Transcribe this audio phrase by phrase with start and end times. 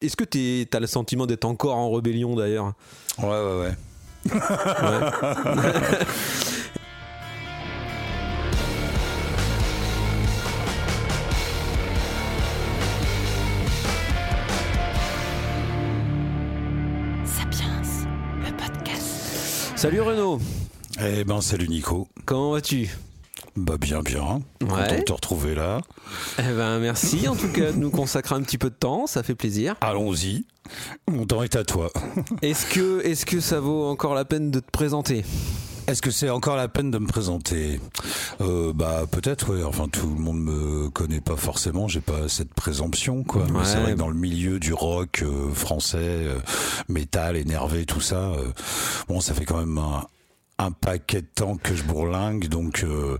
[0.00, 2.72] Est-ce que tu as le sentiment d'être encore en rébellion d'ailleurs?
[3.18, 3.74] Ouais, ouais, ouais.
[17.24, 17.82] Sapiens,
[18.44, 19.72] le podcast.
[19.76, 20.40] Salut Renaud,
[21.00, 22.08] Eh ben, salut Nico.
[22.24, 22.88] comment vas-tu?
[23.56, 24.40] Bah, bien, bien.
[24.60, 25.80] Content de te retrouver là.
[26.38, 29.22] Eh ben merci en tout cas de nous consacrer un petit peu de temps, ça
[29.22, 29.74] fait plaisir.
[29.80, 30.46] Allons-y.
[31.10, 31.90] Mon temps est à toi.
[32.42, 35.24] Est-ce que, est que ça vaut encore la peine de te présenter?
[35.88, 37.80] Est-ce que c'est encore la peine de me présenter?
[38.42, 39.64] Euh, Bah peut-être, ouais.
[39.64, 41.88] Enfin, tout le monde me connaît pas forcément.
[41.88, 43.44] J'ai pas cette présomption, quoi.
[43.44, 43.64] Ouais.
[43.64, 46.38] c'est vrai que dans le milieu du rock euh, français, euh,
[46.90, 48.48] métal, énervé, tout ça, euh,
[49.08, 50.06] bon, ça fait quand même un,
[50.58, 52.82] un paquet de temps que je bourlingue, donc.
[52.84, 53.16] euh,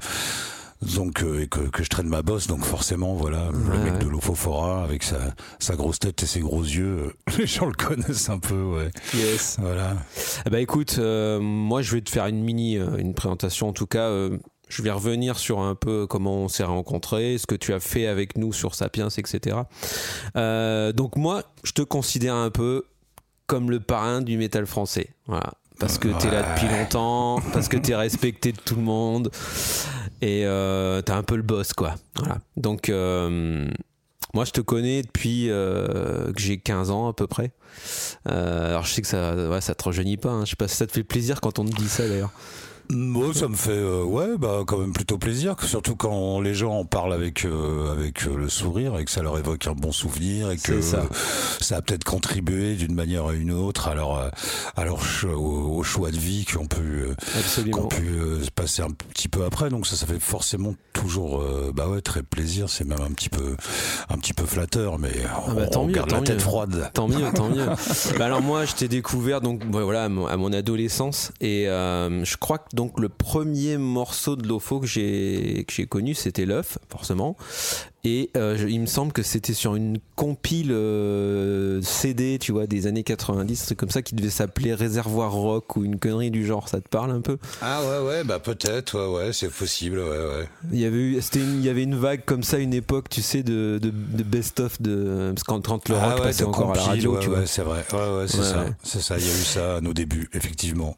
[0.81, 3.99] donc euh, et que, que je traîne ma bosse donc forcément voilà le mec ouais.
[3.99, 5.17] de l'Ophophora avec sa,
[5.59, 8.91] sa grosse tête et ses gros yeux euh, les gens le connaissent un peu ouais
[9.13, 9.57] Yes.
[9.61, 9.97] voilà
[10.47, 13.89] Eh ben écoute, euh, moi je vais te faire une mini, une présentation en tout
[13.89, 14.09] cas.
[14.69, 18.07] je vais revenir sur un peu comment on s'est rencontrés, ce que tu as fait
[18.07, 19.57] avec nous sur Sapiens, etc.
[20.37, 22.85] Donc moi, je te considère un peu
[23.49, 25.09] comme le parrain du métal français.
[25.27, 25.55] Voilà.
[25.79, 29.31] Parce que t'es là depuis longtemps, parce que t'es respecté de tout le monde,
[30.21, 31.95] et euh, t'es un peu le boss, quoi.
[32.17, 32.39] Voilà.
[32.57, 33.69] Donc, euh,
[34.35, 37.53] moi, je te connais depuis euh, que j'ai 15 ans à peu près.
[38.29, 40.31] Euh, alors, je sais que ça, ouais, ça te rajeunit pas.
[40.31, 40.45] hein.
[40.45, 42.33] Je sais pas si ça te fait plaisir quand on te dit ça d'ailleurs.
[42.91, 46.55] Moi, ça me fait euh, ouais, bah quand même plutôt plaisir, que surtout quand les
[46.55, 49.75] gens en parlent avec euh, avec euh, le sourire et que ça leur évoque un
[49.75, 51.03] bon souvenir et que ça.
[51.61, 54.31] ça a peut-être contribué d'une manière ou une autre à leur
[54.77, 57.87] à leur au, au choix de vie euh, qu'on Absolument.
[57.89, 59.71] pu euh, se passer un petit peu après.
[59.71, 62.69] Donc ça, ça fait forcément toujours euh, bah ouais très plaisir.
[62.69, 63.57] C'est même un petit peu
[64.09, 65.13] un petit peu flatteur, mais
[65.47, 66.91] on, bah, tant on mieux, garde tant la tête froide.
[66.95, 67.67] Tant mieux, tant mieux.
[68.19, 72.25] Bah alors moi, je t'ai découvert donc voilà à mon, à mon adolescence et euh,
[72.25, 76.47] je crois que donc le premier morceau de l'OFO que j'ai que j'ai connu, c'était
[76.47, 77.37] l'œuf, forcément.
[78.05, 82.69] Et euh, je- il me semble que c'était sur une compile euh, CD, tu vois,
[82.69, 86.31] des années 90, un truc comme ça, qui devait s'appeler Réservoir Rock ou une connerie
[86.31, 86.69] du genre.
[86.69, 87.37] Ça te parle un peu?
[87.61, 90.49] Ah ouais ouais bah peut-être ouais ouais c'est possible ouais ouais.
[90.73, 93.09] Il y avait eu, c'était une- il y avait une vague comme ça, une époque,
[93.09, 96.23] tu sais, de, de, de best-of de parce que quand, quand le rock Ah ouais,
[96.23, 97.39] passait de encore à la radio, ouais, tu vois.
[97.41, 97.85] ouais, c'est vrai.
[97.93, 98.63] Ouais, ouais, c'est ça.
[98.63, 98.73] ouais.
[98.85, 99.19] C'est ça.
[99.19, 100.97] Il y a eu ça à nos débuts, effectivement.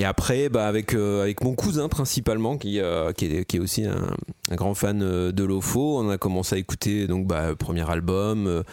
[0.00, 4.08] Et après, bah, avec, euh, avec mon cousin principalement, qui, euh, qui, est, aussi un,
[4.50, 8.64] grand fan euh, de l'OFO, on a commencé à écouter donc, bah, premier album,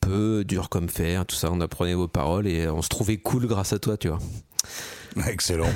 [0.00, 3.46] peu, dur comme fer, tout ça, on apprenait vos paroles et on se trouvait cool
[3.46, 4.20] grâce à toi, tu vois.
[5.28, 5.68] Excellent.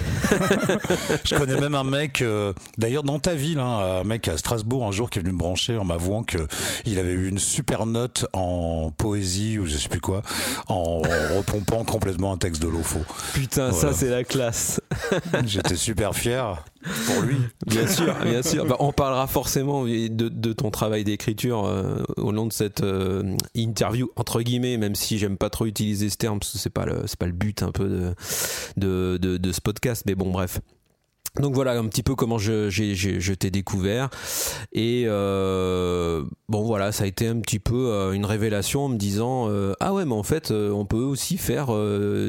[1.24, 4.86] je connais même un mec, euh, d'ailleurs dans ta ville, hein, un mec à Strasbourg
[4.86, 6.38] un jour qui est venu me brancher en m'avouant que
[6.84, 10.22] il avait eu une super note en poésie ou je sais plus quoi,
[10.68, 10.98] en
[11.36, 13.00] repompant complètement un texte de l'OFO.
[13.34, 13.92] Putain, Voilà.
[13.92, 14.80] ça c'est la classe.
[15.44, 16.62] J'étais super fier
[17.06, 17.36] pour lui.
[17.66, 18.66] Bien sûr, bien sûr.
[18.66, 24.10] Bah, on parlera forcément de, ton travail d'écriture euh, au long de cette euh, interview
[24.16, 27.02] entre guillemets, même si j'aime pas trop utiliser ce terme parce que c'est pas le
[27.06, 28.14] c'est pas le but un peu
[28.76, 30.04] de, de, de ce podcast.
[30.06, 30.60] Mais bon, bref.
[31.40, 34.08] Donc voilà un petit peu comment je, t'ai découvert.
[34.72, 38.96] Et euh, bon voilà ça a été un petit peu euh, une révélation en me
[38.96, 41.66] disant euh, ah ouais mais en fait on peut aussi faire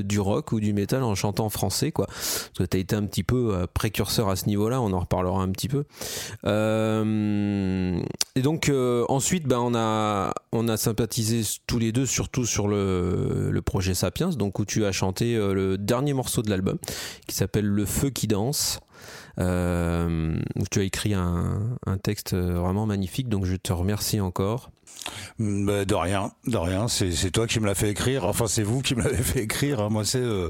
[0.04, 2.08] du rock ou du métal en chantant français quoi.
[2.08, 5.42] Parce que t'as été un petit peu précurseur à ce niveau là on en reparlera
[5.42, 5.86] un petit peu.
[8.36, 8.72] Et donc
[9.08, 13.94] ensuite ben on a on a sympathisé tous les deux surtout sur le, le projet
[13.94, 16.78] Sapiens donc où tu as chanté le dernier morceau de l'album
[17.28, 18.80] qui s'appelle Le feu qui danse
[19.38, 24.72] tu as écrit un, un texte vraiment magnifique donc je te remercie encore
[25.40, 26.88] bah, de rien, de rien.
[26.88, 28.26] C'est toi qui me l'as fait écrire.
[28.26, 29.80] Enfin, c'est vous qui me l'avez fait écrire.
[29.82, 29.90] hein.
[29.90, 30.50] Moi, c'est euh,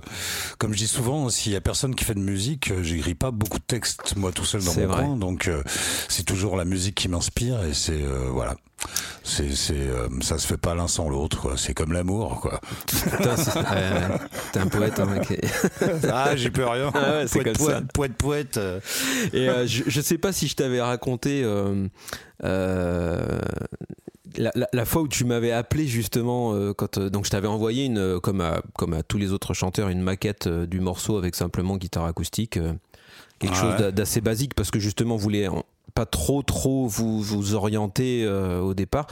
[0.57, 3.31] comme je dis souvent, s'il y a personne qui fait de musique, euh, j'écris pas
[3.31, 5.03] beaucoup de textes moi tout seul dans mon vrai.
[5.03, 5.15] coin.
[5.17, 5.61] Donc, euh,
[6.09, 8.55] c'est toujours la musique qui m'inspire et c'est euh, voilà.
[9.23, 9.87] C'est c'est
[10.21, 11.41] ça se fait pas l'un sans l'autre.
[11.41, 11.53] quoi.
[11.57, 12.61] C'est comme l'amour, quoi.
[14.53, 15.41] T'es un poète hein, mec.
[16.13, 16.91] ah, j'y peux rien.
[16.93, 17.81] Ah ouais, c'est poète, comme ça.
[17.93, 18.59] poète, poète, poète.
[19.33, 21.87] Et je, je sais pas si je t'avais raconté euh,
[22.43, 23.39] euh,
[24.37, 27.47] la, la- la fois où tu m'avais appelé justement euh, quand euh, donc je t'avais
[27.47, 31.17] envoyé une euh, comme à comme à tous les autres chanteurs une maquette du morceau
[31.17, 32.59] avec simplement guitare acoustique
[33.39, 33.91] quelque Ah chose ouais.
[33.91, 35.63] d'assez basique parce que justement on voulait en-
[35.97, 39.07] pas trop trop vous vous orienter euh, au départ.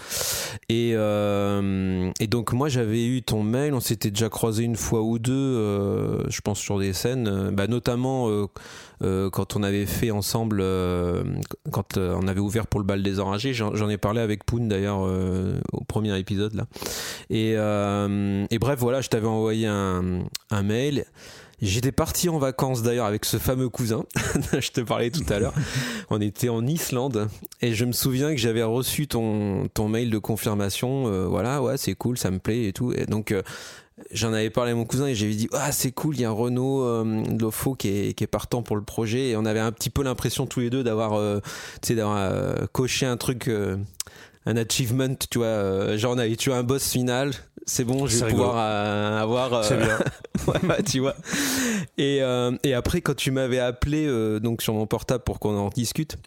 [0.69, 5.01] Et, euh, et donc moi j'avais eu ton mail, on s'était déjà croisé une fois
[5.01, 8.29] ou deux, euh, je pense sur des scènes, bah, notamment
[9.01, 10.63] quand on avait fait ensemble,
[11.71, 14.99] quand on avait ouvert pour le bal des enragés, j'en ai parlé avec Poon d'ailleurs
[15.73, 16.65] au premier épisode là.
[17.31, 20.19] Et, et bref voilà, je t'avais envoyé un,
[20.51, 21.05] un mail.
[21.61, 24.03] J'étais parti en vacances d'ailleurs avec ce fameux cousin,
[24.59, 25.53] je te parlais tout à l'heure.
[26.09, 27.29] On était en Islande
[27.61, 31.07] et je me souviens que j'avais reçu ton, ton mail de confirmation.
[31.07, 32.91] euh, voilà, ouais, c'est cool, ça me plaît et tout.
[32.91, 33.41] Et donc euh,
[34.11, 36.31] j'en avais parlé à mon cousin et j'avais dit ah c'est cool, il y a
[36.31, 39.71] Renaud euh, Lofo qui est, qui est partant pour le projet et on avait un
[39.71, 41.39] petit peu l'impression tous les deux d'avoir euh,
[41.87, 43.49] d'avoir coché un truc.
[44.47, 47.31] un achievement, tu vois, genre on avait tué un boss final,
[47.65, 48.44] c'est bon, je vais rigolo.
[48.45, 49.53] pouvoir euh, avoir.
[49.53, 49.97] euh, C'est bien.
[50.47, 51.15] ouais, ouais, tu vois.
[51.97, 55.57] Et, euh, et après, quand tu m'avais appelé euh, donc sur mon portable pour qu'on
[55.57, 56.17] en discute,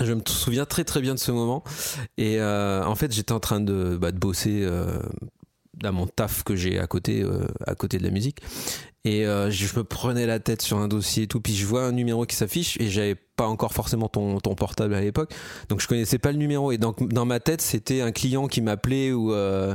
[0.00, 1.62] je me souviens très très bien de ce moment.
[2.18, 4.66] Et en fait, j'étais en train de, bah, de bosser
[5.74, 8.38] dans mon taf que j'ai à côté, euh, à côté de la musique.
[9.04, 11.40] Et euh, je me prenais la tête sur un dossier et tout.
[11.40, 14.94] Puis je vois un numéro qui s'affiche et j'avais pas encore forcément ton, ton portable
[14.94, 15.32] à l'époque.
[15.68, 16.72] Donc je connaissais pas le numéro.
[16.72, 19.74] Et donc dans ma tête, c'était un client qui m'appelait ou euh,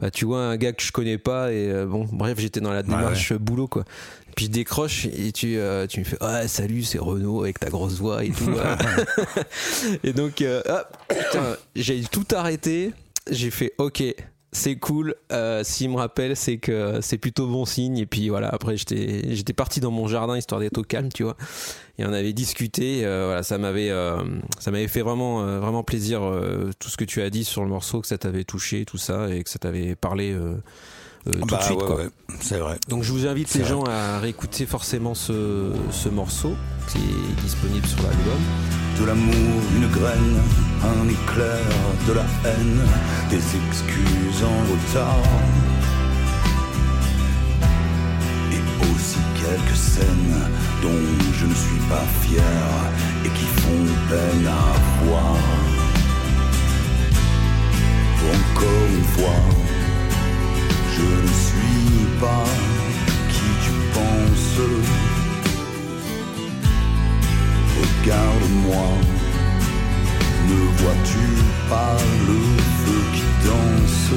[0.00, 1.52] bah, tu vois un gars que je connais pas.
[1.52, 3.84] Et euh, bon, bref, j'étais dans la démarche boulot quoi.
[4.36, 7.70] Puis je décroche et tu, euh, tu me fais ouais salut c'est Renaud avec ta
[7.70, 8.52] grosse voix et tout.
[10.04, 10.88] et donc ah,
[11.74, 12.92] j'ai tout arrêté.
[13.30, 14.04] J'ai fait ok
[14.52, 15.14] c'est cool.
[15.32, 17.98] Euh, S'il me rappelle, c'est que c'est plutôt bon signe.
[17.98, 21.36] Et puis voilà, après j'étais parti dans mon jardin histoire d'être au calme, tu vois.
[21.98, 23.04] Et on avait discuté.
[23.04, 24.16] euh, voilà, ça m'avait euh,
[24.58, 27.62] ça m'avait fait vraiment euh, vraiment plaisir euh, tout ce que tu as dit sur
[27.62, 30.54] le morceau, que ça t'avait touché, tout ça, et que ça t'avait parlé euh,
[31.26, 31.78] euh, tout bah de suite.
[31.80, 31.96] ouais, quoi.
[31.96, 32.08] ouais,
[32.40, 32.78] c'est vrai.
[32.88, 33.68] Donc je vous invite les vrai.
[33.70, 36.54] gens à réécouter forcément ce, ce morceau
[36.90, 38.87] qui est disponible sur l'album.
[39.00, 40.40] De l'amour, une graine,
[40.82, 41.66] un éclair,
[42.06, 42.80] de la haine,
[43.30, 45.22] des excuses en retard.
[48.52, 50.40] Et aussi quelques scènes
[50.82, 52.42] dont je ne suis pas fier
[53.24, 55.36] et qui font peine à voir.
[58.36, 59.40] Encore une fois,
[60.96, 62.44] je ne suis pas
[63.30, 65.07] qui tu penses.
[68.00, 68.86] Regarde-moi,
[70.48, 71.26] ne vois-tu
[71.68, 71.96] pas
[72.26, 72.38] le
[72.78, 74.12] feu qui danse?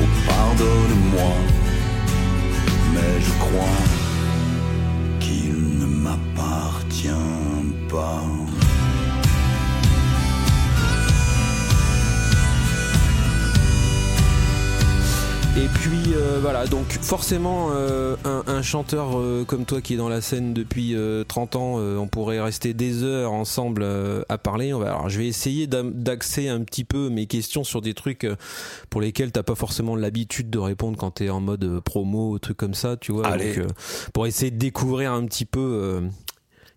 [0.00, 1.34] Oh pardonne-moi,
[2.94, 3.82] mais je crois
[5.20, 7.08] qu'il ne m'appartient
[7.90, 8.43] pas.
[15.56, 19.96] Et puis euh, voilà, donc forcément euh, un, un chanteur euh, comme toi qui est
[19.96, 24.22] dans la scène depuis euh, 30 ans, euh, on pourrait rester des heures ensemble euh,
[24.28, 24.74] à parler.
[24.74, 28.26] On va, alors je vais essayer d'axer un petit peu mes questions sur des trucs
[28.90, 32.74] pour lesquels t'as pas forcément l'habitude de répondre quand t'es en mode promo, truc comme
[32.74, 33.28] ça, tu vois.
[33.28, 33.54] Allez.
[33.54, 33.68] Donc, euh,
[34.12, 36.00] pour essayer de découvrir un petit peu euh,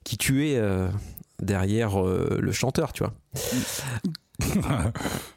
[0.04, 0.88] qui tu es euh,
[1.42, 3.14] derrière euh, le chanteur, tu vois.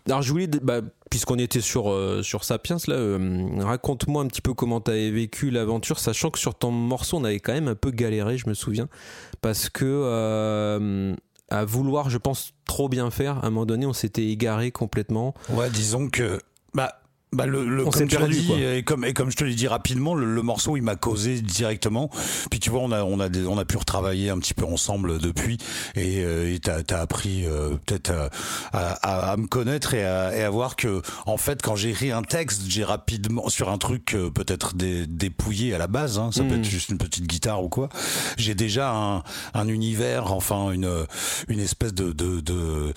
[0.07, 4.55] Alors je voulais, bah, puisqu'on était sur euh, Sapiens là, euh, raconte-moi un petit peu
[4.55, 7.91] comment tu vécu l'aventure, sachant que sur ton morceau on avait quand même un peu
[7.91, 8.89] galéré, je me souviens,
[9.43, 11.15] parce que euh,
[11.51, 15.35] à vouloir, je pense, trop bien faire, à un moment donné on s'était égaré complètement.
[15.49, 16.39] Ouais, disons que
[16.75, 17.00] bah
[17.33, 18.57] bah le, le- On comme tu perdu, dit quoi.
[18.59, 21.41] et comme et comme je te l'ai dit rapidement le, le morceau il m'a causé
[21.41, 22.11] directement.
[22.51, 24.65] Puis tu vois on a on a des- on a pu retravailler un petit peu
[24.65, 25.59] ensemble depuis.
[25.95, 28.31] Et euh, t'as t'as appris euh, peut-être à,
[28.73, 31.91] à, à- à me connaître et à, et à voir que en fait quand j'ai
[31.91, 36.19] écrit un texte j'ai rapidement sur un truc euh, peut-être dé- dépouillé à la base
[36.19, 37.89] hein, ça peut être juste une petite guitare ou quoi
[38.39, 39.23] j'ai déjà un,
[39.55, 41.07] un univers enfin une
[41.49, 42.93] une espèce de de de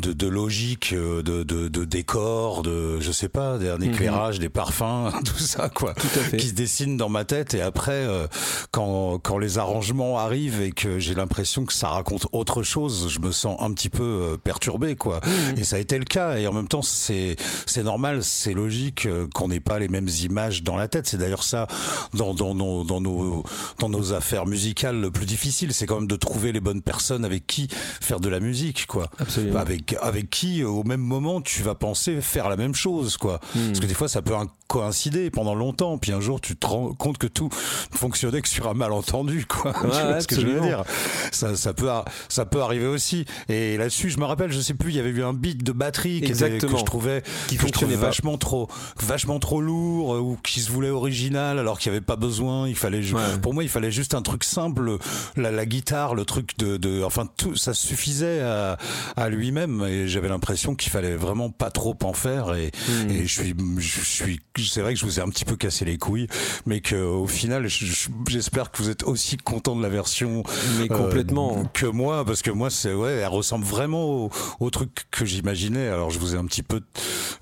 [0.00, 4.48] de, de logique euh, de, de de décor de je sais pas d'un éclairage des
[4.48, 6.36] parfums tout ça quoi Tout à fait.
[6.36, 7.54] qui se dessine dans ma tête.
[7.54, 8.26] Et après euh,
[8.70, 13.20] quand quand les arrangements arrivent et que j'ai l'impression que ça raconte autre chose je
[13.20, 15.20] me sens un petit peu euh, perturbé quoi.
[15.56, 16.36] Et ça a été le cas.
[16.38, 20.08] Et en même temps c'est c'est normal c'est logique euh, qu'on n'ait pas les mêmes
[20.22, 21.06] images dans la tête.
[21.06, 21.66] C'est d'ailleurs ça
[22.14, 23.44] dans dans nos dans nos
[23.78, 27.24] dans nos affaires musicales le plus difficile c'est quand même de trouver les bonnes personnes
[27.24, 27.68] avec qui
[28.00, 29.10] faire de la musique quoi.
[29.18, 29.58] Absolument.
[29.58, 33.40] Avec avec qui au même moment tu vas penser faire la même chose quoi.
[33.54, 33.65] Hmm.
[33.66, 34.34] Parce que des fois ça peut
[34.68, 35.96] coïncidé pendant longtemps.
[35.98, 39.72] Puis un jour, tu te rends compte que tout fonctionnait que sur un malentendu, quoi.
[39.80, 40.84] tu vois ce que je veux dire?
[41.32, 41.88] Ça, ça peut,
[42.28, 43.24] ça peut arriver aussi.
[43.48, 45.72] Et là-dessus, je me rappelle, je sais plus, il y avait eu un beat de
[45.72, 48.68] batterie qui était, que je trouvais, qui que je trouvais fonctionnait vachement trop,
[49.00, 52.68] vachement trop lourd euh, ou qui se voulait original alors qu'il n'y avait pas besoin.
[52.68, 53.38] Il fallait, Ouais.
[53.40, 54.98] pour moi, il fallait juste un truc simple,
[55.36, 58.78] la, la guitare, le truc de, de enfin tout, ça suffisait à,
[59.16, 59.84] à lui-même.
[59.88, 62.54] Et j'avais l'impression qu'il fallait vraiment pas trop en faire.
[62.54, 63.10] Et, Hmm.
[63.10, 65.84] et je suis, je suis, c'est vrai que je vous ai un petit peu cassé
[65.84, 66.26] les couilles,
[66.66, 70.42] mais que au final, je- je- j'espère que vous êtes aussi content de la version
[70.78, 71.64] Mais euh, complètement.
[71.74, 75.88] que moi parce que moi c'est ouais elle ressemble vraiment au, au truc que j'imaginais
[75.88, 76.80] alors je vous ai un petit peu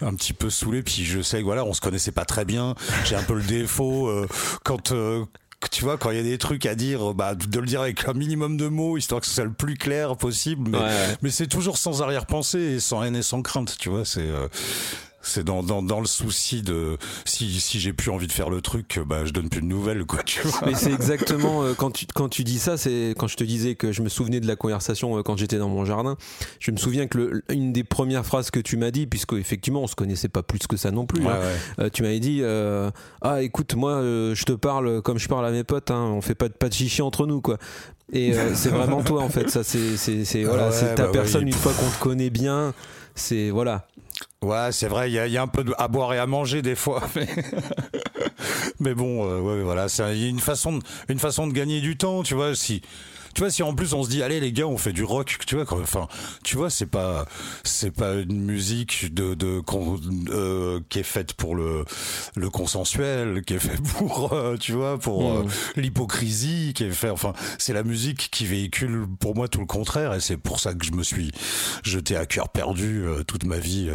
[0.00, 2.74] un petit peu saoulé puis je sais que voilà on se connaissait pas très bien
[3.04, 4.26] j'ai un peu le défaut euh,
[4.64, 5.24] quand euh,
[5.70, 8.06] tu vois, quand il y a des trucs à dire, bah, de le dire avec
[8.06, 10.68] un minimum de mots, histoire que ce soit le plus clair possible.
[10.70, 11.16] Mais, Ouais, ouais.
[11.22, 14.04] mais c'est toujours sans arrière-pensée et sans haine et sans crainte, tu vois.
[14.04, 14.46] C'est euh,
[15.24, 18.60] c'est dans, dans, dans le souci de si, si j'ai plus envie de faire le
[18.60, 20.60] truc, bah, je donne plus de nouvelles, quoi, tu vois.
[20.66, 23.74] Mais c'est exactement euh, quand tu quand tu dis ça, c'est quand je te disais
[23.74, 26.16] que je me souvenais de la conversation euh, quand j'étais dans mon jardin.
[26.60, 29.82] Je me souviens que le, une des premières phrases que tu m'as dit, puisque effectivement
[29.82, 31.24] on se connaissait pas plus que ça non plus.
[31.24, 31.38] Ouais, hein,
[31.78, 31.84] ouais.
[31.84, 32.42] euh, tu m'avais dit
[33.22, 36.34] ah écoute moi je te parle comme je parle à mes potes, hein, on fait
[36.34, 37.58] pas de pas de chichi entre nous quoi.
[38.12, 39.48] Et c'est vraiment toi en fait.
[39.50, 42.74] Ça c'est voilà Ouais, c'est ta bah personne une fois qu'on te connaît bien.
[43.14, 43.86] C'est voilà.
[44.42, 47.02] Ouais, c'est vrai, il y a, un peu à boire et à manger des fois.
[48.80, 52.54] Mais, bon, euh, voilà, c'est une façon, une façon de gagner du temps, tu vois.
[52.54, 52.82] Si,
[53.34, 55.36] tu vois, si en plus on se dit, allez les gars, on fait du rock,
[55.46, 56.08] tu vois, enfin,
[56.42, 57.26] tu vois, c'est pas,
[57.64, 61.84] c'est pas une musique de, de con- euh, qui est faite pour le,
[62.36, 65.80] le consensuel, qui est faite pour, euh, tu vois, pour euh, Mm.
[65.80, 70.14] l'hypocrisie, qui est fait, enfin, c'est la musique qui véhicule pour moi tout le contraire,
[70.14, 71.30] et c'est pour ça que je me suis
[71.82, 73.90] jeté à cœur perdu euh, toute ma vie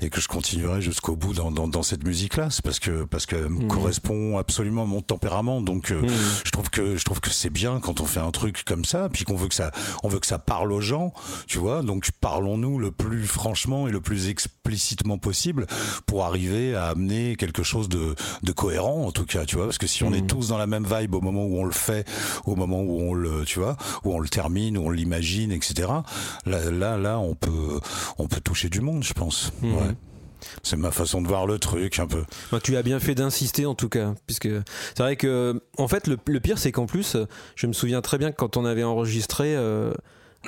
[0.00, 2.48] et que je continuerai jusqu'au bout dans, dans, dans cette musique-là.
[2.50, 5.60] C'est parce que parce qu'elle me correspond absolument à mon tempérament.
[5.60, 6.08] Donc euh, Mm.
[6.44, 9.08] je trouve que je trouve que c'est bien quand on fait un truc comme ça,
[9.12, 9.70] puis qu'on veut que ça
[10.02, 11.12] on veut que ça parle aux gens,
[11.46, 11.82] tu vois.
[11.82, 15.66] Donc parlons-nous le plus franchement et le plus explicitement possible
[16.06, 19.66] pour arriver à amener quelque chose de, de cohérent en tout cas, tu vois.
[19.66, 21.72] Parce que si on est tous dans la même vibe au moment où on le
[21.72, 22.06] fait,
[22.44, 25.88] au moment où on le, tu vois, où on le termine, où on l'imagine, etc.
[26.46, 27.80] Là, là, là, on peut,
[28.18, 29.52] on peut toucher du monde, je pense.
[29.62, 29.74] Mhm.
[29.74, 29.94] Ouais.
[30.62, 32.24] C'est ma façon de voir le truc un peu.
[32.52, 34.48] Bah, tu as bien fait d'insister en tout cas, puisque
[34.94, 37.16] c'est vrai que en fait le, pire c'est qu'en plus,
[37.56, 39.92] je me souviens très bien que quand on avait enregistré euh,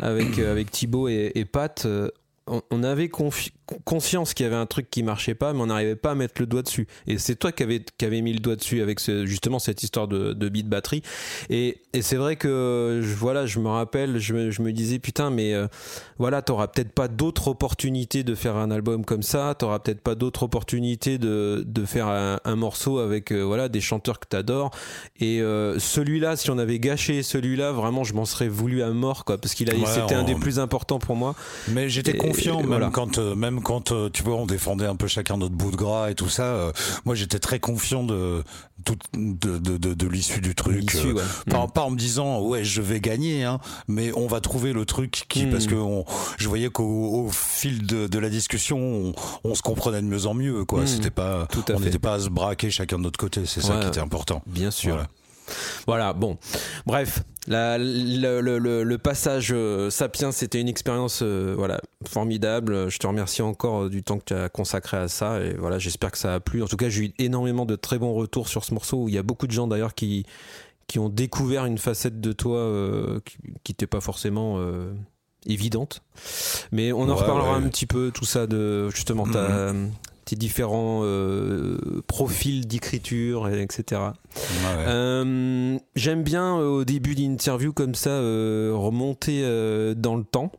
[0.00, 2.09] avec euh, avec Thibaut et, Pat, euh,
[2.47, 3.52] on, on avait confi-
[3.85, 6.35] conscience qu'il y avait un truc qui marchait pas, mais on n'arrivait pas à mettre
[6.39, 6.87] le doigt dessus.
[7.07, 9.83] Et c'est toi qui avais qui avait mis le doigt dessus avec ce, justement cette
[9.83, 11.03] histoire de, de beat batterie.
[11.49, 14.99] Et, et c'est vrai que je, voilà, je me rappelle, je me, je me disais
[14.99, 15.67] putain, mais euh,
[16.19, 20.15] voilà, t'auras peut-être pas d'autres opportunités de faire un album comme ça, t'auras peut-être pas
[20.15, 24.71] d'autres opportunités de, de faire un, un morceau avec euh, voilà des chanteurs que t'adores.
[25.21, 29.25] Et euh, celui-là, si on avait gâché celui-là, vraiment, je m'en serais voulu à mort,
[29.25, 31.35] quoi, parce qu'il a, Ouais, c'était un des plus importants pour moi.
[31.69, 32.91] Mais j'étais Et- confiant, même voilà.
[32.93, 35.76] quand, euh, même quand, euh, tu vois, on défendait un peu chacun notre bout de
[35.76, 36.45] gras et tout ça.
[36.45, 36.73] euh,
[37.05, 38.43] moi, j'étais très confiant de,
[38.85, 40.95] tout- de, de, de, de l'issue du truc.
[40.97, 41.23] Euh, ouais.
[41.50, 41.71] pas, Mm.
[41.73, 45.26] pas en me disant, ouais, je vais gagner, hein, mais on va trouver le truc
[45.29, 45.50] qui, Mm.
[45.50, 46.05] parce que on,
[46.38, 46.85] je voyais qu'au
[47.26, 49.12] au fil de, la discussion, on,
[49.45, 50.83] on se comprenait de mieux en mieux, quoi.
[50.83, 50.87] Mm.
[50.87, 53.43] C'était pas, Tout à on n'était pas à se braquer chacun de notre côté.
[53.47, 54.43] C'est ça qui était important.
[54.47, 54.93] Bien sûr.
[54.95, 55.09] Voilà.
[55.87, 56.38] Voilà, bon.
[56.87, 62.88] Bref, la- le, le- le- le passage euh, Sapiens, c'était une expérience euh, voilà, formidable.
[62.90, 65.40] Je te remercie encore euh, du temps que tu as consacré à ça.
[65.40, 66.62] Et voilà, j'espère que ça a plu.
[66.62, 69.14] En tout cas, j'ai eu énormément de très bons retours sur ce morceau où il
[69.14, 70.25] y a beaucoup de gens d'ailleurs qui,
[70.87, 74.59] qui ont découvert une facette de toi euh, qui n'était pas forcément
[75.47, 76.02] évidente.
[76.73, 77.64] Mais on en Ouais, reparlera ouais.
[77.64, 79.73] un petit peu, tout ça, de justement ta-
[80.30, 84.00] tes différents euh, profils d'écriture, et etc.
[84.37, 84.84] Ouais.
[84.87, 89.42] Euh, J'aime bien euh, au début d'interview comme ça remonter
[89.96, 90.52] dans le temps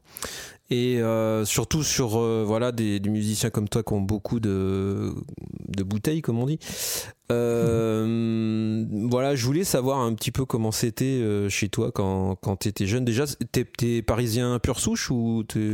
[0.71, 5.13] et euh, surtout sur euh, voilà des, des musiciens comme toi qui ont beaucoup de,
[5.67, 6.59] de bouteilles comme on dit.
[7.31, 12.55] Euh, voilà, je voulais savoir un petit peu comment c'était euh, chez toi quand, quand
[12.57, 13.05] tu étais jeune.
[13.05, 15.71] Déjà, t'es es parisien pure souche ou t'es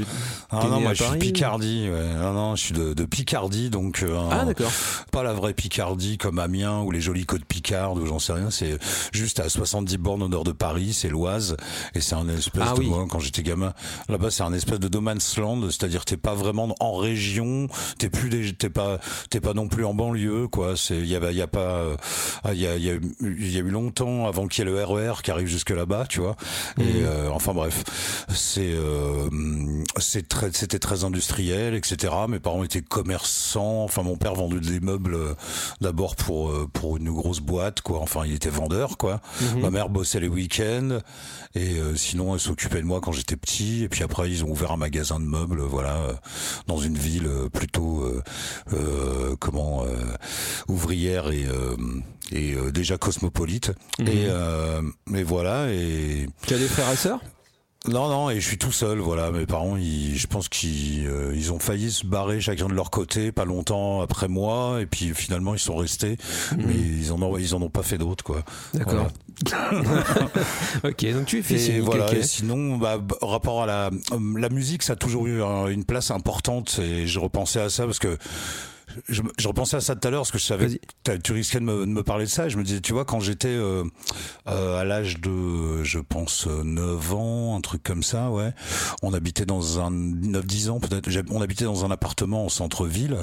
[0.49, 1.89] Ah non, né moi à je suis Paris Picardie.
[1.89, 2.13] Ouais.
[2.21, 4.71] Non, non, je suis de, de Picardie, donc euh, Ah d'accord.
[5.11, 8.49] pas la vraie Picardie comme Amiens ou les jolis côtes Picardes ou j'en sais rien.
[8.49, 8.77] C'est
[9.11, 11.57] juste à 70 bornes au nord de Paris, c'est l'Oise
[11.95, 12.87] et c'est un espèce Ah de oui.
[12.89, 13.73] moi, quand j'étais gamin.
[14.09, 18.09] Là-bas, c'est un espèce de no man's land, c'est-à-dire t'es pas vraiment en région, t'es
[18.09, 18.99] plus des- t'es pas
[19.29, 20.75] t'es pas non plus en banlieue quoi.
[20.75, 21.83] C'est il y a il y a a pas,
[22.53, 24.67] il y a, il y a, eu- il y a eu longtemps avant qu'il y
[24.67, 26.35] ait le RER qui arrive jusque là-bas, tu vois.
[26.79, 27.83] Et euh, enfin bref,
[28.29, 29.29] c'est, euh,
[29.97, 32.13] c'est très, c'était très industriel, etc.
[32.29, 33.83] Mes parents étaient commerçants.
[33.83, 35.33] Enfin, mon père vendait des meubles euh,
[35.81, 37.99] d'abord pour euh, pour une grosse boîte, quoi.
[38.01, 39.21] Enfin, il était vendeur, quoi.
[39.57, 40.99] Ma mère bossait les week-ends
[41.55, 43.83] et euh, sinon elle s'occupait de moi quand j'étais petit.
[43.83, 46.13] Et puis après, ils ont ouvert un magasin de meubles, voilà, euh,
[46.67, 48.21] dans une ville plutôt euh,
[48.73, 49.87] euh, comment euh,
[50.67, 51.75] ouvrière et euh,
[52.32, 53.72] et euh, déjà cosmopolite.
[54.00, 57.20] Et euh, mais voilà et Tu as des frères et sœurs?
[57.88, 59.32] Non, non, et je suis tout seul, voilà.
[59.32, 62.89] Mes parents, ils, je pense qu'ils euh, ils ont failli se barrer chacun de leur
[62.89, 66.17] côté, pas longtemps après moi, et puis finalement ils sont restés,
[66.58, 68.44] mais ils en ont, ils en ont pas fait d'autres, quoi.
[68.74, 69.08] D'accord.
[70.84, 72.12] ok, donc tu es fils Et voilà.
[72.13, 75.86] et sinon, bah, rapport à la, euh, la musique, ça a toujours eu un- une
[75.86, 78.17] place importante, et je repensais à ça parce que.
[79.10, 81.60] Je, je repensais à ça tout à l'heure parce que je savais que tu risquais
[81.60, 83.48] de me, de me parler de ça et je me disais tu vois quand j'étais
[83.50, 83.84] euh,
[84.48, 88.53] euh, à l'âge de je pense euh, 9 ans un truc comme ça ouais
[89.03, 93.17] on habitait dans un 9-10 ans peut-être on habitait dans un appartement au centre-ville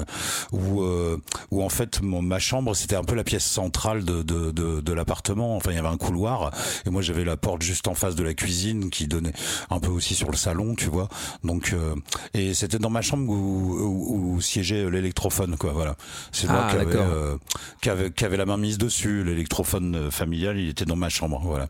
[0.51, 1.17] où euh,
[1.51, 4.81] où en fait mon- ma chambre c'était un peu la pièce centrale de de, de,
[4.81, 5.55] de l'appartement.
[5.55, 6.51] Enfin il y avait un couloir
[6.85, 9.33] et moi j'avais la porte juste en face de la cuisine qui donnait
[9.69, 11.09] un peu aussi sur le salon tu vois.
[11.43, 11.95] Donc euh,
[12.33, 15.95] et c'était dans ma chambre où, où, où siégeait l'électrophone quoi voilà.
[16.31, 17.37] C'est moi Ah, qui avait, euh,
[17.81, 21.09] qui avait qui avait la main mise dessus l'électrophone euh, familial il était dans ma
[21.09, 21.67] chambre voilà.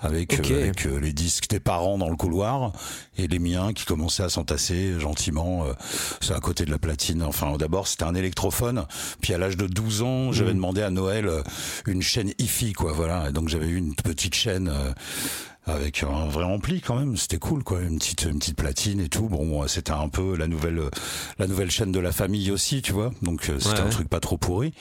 [0.00, 2.72] Avec euh, avec euh, les disques des parents dans le couloir
[3.16, 5.72] et les miens qui commençaient à s'entasser gentiment euh,
[6.20, 7.22] c'est à côté de la platine.
[7.22, 8.84] Enfin d'abord c'était un électrophone.
[9.20, 11.30] Puis à l'âge de 12 ans j'avais demandé à Noël
[11.86, 13.28] une chaîne hi-fi quoi voilà.
[13.28, 14.92] Et donc j'avais eu une petite chaîne euh,
[15.68, 17.16] avec un vrai ampli quand même.
[17.16, 17.80] C'était cool quoi.
[17.82, 19.28] Une petite une petite platine et tout.
[19.28, 20.80] Bon c'était un peu la nouvelle
[21.38, 23.10] la nouvelle chaîne de la famille aussi tu vois.
[23.22, 23.90] Donc euh, c'était Ouais, un ouais.
[23.90, 24.72] truc pas trop pourri.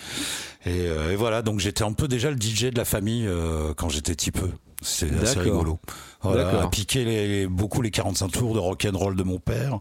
[0.66, 1.42] Et, euh, et voilà.
[1.42, 4.50] Donc j'étais un peu déjà le DJ de la famille euh, quand j'étais petit peu
[4.82, 5.80] c'est assez rigolo
[6.22, 6.64] voilà D'accord.
[6.64, 9.78] à piquer les, beaucoup les 45 tours de rock and roll de mon père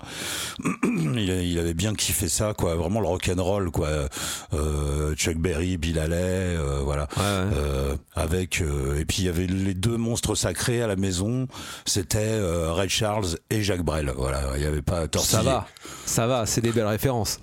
[0.84, 3.88] il, a- il avait bien kiffé ça quoi vraiment le rock and roll quoi
[4.54, 6.14] euh, Chuck Berry Bill Haley
[6.56, 7.56] euh, voilà Ouais, ouais.
[7.56, 11.46] euh, avec euh, et puis il y avait les deux monstres sacrés à la maison
[11.86, 15.66] c'était euh, Ray Charles et Jacques Brel voilà il y avait pas tortillé Ça va,
[16.04, 17.40] ça va, c'est des belles références.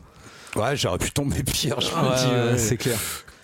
[0.55, 2.17] ouais j'aurais pu tomber pire je me
[2.47, 2.57] dis, ouais.
[2.57, 2.97] c'est clair.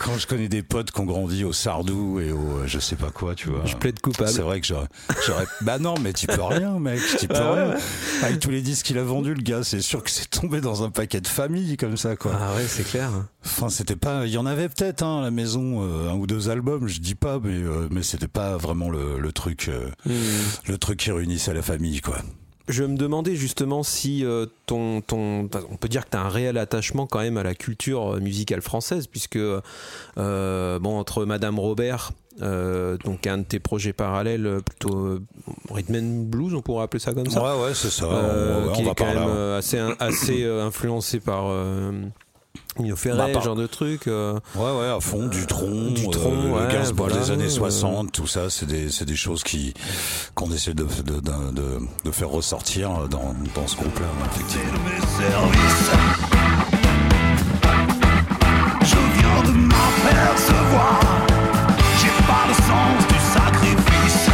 [0.04, 2.96] Quand je connais des potes qui ont grandi au Sardou et au euh, je sais
[2.96, 4.30] pas quoi tu vois Je plaide coupable.
[4.30, 4.88] c'est vrai que j'aurais,
[5.62, 7.70] bah non, mais tu peux rien, mec, tu peux Ah rien.
[7.72, 7.78] ouais.
[8.24, 10.84] Avec tous les disques qu'il a vendus, le gars, c'est sûr que c'est tombé dans
[10.84, 12.32] un paquet de famille comme ça, quoi.
[12.40, 13.10] Ah ouais, c'est clair.
[13.46, 16.28] Enfin, c'était pas, il y en avait peut-être, hein, à la maison, euh, un ou
[16.28, 19.90] deux albums, je dis pas, mais, euh, mais c'était pas vraiment le, le truc, euh,
[20.06, 20.12] Hmm.
[20.68, 22.18] le truc qui réunissait la famille, quoi.
[22.70, 26.30] Je me demandais justement si euh, ton, ton, on peut dire que tu as un
[26.30, 29.60] réel attachement quand même à la culture euh, musicale française, puisque euh,
[30.80, 32.12] bon entre Madame Robert,
[32.44, 35.20] euh, donc un de tes projets parallèles, plutôt
[35.72, 38.08] rhythm and blues, on pourrait appeler ça comme ça, Ouais, ouais, c'est ça.
[38.08, 39.58] On, qui on va est quand même là.
[39.58, 41.46] assez, assez influencé par
[42.80, 44.08] Nino Ferrer, Bah, par- genre de truc.
[44.08, 47.32] euh, Ouais, ouais, à fond, du tronc, du euh, tronc, le ouais, Gainsbourg voilà, des
[47.32, 47.50] années euh.
[47.50, 49.74] 60, tout ça, c'est des, c'est des choses qui,
[50.36, 54.80] qu'on essaie de, de, de, de, de faire ressortir dans, dans ce groupe-là, effectivement.
[59.46, 61.00] de m'apercevoir,
[62.00, 64.30] j'ai pas le sens du sacrifice.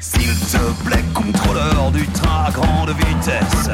[0.00, 3.70] S'il te plaît, contrôleur du train à grande vitesse,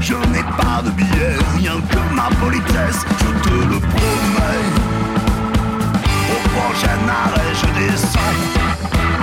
[0.00, 4.68] je n'ai pas de billet, rien que ma politesse, je te le promets.
[6.32, 9.19] Au prochain arrêt, je descends.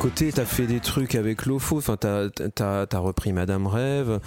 [0.00, 2.28] Côté, t'as fait des trucs avec Lofo, enfin, t'as
[2.90, 4.18] as, repris Madame Rêve.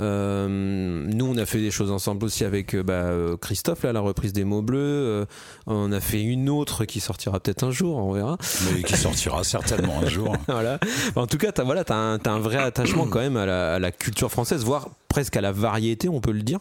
[0.00, 4.00] Euh, nous, on a fait des choses ensemble aussi avec euh, bah, Christophe, là, la
[4.00, 4.78] reprise des mots bleus.
[4.80, 5.24] Euh,
[5.66, 8.38] on a fait une autre qui sortira peut-être un jour, on verra.
[8.72, 10.34] Mais qui sortira certainement un jour.
[10.48, 10.78] voilà.
[11.14, 13.74] En tout cas, t'as voilà, as un, t'as un vrai attachement quand même à la,
[13.74, 16.58] à la culture française, voire presque à la variété, on peut le dire.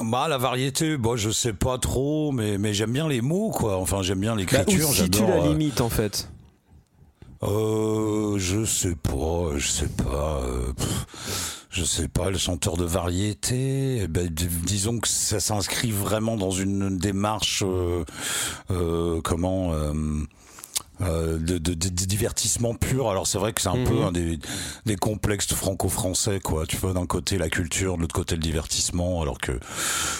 [0.00, 3.76] Bah la variété, bon je sais pas trop, mais mais j'aime bien les mots quoi.
[3.78, 4.88] Enfin j'aime bien Bah, l'écriture.
[4.88, 5.28] où situes j'adore.
[5.28, 6.28] la euh, limite en fait?
[7.44, 10.40] Euh, je sais pas, je sais pas.
[10.44, 10.72] euh,
[11.70, 16.52] je sais pas, le chanteur de variété, eh ben, disons que ça s'inscrit vraiment dans
[16.52, 18.04] une démarche, euh,
[18.70, 19.72] euh, comment,
[21.00, 23.10] euh, de, de- de- de divertissement pur.
[23.10, 23.84] Alors c'est vrai que c'est un Mhm.
[23.88, 24.38] peu un des,
[24.86, 26.66] des complexes franco-français, quoi.
[26.66, 29.52] Tu vois, d'un côté la culture, de l'autre côté le divertissement, alors que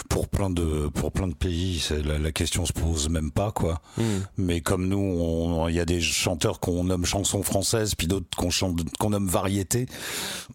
[0.09, 3.81] pour plein de pour plein de pays, la, la question se pose même pas, quoi.
[3.99, 4.03] Hmm.
[4.37, 8.27] Mais comme nous, on- il y a des chanteurs qu'on nomme chansons françaises, puis d'autres
[8.37, 9.87] qu'on chante, qu'on nomme variété.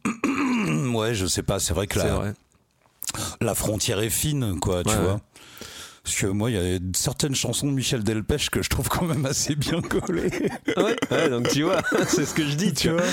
[0.93, 1.59] ouais, je sais pas.
[1.59, 2.33] C'est vrai que la, vrai.
[3.41, 4.83] la frontière est fine, quoi.
[4.83, 5.21] Tu Ouais, vois.
[6.09, 9.05] Parce que moi, il y a certaines chansons de Michel Delpech que je trouve quand
[9.05, 10.31] même assez bien collées.
[10.75, 13.03] Ouais, ouais, donc tu vois, c'est ce que je dis, tu vois.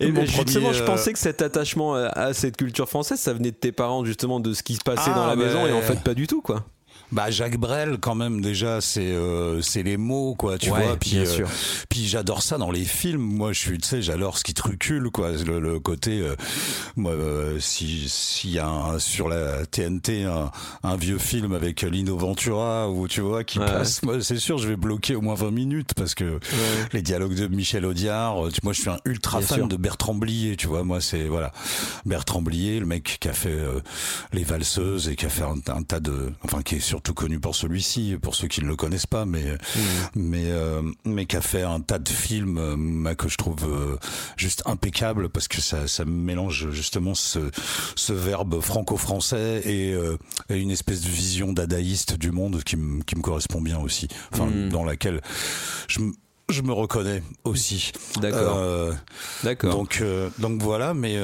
[0.00, 3.52] Et mais justement, je euh, pensais que cet attachement à- cette culture française, ça venait
[3.52, 5.72] de tes parents, justement, de ce qui se passait Ah, dans la mais- maison, et
[5.72, 6.64] en fait, pas du tout, quoi.
[7.12, 10.96] Bah Jacques Brel quand même déjà c'est euh, c'est les mots quoi tu Ouais, vois
[10.96, 11.48] puis bien euh, sûr.
[11.90, 15.10] puis j'adore ça dans les films moi je suis tu sais j'adore ce qui trucule
[15.10, 16.34] quoi le, le côté euh,
[16.96, 20.50] moi euh, si s'il y a un, sur la TNT un,
[20.82, 23.66] un vieux film avec Lino Ventura ou tu vois qui Ouais.
[23.66, 26.40] passe moi c'est sûr je vais bloquer au moins 20 minutes parce que
[26.94, 29.68] les dialogues de Michel Audiard tu- moi je suis un ultra Bien fan sûr.
[29.68, 31.52] de Bertrand Blier tu vois moi c'est voilà
[32.06, 33.80] Bertrand Blier le mec qui a fait euh,
[34.32, 37.40] les valseuses et qui a fait un, un tas de enfin qui est surtout connu
[37.40, 39.42] pour celui-ci pour ceux qui ne le connaissent pas mais
[40.14, 43.96] mais euh, mais qui a fait un tas de films euh, que je trouve euh,
[44.36, 47.50] juste impeccable parce que ça ça mélange justement ce
[47.96, 49.94] ce verbe franco-français et,
[50.48, 54.06] et une espèce de vision dadaïste du monde qui me qui me correspond bien aussi
[54.32, 54.68] enfin Mm.
[54.70, 55.20] dans laquelle
[55.88, 56.12] je me-
[56.50, 58.92] je me reconnais aussi D'accord.
[59.42, 59.72] D'accord.
[59.72, 60.02] donc,
[60.38, 61.16] donc voilà, mais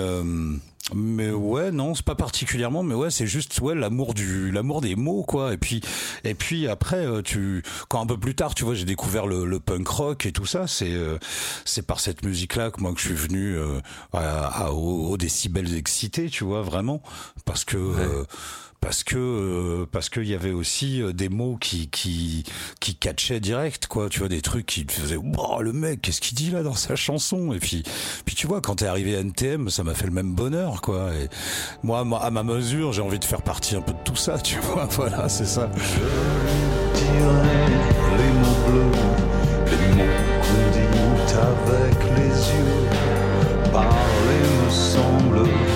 [0.95, 4.97] mais ouais, non, c'est pas particulièrement, mais ouais, c'est juste ouais l'amour du l'amour des
[4.97, 5.53] mots quoi.
[5.53, 5.81] Et puis
[6.25, 9.45] et puis après, euh, tu quand un peu plus tard, tu vois, j'ai découvert le,
[9.45, 10.67] le punk rock et tout ça.
[10.67, 11.19] C'est euh,
[11.65, 13.81] c'est par cette musique là que moi que je suis venu euh,
[14.13, 17.03] à, à- aux, aux décibels excités, tu vois, vraiment,
[17.45, 17.77] parce que.
[17.77, 18.25] euh,
[18.81, 22.45] parce que euh, parce qu'il y avait aussi euh, des mots qui qui
[22.81, 24.09] qui catchaient direct quoi.
[24.09, 26.97] Tu vois des trucs qui faisaient wow, le mec qu'est-ce qu'il dit là dans sa
[26.97, 27.53] chanson?
[27.53, 27.83] Et puis
[28.25, 31.15] puis tu vois quand t'es arrivé à NTM ça m'a fait le même bonheur quoi.
[31.15, 31.29] Et
[31.83, 34.39] moi moi, à ma mesure j'ai envie de faire partie un peu de tout ça
[34.39, 35.71] tu vois voilà c'est ça.
[41.39, 43.71] Avec les yeux.
[43.73, 45.68] Parler me semble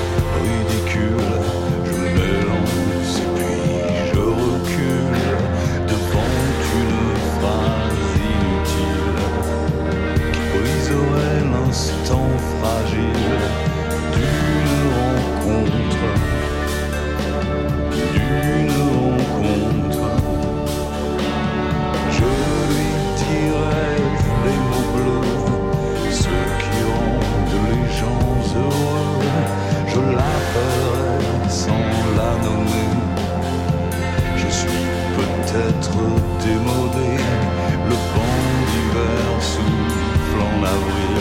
[35.53, 35.99] peut-être
[36.45, 37.17] démodé,
[37.89, 38.39] le vent
[38.69, 41.19] d'hiver souffle en avril.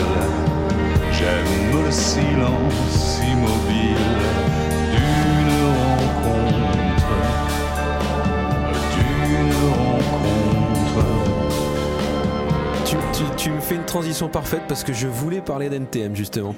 [1.12, 3.96] J'aime le silence immobile
[4.92, 7.12] d'une rencontre
[8.94, 11.06] d'une rencontre.
[13.36, 16.54] Tu me fais une transition parfaite parce que je voulais parler d'NTM justement.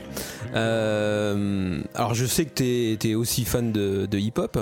[0.54, 4.58] Euh, alors je sais que tu es, aussi fan de, de hip-hop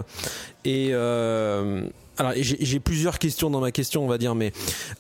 [0.65, 1.83] et euh,
[2.19, 4.53] alors j'ai j'ai plusieurs questions dans ma question on va dire mais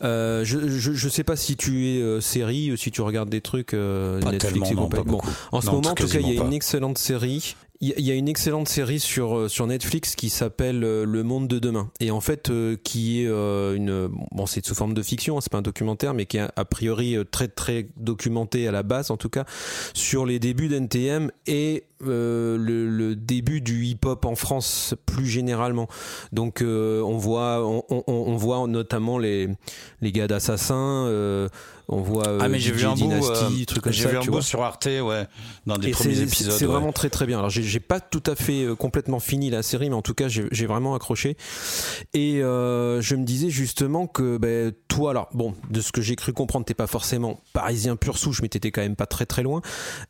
[0.02, 3.40] euh, je, je, je sais pas si tu es euh, série si tu regardes des
[3.40, 5.18] trucs euh, pas Netflix et non pas compagnie.
[5.18, 5.22] Bon,
[5.52, 7.54] en ce Non, moment, en tout cas, il y a une excellente série.
[7.84, 11.48] Il y a- une excellente série sur euh, sur Netflix qui s'appelle euh, Le Monde
[11.48, 15.36] de demain et en fait euh, qui est une bon c'est sous forme de fiction,
[15.36, 18.84] hein, c'est pas un documentaire mais qui est a priori très très documenté à la
[18.84, 19.44] base en tout cas
[19.94, 25.88] sur les débuts d'NTM et le, début du hip-hop en France plus généralement.
[26.32, 29.48] Donc on voit on, voit notamment les
[30.00, 31.48] les gars d'Assassin,
[31.92, 33.50] on voit euh, ah mais j'ai vu un bout euh,
[33.90, 35.26] j'ai vu un bout sur Arte ouais
[35.66, 36.72] dans des Et premiers épisodes C'est ouais.
[36.72, 37.38] vraiment très très bien.
[37.38, 40.28] Alors j'ai pas tout à fait euh, complètement fini la série, mais en tout cas
[40.28, 41.36] j'ai vraiment accroché.
[42.14, 46.16] Et euh, je me disais justement que ben, toi, alors bon, de ce que j'ai
[46.16, 49.42] cru comprendre, t'es pas forcément parisien pur souche, mais t'étais quand même pas très très
[49.42, 49.62] loin.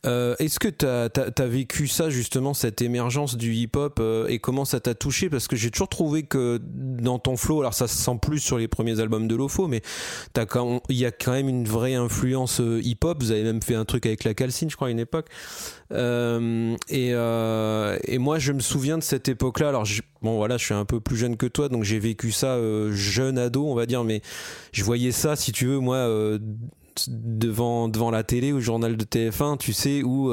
[0.05, 4.79] Euh, Est-ce que t'as as, vécu ça justement, cette émergence du hip-hop, et comment ça
[4.79, 5.29] t'a touché?
[5.29, 8.57] Parce que j'ai toujours trouvé que dans ton flow, alors ça se sent plus sur
[8.57, 9.81] les premiers albums de Lofo, mais
[10.89, 13.21] il y a quand même une vraie influence euh, hip-hop.
[13.21, 15.27] Vous avez même fait un truc avec la Calcine, je crois, à une époque.
[15.91, 19.69] Euh, et, euh, et moi, je me souviens de cette époque-là.
[19.69, 19.85] Alors,
[20.21, 22.57] bon, voilà, je suis un peu plus jeune que toi, donc j'ai vécu ça
[22.91, 24.21] jeune ado, on va dire, mais
[24.71, 26.07] je voyais ça, si tu veux, moi.
[27.07, 30.31] devant devant la télé au journal de TF1 tu sais où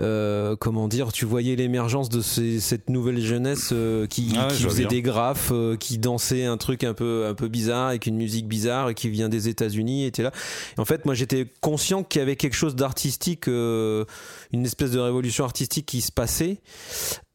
[0.00, 4.52] euh, comment dire tu voyais l'émergence de ces- cette nouvelle jeunesse euh, qui, Ah ouais,
[4.52, 7.46] qui je vois faisait des graphes euh, qui dansait un truc un peu un peu
[7.48, 10.32] bizarre avec une musique bizarre et qui vient des États-Unis était là.
[10.76, 14.98] Et en fait moi j'étais conscient qu'il y avait quelque chose d'artistique une espèce de
[14.98, 16.58] révolution artistique qui se passait.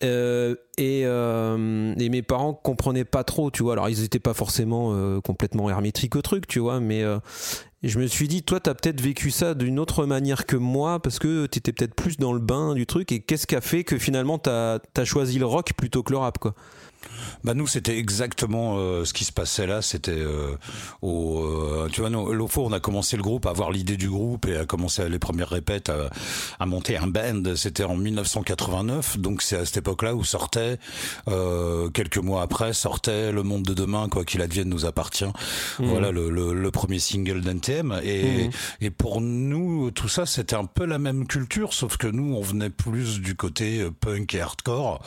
[0.01, 3.73] Euh, et, euh, et mes parents comprenaient pas trop, tu vois.
[3.73, 7.03] Alors ils étaient pas forcément euh, complètement hermétiques au truc, tu vois, mais
[7.83, 11.01] euh, je me suis dit, toi, t'as peut-être vécu ça d'une autre manière que moi,
[11.01, 13.11] parce que t'étais peut-être plus dans le bain du truc.
[13.11, 16.17] Et qu'est-ce qui a fait que finalement t'as as choisi le rock plutôt que le
[16.17, 16.55] rap, quoi?
[17.43, 19.81] Bah nous c'était exactement euh, ce qui se passait là.
[19.81, 20.55] C'était euh,
[21.01, 24.09] au, euh, tu vois, nous, l'Ofo, on a commencé le groupe, à avoir l'idée du
[24.09, 26.09] groupe et à commencer les premières répètes à,
[26.59, 27.55] à monter un band.
[27.55, 30.77] C'était en 1989, donc c'est à cette époque-là où sortait
[31.27, 35.31] euh, quelques mois après sortait Le Monde de demain, quoi qu'il advienne, nous appartient.
[35.79, 38.49] Voilà le, le, le premier single d'NTM et,
[38.81, 42.41] et pour nous tout ça c'était un peu la même culture, sauf que nous on
[42.41, 45.01] venait plus du côté euh, punk et hardcore,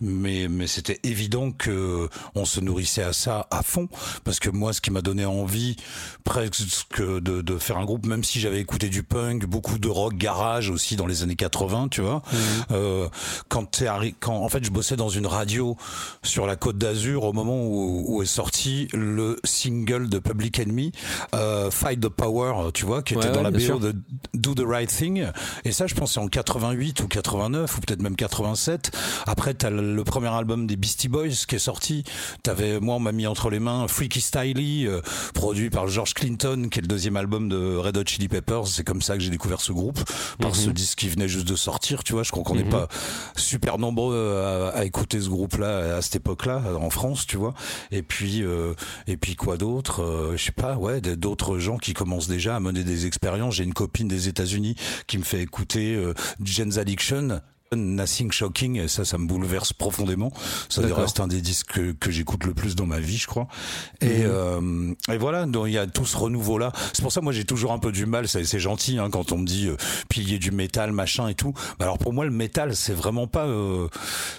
[0.00, 3.88] mais mais c'était évident que on se nourrissait à ça à fond
[4.24, 5.76] parce que moi ce qui m'a donné envie
[6.24, 10.14] presque de, de faire un groupe même si j'avais écouté du punk beaucoup de rock
[10.14, 12.22] garage aussi dans les années 80 tu vois.
[12.70, 13.08] Euh,
[13.48, 13.82] quand
[14.20, 15.76] quand en fait je bossais dans une radio
[16.22, 20.92] sur la côte d'Azur au moment où, où est sorti le single de Public Enemy
[21.34, 23.94] euh, Fight the Power tu vois qui était dans ouais, la BO de
[24.34, 25.26] Do the Right Thing.
[25.64, 28.90] Et ça je pense c'est en 88 ou 89 ou peut-être même 87
[29.26, 32.04] après t'as le premier album des Beastie Boys qui est sorti.
[32.42, 35.00] T'avais moi on m'a mis entre les mains Freaky Styley euh,
[35.34, 38.66] produit par George Clinton qui est le deuxième album de Red Hot Chili Peppers.
[38.66, 39.98] C'est comme ça que j'ai découvert ce groupe
[40.40, 42.22] par ce disque qui venait juste de sortir tu vois.
[42.22, 42.88] Je crois qu'on n'est pas
[43.36, 47.36] super nombreux à, à écouter ce groupe là à cette époque là en France tu
[47.36, 47.54] vois.
[47.90, 48.74] Et puis euh,
[49.06, 52.60] et puis quoi d'autre Euh, je sais pas ouais d'autres gens qui commencent déjà à
[52.60, 53.54] mener des expériences.
[53.56, 57.40] J'ai une copine des États-Unis qui me fait écouter euh, Jen's Addiction
[57.74, 60.32] Nothing Shocking, et ça, ça me bouleverse profondément.
[60.68, 63.48] Ça reste un des disques que, que j'écoute le plus dans ma vie, je crois.
[64.00, 64.24] Et, Mhm.
[64.26, 66.72] euh, et voilà, donc il y a tout ce renouveau-là.
[66.92, 68.28] C'est pour ça, moi, j'ai toujours un peu du mal.
[68.28, 69.76] C'est gentil hein, quand on me dit euh,
[70.08, 71.52] pilier du métal, machin et tout.
[71.78, 73.88] Bah, alors pour moi, le métal, c'est vraiment pas, euh,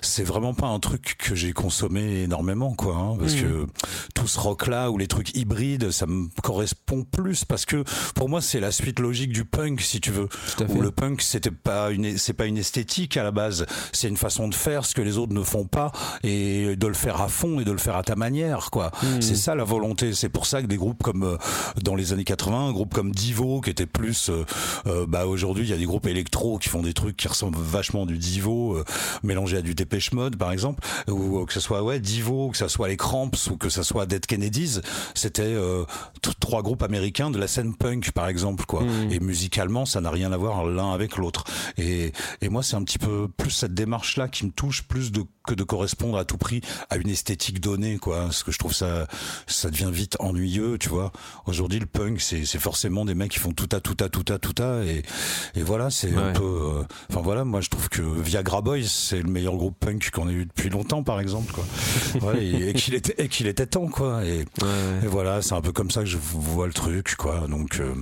[0.01, 2.95] c'est vraiment pas un truc que j'ai consommé énormément, quoi.
[2.95, 3.41] hein, parce Mhm.
[3.41, 3.67] que
[4.15, 7.83] tout ce rock-là ou les trucs hybrides, ça me correspond plus parce que
[8.15, 10.29] pour moi, c'est la suite logique du punk, si tu veux.
[10.69, 13.65] Où le punk, c'était pas une, c'est pas une esthétique à la base.
[13.91, 15.91] C'est une façon de faire ce que les autres ne font pas
[16.23, 18.91] et de le faire à fond et de le faire à ta manière, quoi.
[19.01, 19.21] Hmm.
[19.21, 20.13] C'est ça la volonté.
[20.13, 21.37] C'est pour ça que des groupes comme euh,
[21.81, 24.45] dans les années 80, un groupe comme Divo qui était plus, euh,
[24.87, 27.57] euh, bah aujourd'hui il y a des groupes électro qui font des trucs qui ressemblent
[27.57, 28.83] vachement du Divo
[29.23, 32.67] mélangé à du Dépêche Mode par exemple, ou que ce soit ouais Divo, que ce
[32.67, 34.79] soit les Cramps ou que ce soit Dead Kennedys,
[35.13, 35.55] c'était
[36.39, 38.83] trois groupes américains de la scène punk par exemple quoi.
[39.09, 41.43] Et musicalement ça n'a rien à voir l'un avec l'autre.
[41.77, 43.06] Et, et moi c'est un petit peu
[43.37, 46.61] plus cette démarche là qui me touche plus de que de correspondre à tout prix
[46.89, 49.07] à une esthétique donnée quoi parce que je trouve ça
[49.47, 51.11] ça devient vite ennuyeux tu vois.
[51.45, 54.25] Aujourd'hui le punk c'est c'est forcément des mecs qui font tout à tout à tout
[54.31, 55.01] à tout à et
[55.55, 59.21] et voilà c'est un peu euh, enfin voilà moi je trouve que Viagra Boys c'est
[59.21, 61.63] le meilleur groupe punk qu'on ait eu depuis longtemps par exemple quoi.
[62.21, 65.03] Ouais, et, et qu'il était et qu'il était temps quoi et, Ouais.
[65.03, 67.45] et voilà c'est un peu comme ça que je vois le truc quoi.
[67.47, 67.93] Donc euh,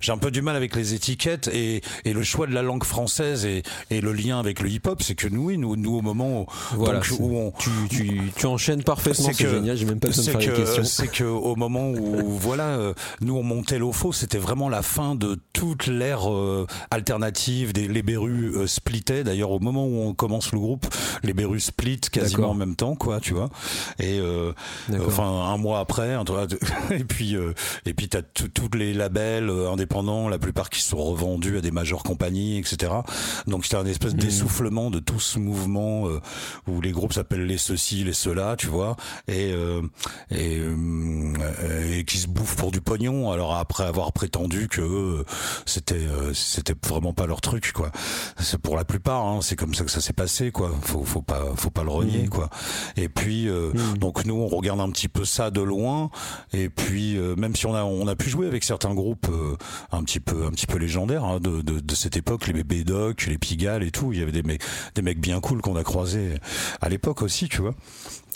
[0.00, 2.84] j'ai un peu du mal avec les étiquettes et, et le choix de la langue
[2.84, 5.96] française et, et le lien avec le hip hop c'est que nous oui nous nous
[5.96, 9.76] au moment où, Voilà, donc, c'est- où on tu, tu, tu enchaînes parfaitement, c'est génial,
[9.76, 10.84] j'ai même pas besoin de faire les que- questions.
[10.84, 15.14] C'est que au moment où voilà, euh, nous on montait l'OFO, c'était vraiment la fin
[15.14, 19.24] de toute l'ère euh, alternative des les Berus euh, splittaient.
[19.24, 20.86] D'ailleurs, au moment où on commence le groupe,
[21.22, 23.50] les Berus split quasiment en même temps, quoi, tu vois.
[23.98, 24.52] Et euh,
[25.06, 26.24] enfin un mois après, un
[26.90, 27.52] et puis euh,
[27.86, 31.70] et puis t'as tous les labels euh, indépendants, la plupart qui sont revendus à des
[31.70, 32.92] majeures compagnies, etc.
[33.46, 36.20] Donc c'était un espèce d'essoufflement de tout ce mouvement euh,
[36.68, 38.96] où les groupes s'appellent les ceci, les cela, tu vois,
[39.28, 39.82] et euh,
[40.30, 43.30] et, euh, et qui se bouffent pour du pognon.
[43.30, 45.24] Alors après avoir prétendu que euh,
[45.66, 47.90] c'était euh, c'était vraiment pas leur truc, quoi.
[48.38, 50.70] C'est pour la plupart, hein, c'est comme ça que ça s'est passé, quoi.
[50.82, 52.50] Faut faut pas faut pas le renier, quoi.
[52.96, 56.10] Et puis euh, donc nous on regarde un petit peu ça de loin,
[56.52, 59.56] et puis euh, même si on a on a pu jouer avec certains groupes euh,
[59.92, 62.84] un petit peu un petit peu légendaires hein, de, de de cette époque, les Bébé
[62.84, 64.12] Doc, les Pigalle et tout.
[64.12, 64.62] Il y avait des mecs
[64.94, 66.34] des mecs bien cool qu'on a croisés
[66.80, 67.74] à l'époque aussi, tu vois.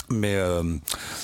[0.09, 0.62] Mais euh,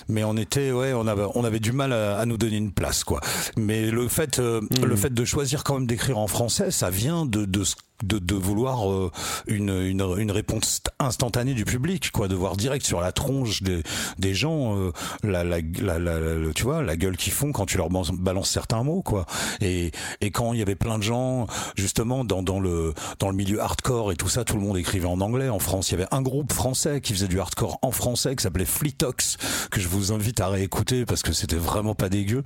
[0.08, 2.72] mais on était ouais on avait on avait du mal à, à nous donner une
[2.72, 3.20] place quoi.
[3.56, 7.24] Mais le fait euh, le fait de choisir quand même d'écrire en français ça vient
[7.24, 9.10] de de ce de, de vouloir euh,
[9.46, 13.82] une, une, une réponse instantanée du public, quoi, de voir direct sur la tronche des,
[14.18, 17.76] des gens euh, la, la, la, la- tu vois, la gueule qu'ils font quand tu
[17.78, 19.26] leur balances certains mots, quoi.
[19.60, 23.36] Et, et quand il y avait plein de gens, justement, dans, dans, le, dans le
[23.36, 25.48] milieu hardcore et tout ça, tout le monde écrivait en anglais.
[25.48, 28.42] En France, il y avait un groupe français qui faisait du hardcore en français qui
[28.42, 29.36] s'appelait Fleetox,
[29.70, 32.42] que je vous invite à réécouter parce que c'était vraiment pas dégueu.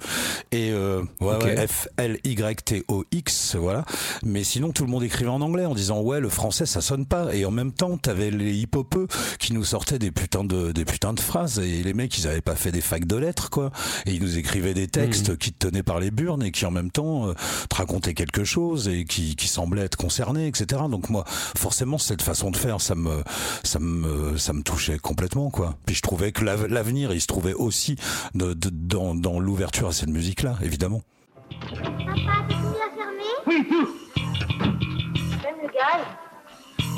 [0.52, 3.84] Et euh, ouais, F-L-Y-T-O-X, voilà.
[4.24, 7.06] Mais sinon, tout le monde écrivait en anglais en disant ouais, le français ça sonne
[7.06, 7.34] pas.
[7.34, 9.06] Et en même temps, t'avais les hip-hopeux
[9.38, 12.40] qui nous sortaient des putains de des putains de phrases et les mecs ils avaient
[12.40, 13.70] pas fait des facs de lettres quoi.
[14.06, 16.70] Et ils nous écrivaient des textes qui te tenaient par les burnes et qui en
[16.70, 17.34] même temps euh,
[17.70, 20.82] te racontaient quelque chose et qui qui semblaient être concernés, etc.
[20.90, 23.22] Donc moi, forcément, cette façon de faire, ça me
[23.62, 25.76] ça me ça me touchait complètement quoi.
[25.86, 27.96] Puis je trouvais que l'av- l'avenir, il se trouvait aussi
[28.34, 31.02] de, de- dans dans l'ouverture à cette musique là, évidemment.
[31.60, 31.90] Papa,
[33.46, 33.64] Oui,
[35.76, 36.02] gaz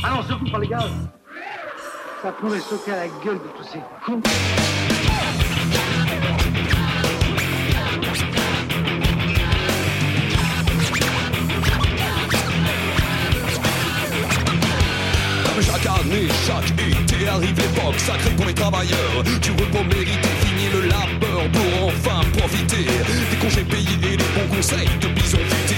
[0.04, 0.90] Ah non, surtout pas les gaz
[2.22, 4.20] Ça pourrait sauter à la gueule de tous ces cons.
[15.44, 19.22] Comme chaque année, chaque été arrive l'époque sacrée pour les travailleurs.
[19.42, 24.56] Du repos mérité, fini le labeur pour enfin profiter des congés payés et des bons
[24.56, 25.77] conseils de bison futé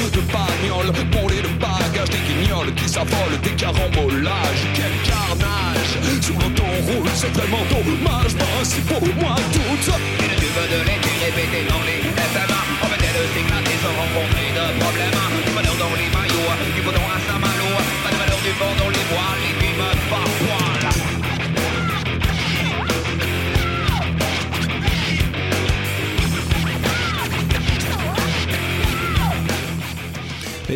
[0.00, 4.64] de bagnoles pour les de bagages des guignols qui s'affolent des carambolages.
[4.74, 8.32] Quel carnage sur l'autoroute, c'est vraiment dommage.
[8.56, 12.00] Voici pour moi toute Et le tube de l'été répété dans les
[12.32, 16.82] SMA On mettait de s'éclater sans rencontrer de problème Du bonheur dans les maillots, du
[16.82, 17.68] bonheur à Saint-Malo
[18.02, 18.91] Pas de valeur du vent dans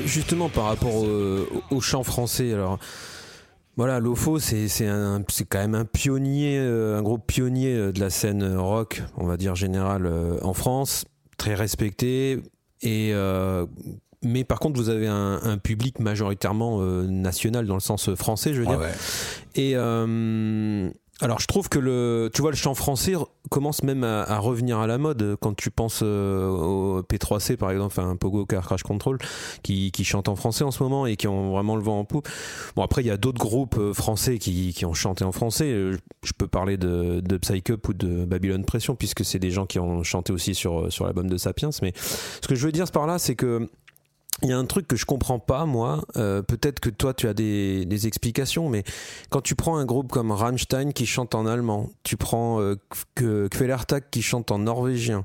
[0.03, 2.79] Mais justement, par rapport au, au chant français, alors.
[3.79, 7.93] Voilà, Lofo, c'est c'est un- c'est quand même un pionnier, euh, un groupe pionnier euh,
[7.93, 11.05] de la scène rock, on va dire générale euh, en France,
[11.37, 12.41] très respecté.
[12.81, 13.67] Et euh,
[14.25, 18.55] mais par contre, vous avez un, un public majoritairement euh, national dans le sens français,
[18.55, 18.81] je veux Ouais, dire.
[18.81, 18.93] ouais.
[19.57, 20.89] Et euh,
[21.23, 23.15] alors, je trouve que le, tu vois, le chant français
[23.51, 27.87] commence même à, revenir à la mode quand tu penses euh, au P3C par exemple,
[27.87, 29.17] enfin Pogo Car Crash Control,
[29.63, 32.05] qui, qui chantent en français en ce moment et qui ont vraiment le vent en
[32.05, 32.29] poupe.
[32.75, 35.73] Bon, après, il y a d'autres groupes euh, français qui, qui ont chanté en français.
[35.73, 39.51] Euh, Je peux parler de, de Psych Up ou de Babylon Pression, puisque c'est des
[39.51, 41.71] gens qui ont chanté aussi sur, sur l'album de Sapiens.
[41.81, 43.71] Mais ce que je veux dire par là, c'est que
[44.43, 46.05] il y a un truc que je comprends pas, moi.
[46.17, 48.85] Euh, Peut-être que toi, tu as des, des explications, mais
[49.31, 52.77] quand tu prends un groupe comme Rammstein qui chante en allemand, tu prends euh,
[53.15, 55.25] Kvelertak qui chante en norvégien,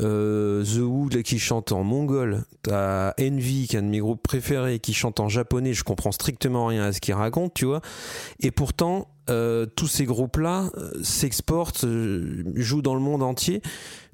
[0.00, 4.22] euh, The là, qui chante en mongol, t'as Envy qui est un de mes groupes
[4.22, 7.80] préférés qui chante en japonais, je comprends strictement rien à ce qu'il raconte, tu vois.
[8.40, 13.62] Et pourtant, euh, tous ces groupes-là euh, s'exportent, euh, jouent dans le monde entier.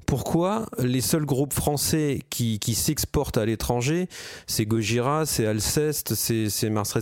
[0.09, 4.09] Pourquoi les seuls groupes français qui, qui s'exportent à l'étranger,
[4.47, 6.97] c'est Gojira, c'est Alceste, c'est Mars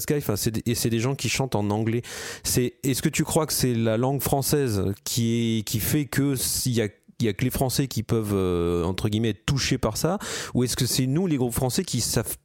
[0.66, 2.02] et c'est des gens qui chantent en anglais.
[2.44, 6.74] C'est Est-ce que tu crois que c'est la langue française qui, qui fait que s'il
[6.74, 6.90] y a
[7.20, 10.20] il y a que les Français qui peuvent euh, entre guillemets être touchés par ça,
[10.54, 12.36] ou est-ce que c'est nous les groupes français qui savent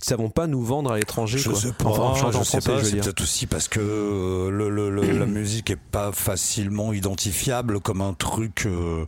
[0.00, 2.58] qui savons pas nous vendre à l'étranger Je quoi sais pas, Enfin, je sais français,
[2.60, 3.04] pas, je veux c'est dire.
[3.04, 8.00] peut-être aussi parce que euh, le, le- le- la musique est pas facilement identifiable comme
[8.00, 9.04] un truc, euh,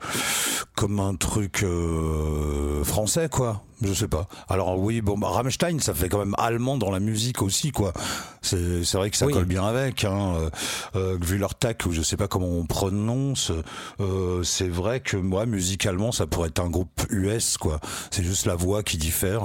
[0.76, 3.62] comme un truc euh, français, quoi.
[3.82, 4.28] Je sais pas.
[4.48, 7.92] Alors oui, bon, bah, Rammstein, ça fait quand même allemand dans la musique aussi, quoi.
[8.42, 8.56] C'est
[8.94, 9.32] vrai que ça Oui.
[9.32, 10.04] colle bien avec.
[10.04, 10.34] Hein.
[10.36, 10.50] Euh,
[10.96, 13.50] euh, vu leur tac, ou je sais pas comment on prononce,
[14.00, 17.80] euh, c'est vrai que moi, musicalement, ça pourrait être un groupe US, quoi.
[18.10, 19.42] C'est juste la voix qui diffère.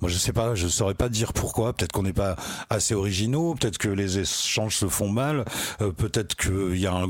[0.00, 1.72] Moi, je sais pas, je saurais pas dire pourquoi.
[1.72, 2.36] Peut-être qu'on n'est pas
[2.70, 5.44] assez originaux, peut-être que les échanges se font mal,
[5.80, 7.06] euh, peut-être qu'il y a un,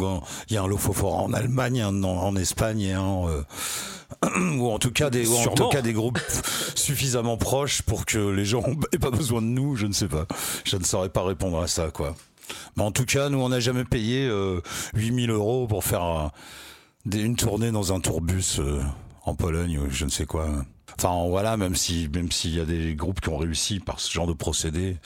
[0.49, 3.43] il y a un Lofofora en Allemagne, un en, en Espagne et un, euh,
[4.59, 6.19] ou en tout cas des, en tout cas des groupes
[6.75, 9.77] suffisamment proches pour que les gens aient pas besoin de nous.
[9.77, 10.27] Je ne sais pas.
[10.65, 12.15] Je ne saurais pas répondre à ça, quoi.
[12.77, 14.61] Mais en tout cas, nous, on n'a jamais payé euh,
[14.95, 16.31] 8000 euros pour faire
[17.07, 18.83] des- une tournée dans un tourbus euh,
[19.25, 20.49] en Pologne ou je ne sais quoi.
[20.99, 24.11] Enfin, voilà, même si, même s'il y a des groupes qui ont réussi par ce
[24.13, 24.97] genre de procédé,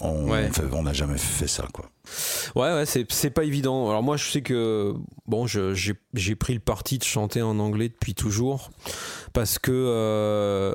[0.00, 0.50] on Ouais.
[0.82, 1.86] n'a jamais fait ça, quoi.
[2.54, 3.88] Ouais, ouais, c'est, pas évident.
[3.90, 4.94] Alors moi, je sais que
[5.26, 8.70] bon, j'ai pris le parti de chanter en anglais depuis toujours
[9.32, 10.72] parce que euh,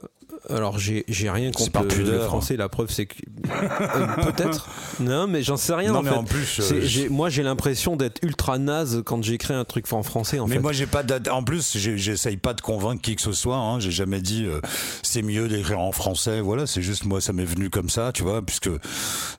[0.49, 2.57] Alors j'ai rien contre par le, français.
[2.57, 3.15] La preuve c'est que
[3.49, 4.69] Euh, peut-être.
[4.99, 5.93] Non, mais j'en sais rien.
[5.93, 6.15] Non, en mais fait.
[6.15, 10.39] en plus, euh, moi j'ai l'impression d'être ultra naze quand j'écris un truc en français.
[10.39, 10.61] En mais fait.
[10.61, 13.79] moi j'ai pas en plus j'essaye pas de convaincre qui que ce soit hein.
[13.79, 14.59] j'ai jamais dit euh,
[15.01, 18.23] c'est mieux d'écrire en français voilà c'est juste moi ça m'est venu comme ça tu
[18.23, 18.69] vois puisque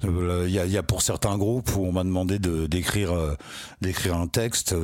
[0.02, 3.12] il y, y a pour certains groupes où on m'a demandé de d'écrire
[3.80, 4.74] d'écrire un texte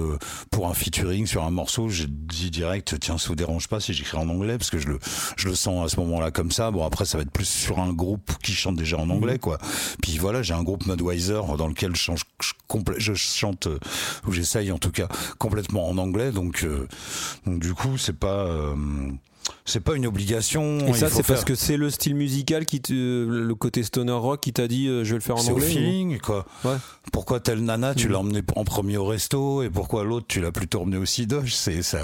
[0.50, 3.92] pour un featuring sur un morceau j'ai dit direct tiens ça vous dérange pas si
[3.92, 4.98] j'écris en anglais parce que je le
[5.36, 6.70] je le sens à ce moment-là comme ça.
[6.70, 9.58] Bon après ça va être plus sur un groupe qui chante déjà en anglais quoi.
[10.02, 13.78] Puis voilà j'ai un groupe Mudweiser dans lequel je, change, je, complè- je chante euh,
[14.26, 16.32] ou j'essaye en tout cas complètement en anglais.
[16.32, 16.86] Donc euh,
[17.46, 18.74] donc du coup c'est pas euh,
[19.68, 22.92] c'est pas une obligation Et ça c'est parce que c'est le style musical qui te,
[22.92, 25.66] le côté stoner rock qui t'a dit euh, je vais le faire en c'est anglais.
[25.66, 26.76] ou- feeling quoi Ouais.
[27.12, 28.12] pourquoi telle nana tu Mhm.
[28.12, 31.54] l'as emmené en premier au resto et pourquoi l'autre tu l'as plutôt emmené au cidoche
[31.54, 31.98] c'est ça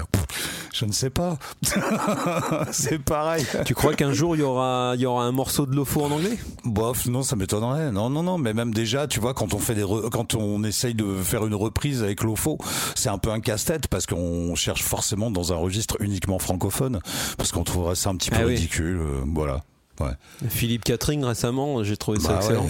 [0.73, 1.37] je ne sais pas
[2.71, 5.75] c'est pareil Tu crois qu'un jour il y aura il y aura un morceau de
[5.75, 6.37] Lofo en anglais?
[6.63, 7.91] Bof, non, ça m'étonnerait.
[7.91, 10.63] Non, non, non, mais même déjà, tu vois, quand on fait des, re- quand on
[10.63, 12.57] essaye de faire une reprise avec l'OFO,
[12.95, 16.99] c'est un peu un casse-tête parce qu'on cherche forcément dans un registre uniquement francophone
[17.37, 18.55] parce qu'on trouverait ça un petit peu Ah oui.
[18.55, 18.99] ridicule.
[19.01, 19.61] euh, voilà.
[19.99, 20.11] Ouais.
[20.49, 22.65] Philippe Catherine récemment j'ai trouvé ça Bah excellent.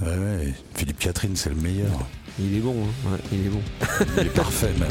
[0.00, 0.08] ouais.
[0.08, 0.54] Ouais, ouais.
[0.74, 1.90] Philippe Catherine, c'est le meilleur.
[2.38, 2.76] Il est bon.
[2.84, 3.10] hein.
[3.10, 3.60] Ouais, il est bon.
[4.16, 4.88] Il est parfait même.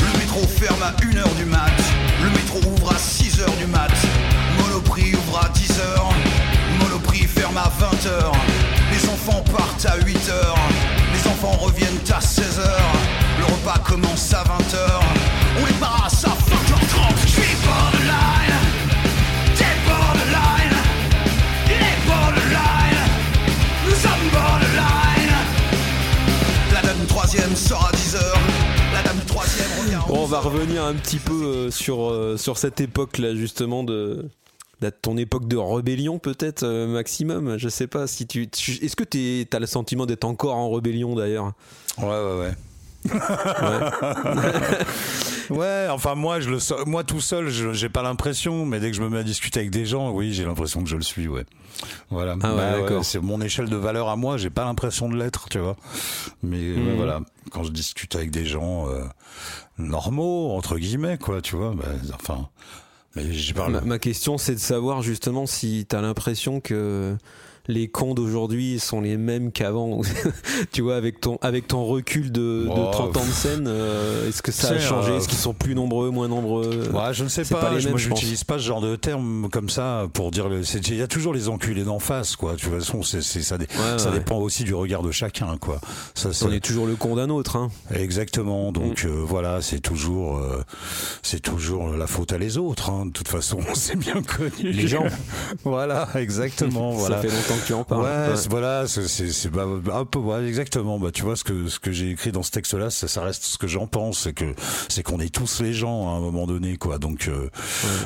[0.00, 1.70] Le métro ferme à 1h du mat.
[2.22, 3.90] Le métro ouvre à 6h du mat.
[4.58, 5.80] Monoprix ouvre à 10h.
[6.80, 8.31] Monoprix ferme à 20h.
[9.82, 10.32] Partent à 8h.
[11.12, 12.60] Les enfants reviennent à 16h.
[13.38, 14.76] Le repas commence à 20h.
[15.60, 17.16] On les passe à 20h30.
[17.22, 18.54] Je suis borderline.
[19.56, 20.78] T'es borderline.
[21.66, 23.02] Il est borderline.
[23.86, 25.32] Nous sommes borderline.
[26.72, 28.18] La dame troisième sort à 10h.
[28.92, 30.42] La dame troisième revient Bon, on va 11h.
[30.42, 34.30] revenir un petit peu euh, sur, euh, sur cette époque-là, justement, de, de
[34.90, 37.56] ton époque de rébellion, peut-être, euh, maximum.
[37.58, 38.48] Je sais pas si tu.
[38.82, 41.52] Est-ce que tu as le sentiment d'être encore en rébellion, d'ailleurs?
[41.98, 42.52] Ouais, ouais, ouais.
[43.04, 43.12] Ouais.
[45.50, 48.96] Ouais, enfin moi je le moi tout seul, je- j'ai pas l'impression, mais dès que
[48.96, 51.28] je me mets à discuter avec des gens, oui, j'ai l'impression que je le suis,
[51.28, 51.44] ouais.
[52.10, 52.36] Voilà.
[52.42, 55.48] Ah ouais, Bah c'est mon échelle de valeur à moi, j'ai pas l'impression de l'être,
[55.50, 55.76] tu vois.
[56.42, 56.96] Mais ouais, Mhm.
[56.96, 57.20] voilà,
[57.50, 59.02] quand je discute avec des gens euh,
[59.78, 62.48] normaux entre guillemets, quoi, tu vois, bah, enfin,
[63.16, 63.24] mais
[63.84, 67.16] ma question, c'est de savoir, justement, si tu as l'impression que
[67.68, 70.00] les cons d'aujourd'hui sont les mêmes qu'avant.
[70.72, 74.28] tu vois, avec ton, avec ton recul de, de Oh, 30 ans de scène, euh,
[74.28, 75.12] est-ce que ça a changé?
[75.12, 76.88] euh, Est-ce qu'ils sont plus nombreux, moins nombreux?
[76.92, 77.60] Ouais, je ne sais pas.
[77.60, 78.18] pas les je- mêmes, moi, je pense.
[78.20, 80.48] j'utilise pas ce genre de terme comme ça pour dire.
[80.74, 82.54] Il y a toujours les enculés d'en face, quoi.
[82.54, 84.18] De toute façon, ça, dé- Ouais, ça ouais.
[84.18, 85.80] dépend aussi du regard de chacun, quoi.
[86.14, 87.56] Ça, On est toujours le con d'un autre.
[87.56, 87.70] Hein.
[87.94, 88.72] Exactement.
[88.72, 89.08] Donc Mm.
[89.08, 90.62] euh, voilà, c'est toujours, euh,
[91.22, 92.90] c'est toujours la faute à les autres.
[92.90, 93.06] hein.
[93.06, 94.72] De toute façon, c'est bien connu.
[94.72, 95.04] Les gens.
[95.64, 96.90] voilà, exactement.
[96.92, 97.16] voilà.
[97.16, 98.02] Ça fait longtemps que tu en parles.
[98.02, 100.98] Ouais, voilà, c'est c'est- bah, un peu ouais, exactement.
[100.98, 103.44] Bah tu vois ce que ce que j'ai écrit dans ce texte-là, ça, ça reste
[103.44, 104.54] ce que j'en pense, c'est que
[104.88, 106.98] c'est qu'on est tous les gens à un moment donné, quoi.
[106.98, 107.48] Donc euh,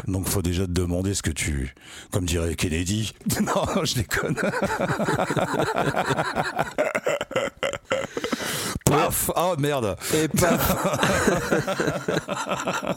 [0.06, 1.74] donc faut déjà te demander ce que tu,
[2.10, 3.12] comme dirait Kennedy.
[3.40, 4.36] non, je déconne.
[8.84, 10.76] Paf Oh merde Et paf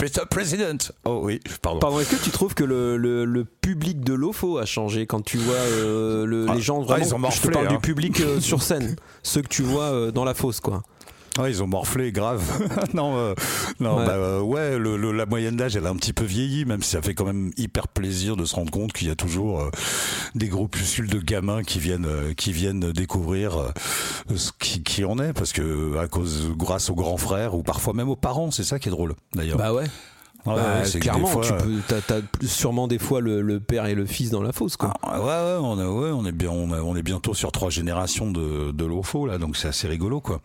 [0.00, 0.26] Mr.
[0.30, 1.78] President Oh oui, pardon.
[1.78, 5.22] Pardon, est-ce que tu trouves que le, le, le public de l'OFO a changé quand
[5.22, 7.70] tu vois euh, le- Ah, les gens ah, vraiment, ils ont Je te parle hein.
[7.70, 10.82] du public euh, sur scène, ceux que tu vois euh, dans la fosse, quoi?
[11.36, 12.42] Ah, ils ont morflé grave.
[12.94, 13.34] non, euh,
[13.80, 14.06] non, Ouais.
[14.06, 16.82] bah, euh, ouais, le, le- la moyenne d'âge, elle a un petit peu vieilli, même
[16.82, 19.60] si ça fait quand même hyper plaisir de se rendre compte qu'il y a toujours
[19.62, 19.70] euh,
[20.36, 23.70] des groupuscules de gamins qui viennent, euh, qui viennent découvrir euh,
[24.36, 27.94] ce qui, qui en est, parce que à cause, grâce aux grands frères ou parfois
[27.94, 29.58] même aux parents, c'est ça qui est drôle, d'ailleurs.
[29.58, 29.84] Bah ouais.
[30.46, 33.40] Ouais, Bah, c'est clairement, fois, tu euh, peux, t'as, t'as plus- sûrement des fois le,
[33.40, 34.92] le père et le fils dans la fosse, quoi.
[35.02, 37.50] Ah, ouais, ouais, on est, ouais, on est bien, on, est- on est bientôt sur
[37.50, 40.40] trois générations de, de l'OFO là, donc c'est assez rigolo quoi.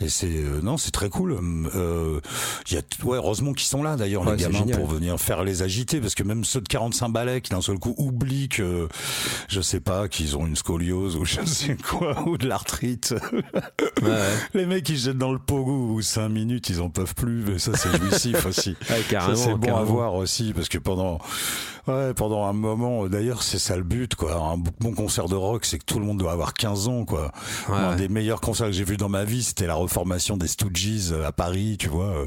[0.00, 1.38] Et c'est, euh, non, c'est très cool.
[1.74, 2.20] Euh,
[2.70, 5.42] Il y a, ouais, heureusement qu'ils sont là d'ailleurs Ouais, les gamins pour venir faire
[5.44, 8.88] les agiter, parce que même ceux de 45 balais qui d'un seul coup oublient que,
[9.48, 13.14] je sais pas, qu'ils ont une scoliose ou je sais quoi ou de l'arthrite.
[14.02, 14.18] Ouais,
[14.54, 17.58] les mecs ils jettent dans le pogo ou 5 minutes ils en peuvent plus, mais
[17.58, 18.76] ça c'est jouissif aussi.
[18.90, 21.18] Ouais, carrément, Ça, c'est bon à voir aussi parce que pendant
[21.86, 24.34] Ouais, pendant un moment, d'ailleurs, c'est ça le but, quoi.
[24.34, 27.32] Un bon concert de rock, c'est que tout le monde doit avoir 15 ans, quoi.
[27.68, 30.46] Ouais, un des meilleurs concerts que j'ai vu dans ma vie, c'était la reformation des
[30.48, 32.26] Stooges à Paris, tu vois, euh,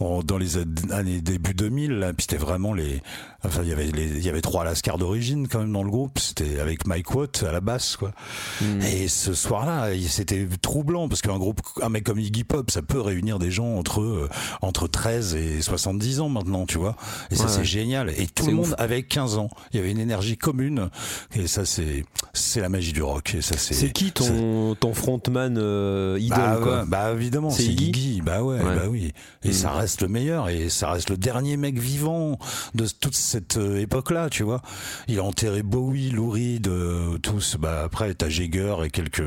[0.00, 0.22] Mhm.
[0.24, 0.58] dans les
[0.92, 2.12] années début 2000, là.
[2.12, 3.02] Puis c'était vraiment les,
[3.44, 5.90] enfin, il y avait les, il y avait trois Lascar d'origine, quand même, dans le
[5.90, 6.18] groupe.
[6.18, 8.12] C'était avec Mike Watt à la basse, quoi.
[8.60, 8.82] Mhm.
[8.82, 13.00] Et ce soir-là, c'était troublant, parce qu'un groupe, un mec comme Iggy Pop, ça peut
[13.00, 14.28] réunir des gens entre, euh,
[14.62, 16.96] entre 13 et 70 ans maintenant, tu vois.
[17.30, 18.10] Et ça, Ouais, c'est génial.
[18.10, 18.65] Et tout le.
[18.66, 19.50] Monde avait 15 ans.
[19.72, 20.90] Il y avait une énergie commune.
[21.34, 23.34] Et ça, c'est, c'est la magie du rock.
[23.34, 23.74] Et ça, c'est.
[23.74, 27.88] C'est qui ton, ton frontman euh, idole Bah, quoi ouais, bah évidemment, C'est c'est Iggy
[27.88, 28.20] Iggy.
[28.22, 28.76] Bah ouais, Ouais.
[28.76, 29.12] bah oui.
[29.44, 29.52] Et Mm.
[29.52, 32.38] ça reste le meilleur et ça reste le dernier mec vivant
[32.74, 34.62] de toute cette euh, époque-là, tu vois.
[35.08, 37.56] Il a enterré Bowie, Lou Reed, euh, tous.
[37.58, 39.22] Bah après, t'as Jagger et quelques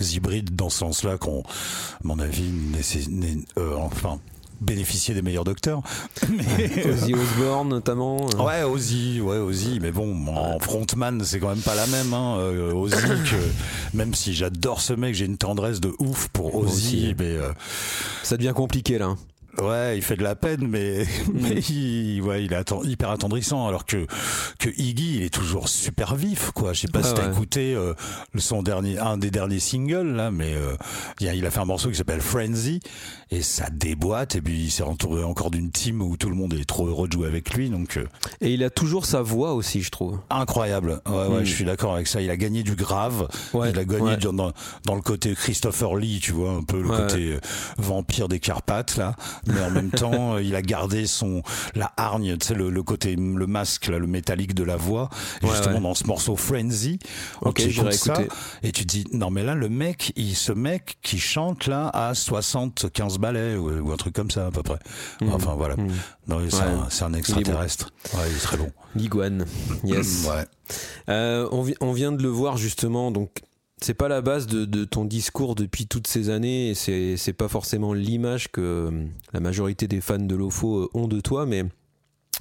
[0.00, 1.44] hybrides dans ce sens-là qu'on, à
[2.04, 4.18] mon avis, nécess- né- euh, enfin
[4.60, 5.82] bénéficier des meilleurs docteurs.
[6.28, 8.44] Mais, Ozzy Osbourne notamment euh.
[8.44, 12.36] Ouais, Ozzy, ouais, Ozzy, mais bon, en frontman, c'est quand même pas la même, hein.
[12.38, 12.96] euh, Ozzy,
[13.30, 16.54] que, même si j'adore ce mec, j'ai une tendresse de ouf pour.
[16.54, 17.52] Ozzy, mais euh,
[18.22, 19.14] ça devient compliqué là
[19.58, 23.84] ouais, il fait de la peine, mais, mais il, ouais, il est hyper attendrissant, alors
[23.86, 24.06] que,
[24.58, 26.72] que Iggy, il est toujours super vif, quoi.
[26.72, 27.32] Je sais pas Ah si t'as ouais.
[27.32, 27.94] écouté euh,
[28.38, 30.76] son dernier, un des derniers singles, là, mais euh,
[31.20, 32.80] il, a, fait un morceau qui s'appelle Frenzy,
[33.30, 36.54] et ça déboîte, et puis il s'est entouré encore d'une team où tout le monde
[36.54, 37.96] est trop heureux de jouer avec lui, donc...
[37.96, 38.06] euh,
[38.40, 41.00] et il a toujours sa voix aussi je trouve Incroyable.
[41.06, 41.44] Ouais, ouais, Mm.
[41.44, 42.20] je suis d'accord avec ça.
[42.20, 43.28] Il a gagné du grave.
[43.52, 44.52] Ouais, il a gagné dans,
[44.84, 47.40] dans, le côté Christopher Lee, tu vois, un peu le côté euh,
[47.78, 49.14] vampire des Carpates, là.
[49.46, 51.42] Mais en même temps, euh, il a gardé son,
[51.74, 55.08] la hargne, tu sais, le, le côté, le masque, là, le métallique de la voix.
[55.42, 55.80] Ouais, justement, ouais.
[55.80, 56.98] dans ce morceau Frenzy,
[57.42, 58.28] Ok, j'irai écouter.
[58.62, 61.88] et tu te dis, non, mais là, le mec, il, ce mec qui chante, là,
[61.92, 64.78] à 75 ballets, ou, ou un truc comme ça, à peu près.
[65.20, 65.32] Mm.
[65.32, 65.76] Enfin, voilà.
[65.76, 65.88] Mm.
[66.28, 67.90] Non, c'est un, c'est un extraterrestre.
[68.14, 68.70] Ouais, il est très bon.
[68.94, 69.46] Liguane
[69.84, 70.44] yes Ouais.
[71.08, 73.30] Euh, on, vi- on vient de le voir justement, donc
[73.82, 77.32] c'est pas la base de, de ton discours depuis toutes ces années, et c'est c'est
[77.32, 81.46] pas forcément l'image que euh, la majorité des fans de l'OFO euh, ont de toi,
[81.46, 81.64] mais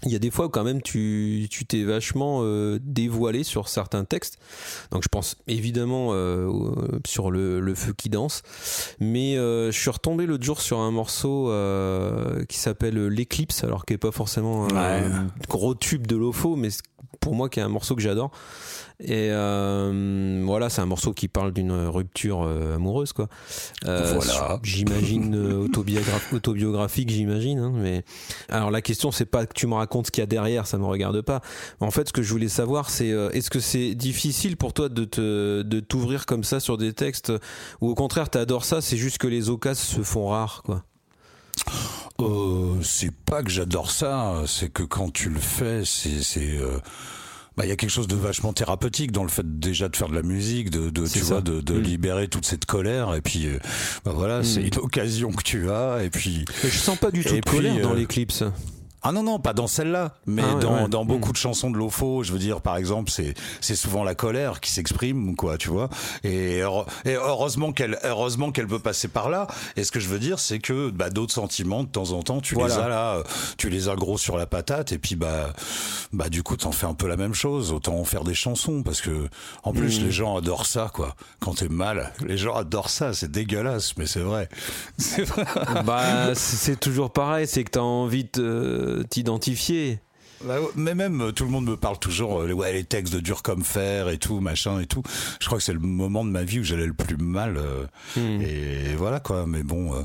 [0.06, 3.68] il y a des fois où quand même tu tu t'es vachement euh, dévoilé sur
[3.68, 4.38] certains textes.
[4.92, 6.50] Donc je pense évidemment euh,
[7.06, 8.44] sur le, le feu qui danse,
[9.02, 11.52] mais euh, je suis retombé l'autre jour sur un morceau
[12.48, 15.04] qui s'appelle l'éclipse, alors qui est pas forcément un Ouais.
[15.50, 16.70] gros tube de l'OFO, mais
[17.20, 18.32] pour moi qui est un morceau que j'adore.
[19.02, 23.30] Et euh, voilà, c'est un morceau qui parle d'une rupture euh, amoureuse, quoi.
[23.86, 24.60] Euh, Voilà.
[24.62, 27.60] J'imagine euh, autobiogra- autobiographique, j'imagine.
[27.60, 28.04] hein, mais
[28.50, 30.78] alors la question, c'est pas que tu me racontes ce qu'il y a derrière, ça
[30.78, 31.40] me regarde pas.
[31.80, 35.06] En fait, ce que je voulais savoir, c'est est-ce que c'est difficile pour toi de
[35.06, 37.32] te de t'ouvrir comme ça sur des textes,
[37.80, 40.84] ou au contraire, t'adores ça, c'est juste que les occasions se font rares, quoi?
[42.20, 46.80] Euh, c'est pas que j'adore ça, c'est que quand tu le fais, c'est c'est euh,
[47.60, 50.08] bah il y a quelque chose de vachement thérapeutique dans le fait déjà de faire
[50.08, 51.26] de la musique, de, tu ça.
[51.26, 51.82] vois de, de Mm.
[51.82, 53.60] libérer toute cette colère et puis euh,
[54.06, 54.68] bah voilà, c'est Mm.
[54.68, 57.74] une occasion que tu as et puis Mais je sens pas du tout de colère
[57.74, 58.44] puis, dans euh, l'éclipse.
[59.02, 60.88] Ah non non pas dans celle-là mais Ah ouais, dans, ouais.
[60.90, 61.34] dans beaucoup Mm.
[61.34, 64.72] de chansons de l'OFO je veux dire par exemple c'est c'est souvent la colère qui
[64.72, 65.90] s'exprime quoi tu vois.
[66.24, 66.58] Et,
[67.06, 69.48] et heureusement qu'elle heureusement qu'elle peut passer par là.
[69.78, 72.42] Et ce que je veux dire c'est que bah, d'autres sentiments de temps en temps
[72.42, 72.76] tu Voilà.
[72.76, 73.24] les as là euh,
[73.58, 74.92] tu les as gros sur la patate.
[74.92, 75.54] Et puis bah
[76.14, 77.72] bah du coup t'en fais un peu la même chose.
[77.72, 79.28] Autant en faire des chansons parce que
[79.64, 80.04] en plus Mm.
[80.04, 81.16] les gens adorent ça quoi.
[81.40, 83.14] Quand t'es mal les gens adorent ça.
[83.14, 84.50] C'est dégueulasse mais c'est vrai.
[84.98, 85.46] C'est vrai.
[85.86, 90.00] Bah, c'est c'est toujours pareil, c'est que t'as envie de euh, t'identifier.
[90.46, 93.14] Bah mais même euh, tout le monde me parle toujours euh, les- ouais les textes
[93.14, 95.04] de dur comme fer et tout machin et tout
[95.42, 97.84] je crois que c'est le moment de ma vie où j'allais le plus mal euh,
[98.16, 98.40] Hmm.
[98.42, 100.02] et voilà quoi mais bon euh,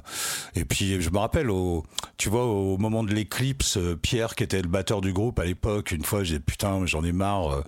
[0.57, 1.85] et puis je me rappelle au
[2.17, 5.93] tu vois au moment de l'éclipse Pierre qui était le batteur du groupe à l'époque
[5.93, 7.63] une fois j'ai putain j'en ai marre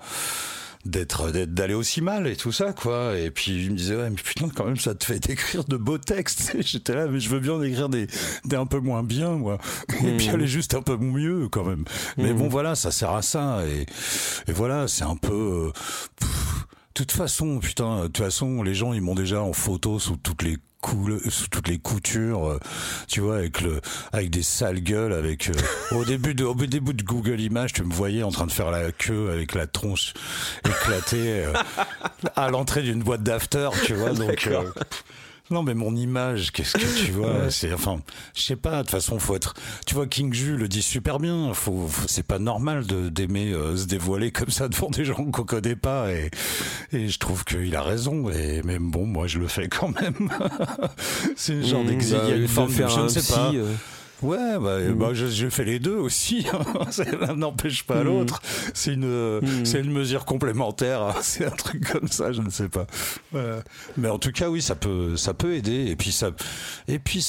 [0.91, 3.19] d'être d'être- d'aller aussi mal et tout ça quoi.
[3.19, 5.77] Et puis il me disait ouais mais putain quand même ça te fait d'écrire de
[5.77, 6.57] beaux textes.
[6.61, 8.07] J'étais là mais je veux bien en écrire des,
[8.45, 9.59] des un peu moins bien moi.
[10.05, 10.35] Et puis Mhm.
[10.35, 11.85] aller juste un peu mieux quand même.
[12.17, 13.61] Mais bon voilà ça sert à ça.
[13.67, 13.83] Et,
[14.51, 15.73] et voilà c'est un peu euh,
[16.21, 16.27] de
[16.95, 20.43] toute façon putain de toute façon les gens ils m'ont déjà en photo sous toutes
[20.43, 20.57] les
[20.87, 22.61] coule- sous toutes les coutures, euh,
[23.09, 23.81] tu vois, avec le,
[24.13, 26.45] avec des sales gueules, avec euh, au début de,
[27.03, 30.15] Google Images, tu me voyais en train de faire la queue avec la tronche
[30.65, 31.53] éclatée euh,
[32.37, 34.49] à l'entrée d'une boîte d'after, tu vois, donc.
[35.51, 38.01] Non mais mon image, qu'est-ce que tu vois C'est enfin,
[38.35, 38.79] je sais pas.
[38.79, 39.55] De toute façon, faut être.
[39.87, 41.53] Tu vois, King Ju le dit super bien.
[41.55, 45.15] Faut, faut- c'est pas normal de d'aimer euh, se dévoiler comme ça devant des gens
[45.31, 46.11] qu'on connaît pas.
[46.13, 46.31] Et,
[46.93, 48.29] et je trouve qu'il a raison.
[48.31, 50.31] Et même bon, moi je le fais quand même.
[51.37, 52.17] c'est le genre Mmh, d'exil.
[52.17, 53.53] bah, Il y a au lieu une forme de, je ne sais psy, pas.
[53.55, 53.75] euh,
[54.23, 54.93] Ouais, bah, Mm.
[54.95, 56.47] bah, je, je fais les deux aussi.
[56.91, 58.07] Ça L'un n'empêche pas Mm.
[58.07, 58.41] l'autre.
[58.75, 59.65] C'est une, Mm.
[59.65, 61.15] c'est une mesure complémentaire.
[61.23, 62.87] C'est un truc comme ça, je ne sais pas.
[63.33, 63.63] Voilà.
[63.97, 65.87] Mais en tout cas, oui, ça peut, ça peut aider.
[65.91, 66.31] Et puis ça,
[66.89, 67.23] et puis.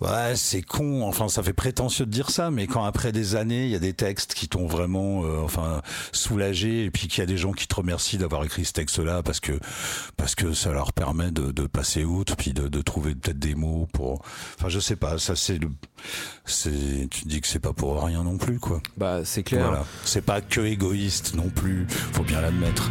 [0.00, 1.06] Ouais, c'est con.
[1.06, 3.78] Enfin, ça fait prétentieux de dire ça, mais quand après des années, il y a
[3.78, 5.80] des textes qui t'ont vraiment, euh, enfin,
[6.12, 9.22] soulagé, et puis qu'il y a des gens qui te remercient d'avoir écrit ce texte-là
[9.22, 9.52] parce que
[10.16, 13.54] parce que ça leur permet de, de passer outre, puis de, de trouver peut-être des
[13.54, 14.22] mots pour.
[14.58, 15.18] Enfin, je sais pas.
[15.18, 15.70] Ça, c'est le.
[16.44, 17.08] C'est.
[17.10, 18.80] Tu dis que c'est pas pour rien non plus, quoi.
[18.96, 19.66] Bah, c'est clair.
[19.66, 19.84] Voilà.
[20.04, 21.86] C'est pas que égoïste non plus.
[21.88, 22.90] Faut bien l'admettre.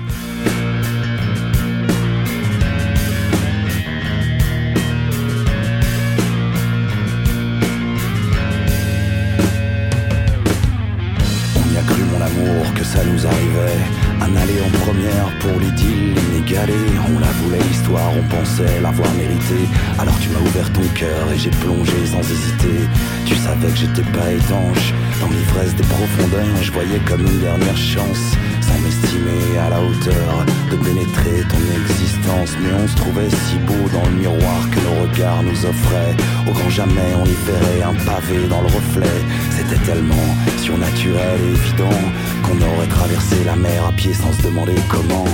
[12.96, 13.82] Ça nous arrivait.
[14.22, 16.74] Un aller en première pour l'idylle inégalée
[17.14, 19.68] On la voulait l'histoire, on pensait l'avoir méritée
[20.00, 22.80] Alors tu m'as ouvert ton cœur et j'ai plongé sans hésiter.
[23.26, 24.94] Tu savais que j'étais pas étanche.
[25.20, 28.36] Dans l'ivresse des profondeurs Je voyais comme une dernière chance
[28.76, 32.52] Sans m'estimer à la hauteur De pénétrer ton existence.
[32.62, 36.16] Mais on se trouvait si beau dans le miroir Que nos regards nous offraient.
[36.48, 39.22] Au grand jamais on y verrait un pavé dans le reflet.
[39.52, 41.98] C'était tellement surnaturel et évident
[42.44, 45.26] Qu'on aurait traversé la mer à pied sans se demander comment.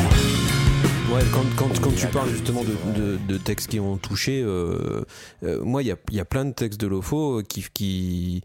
[1.12, 5.02] Ouais, quand, quand, quand tu parles justement de, de, textes qui ont touché, euh,
[5.44, 8.44] euh, moi, il y a, y a plein de textes de Lofo qui, qui,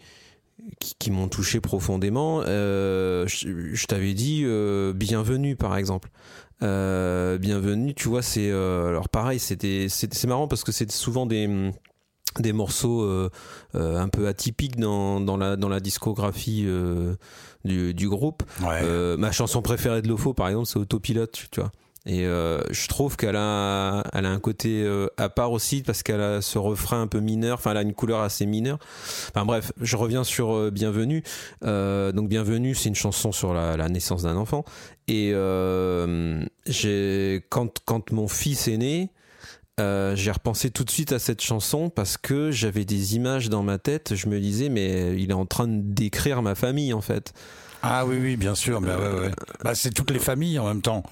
[0.81, 2.43] qui, qui m'ont touché profondément.
[2.47, 6.11] Euh, je je t'avais dit euh, Bienvenue, par exemple.
[6.63, 8.51] Euh, bienvenue, tu vois, c'est.
[8.51, 11.71] euh, alors, pareil, c'était c'est marrant parce que c'est souvent des
[12.39, 13.31] des morceaux euh,
[13.75, 17.15] euh, un peu atypiques dans, dans, la, dans la discographie euh,
[17.65, 18.43] du, du groupe.
[18.61, 18.81] Ouais.
[18.83, 21.73] Euh, ma chanson préférée de Lofo, par exemple, c'est Autopilote, tu vois.
[22.07, 26.05] Et euh, je trouve qu'elle a, elle a un côté euh, à part aussi parce
[26.05, 28.79] qu'elle a ce refrain un peu mineur, enfin elle a une couleur assez mineure.
[29.29, 31.25] Enfin bref, je reviens sur euh, Bienvenue.
[31.63, 34.65] Donc Bienvenue, c'est une chanson sur la, naissance d'un enfant.
[35.09, 35.33] Et
[37.51, 39.11] quand, quand mon fils est né,
[39.79, 43.79] j'ai repensé tout de suite à cette chanson parce que j'avais des images dans ma
[43.79, 44.15] tête.
[44.15, 47.33] Je me disais, mais il est en train de décrire ma famille en fait.
[47.83, 48.81] Ah oui, oui, bien sûr.
[48.81, 49.31] Mais ouais, ouais.
[49.65, 51.03] Bah, c'est toutes les familles en même temps.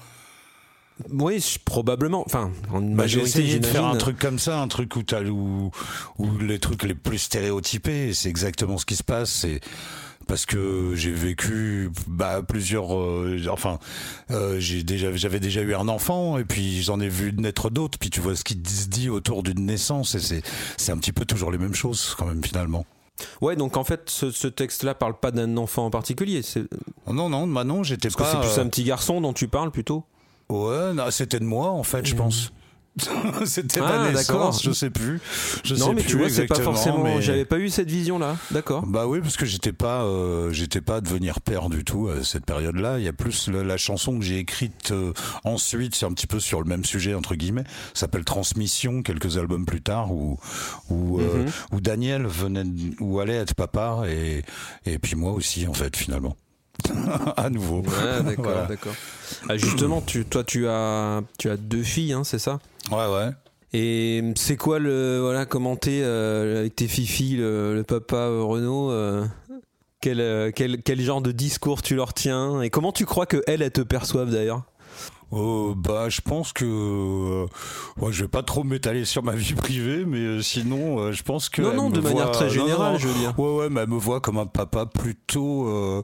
[1.09, 2.23] Oui, probablement.
[2.25, 5.71] Enfin, en Bah, j'ai essayé de faire un truc comme ça, un truc où où,
[6.19, 9.29] où les trucs les plus stéréotypés, c'est exactement ce qui se passe.
[9.29, 9.59] C'est
[10.27, 13.79] parce que j'ai vécu bah, plusieurs, euh, enfin,
[14.31, 17.99] euh, j'ai déjà, j'avais déjà eu un enfant, et puis j'en ai vu naître d'autres.
[17.99, 20.41] Puis tu vois ce qui se dit autour d'une naissance, et c'est,
[20.77, 22.85] c'est un petit peu toujours les mêmes choses quand même finalement.
[23.41, 26.41] Ouais, donc en fait, ce, ce texte-là parle pas d'un enfant en particulier.
[27.07, 28.31] Non, non, bah non, j'étais parce que pas.
[28.31, 30.03] c'est plus euh, un petit garçon dont tu parles plutôt.
[30.49, 32.51] Ouais, c'était de moi en fait, je pense.
[33.45, 34.13] c'était Ah, ma d'accord.
[34.45, 35.19] naissance, je sais plus.
[35.65, 37.03] Je non, sais mais plus tu vois, c'est pas forcément.
[37.03, 38.37] mais- J'avais pas eu cette vision-là.
[38.51, 38.85] D'accord.
[38.85, 42.23] Bah oui, parce que j'étais pas, euh, j'étais pas à devenir père du tout à
[42.23, 42.97] cette période-là.
[42.99, 45.11] Il y a plus la, la chanson que j'ai écrite euh,
[45.43, 47.65] ensuite, c'est un petit peu sur le même sujet entre guillemets.
[47.93, 50.39] s'appelle Transmission, quelques albums plus tard, où
[50.89, 51.51] où, euh, Mhm.
[51.73, 52.63] où Daniel venait,
[53.01, 54.43] où allait être papa et
[54.85, 56.37] et puis moi aussi en fait finalement.
[57.37, 57.81] à nouveau.
[57.81, 58.65] Ouais, d'accord, Voilà.
[58.65, 58.93] d'accord.
[59.49, 62.59] Ah, justement, tu, toi, tu as, tu as deux filles, hein, c'est ça?
[62.91, 63.29] Ouais, ouais.
[63.73, 68.89] Et c'est quoi le voilà commenter euh, avec tes fifis le, le papa euh, Renaud
[68.91, 69.25] euh,
[69.99, 72.61] quel, euh, quel, quel genre de discours tu leur tiens?
[72.61, 74.63] Et comment tu crois que elles elles te perçoivent d'ailleurs?
[75.33, 77.45] Euh, bah, je pense que euh,
[77.99, 81.23] ouais, je vais pas trop m'étaler sur ma vie privée, mais euh, sinon, euh, je
[81.23, 83.37] pense que Non, non, de manière très non, générale, non, je veux dire.
[83.39, 86.01] Ouais, ouais, mais elle me voit comme un papa plutôt, euh,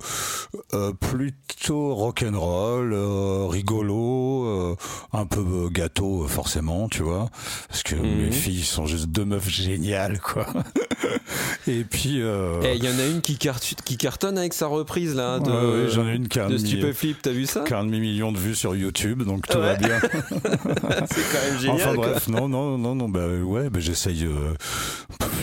[0.74, 4.76] euh, plutôt rock'n'roll, euh, rigolo, euh,
[5.13, 7.30] un peu euh, gâteau euh, forcément, tu vois,
[7.69, 8.26] parce que Mhm.
[8.26, 10.45] mes filles sont juste deux meufs géniales, quoi.
[11.67, 15.15] Et puis, euh, Eh, Il y en a une qui, qui cartonne avec sa reprise
[15.15, 17.45] là de, ouais, ouais, j'en ai une qui a un de demi- Stupeflip, t'as vu
[17.45, 17.61] ça?
[17.61, 19.64] qui a un demi-million de vues sur YouTube, donc tout Ouais.
[19.64, 19.99] va bien.
[20.01, 21.76] C'est quand même génial.
[21.76, 22.07] enfin quoi.
[22.09, 24.53] bref, non, non, non, non, bah ouais, bah, j'essaye, euh,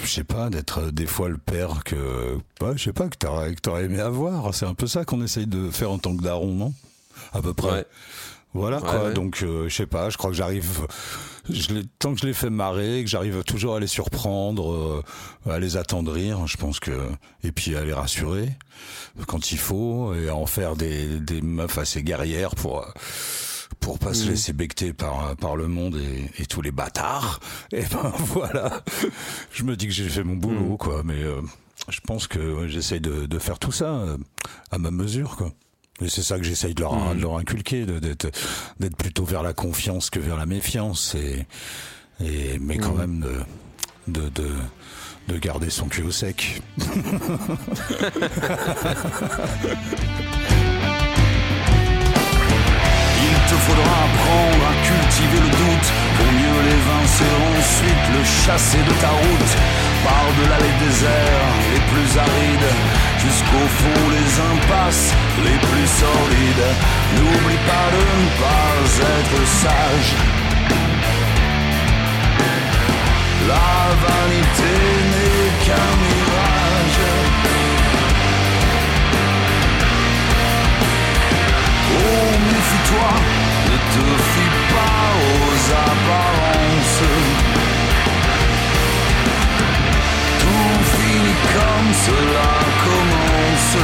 [0.04, 3.16] je sais pas, d'être euh, des fois le père que, bah, je sais pas, que
[3.16, 4.54] t'aurais, que t'aurais aimé avoir.
[4.54, 6.72] C'est un peu ça qu'on essaye de faire en tant que daron, non?
[7.32, 7.70] À peu près.
[7.70, 7.86] Ouais.
[8.54, 9.04] Voilà quoi.
[9.08, 9.12] ouais.
[9.14, 10.86] Donc euh, je sais pas, je crois que j'arrive,
[11.50, 11.66] je
[11.98, 15.02] tant que je les fais marrer, que j'arrive toujours à les surprendre, euh,
[15.52, 16.90] à les attendrir, je pense que,
[17.44, 18.48] et puis à les rassurer
[19.26, 22.86] quand il faut, et à en faire des, des meufs assez guerrières pour.
[23.80, 24.30] Pour pas se Mhm.
[24.30, 27.40] laisser becter par par le monde et, et tous les bâtards.
[27.72, 28.82] Et ben voilà,
[29.52, 30.76] je me dis que j'ai fait mon boulot Mhm.
[30.78, 31.40] quoi, mais euh,
[31.88, 34.16] je pense que j'essaye de, de faire tout ça euh,
[34.70, 35.52] à ma mesure quoi.
[36.00, 37.16] Et c'est ça que j'essaye de leur, Mhm.
[37.16, 38.28] de leur inculquer, d'être
[38.78, 41.44] d'être plutôt vers la confiance que vers la méfiance, et,
[42.24, 42.98] et mais quand Mhm.
[42.98, 43.20] même
[44.06, 44.48] de, de, de,
[45.28, 46.62] de garder son cul au sec.
[53.48, 58.92] Il te faudra apprendre à cultiver le doute pour mieux l'évincer ensuite, le chasser de
[59.00, 59.52] ta route.
[60.04, 62.70] Par-delà les déserts les plus arides,
[63.16, 65.14] jusqu'au fond les impasses
[65.46, 66.68] les plus sordides.
[67.16, 68.76] N'oublie pas de ne pas
[69.16, 70.10] être sage.
[73.48, 74.72] La vanité
[75.10, 76.27] n'est qu'un
[81.90, 83.10] Oh, méfie-toi,
[83.70, 87.02] ne te fie pas aux apparences.
[90.40, 92.50] Tout finit comme cela
[92.84, 93.76] commence.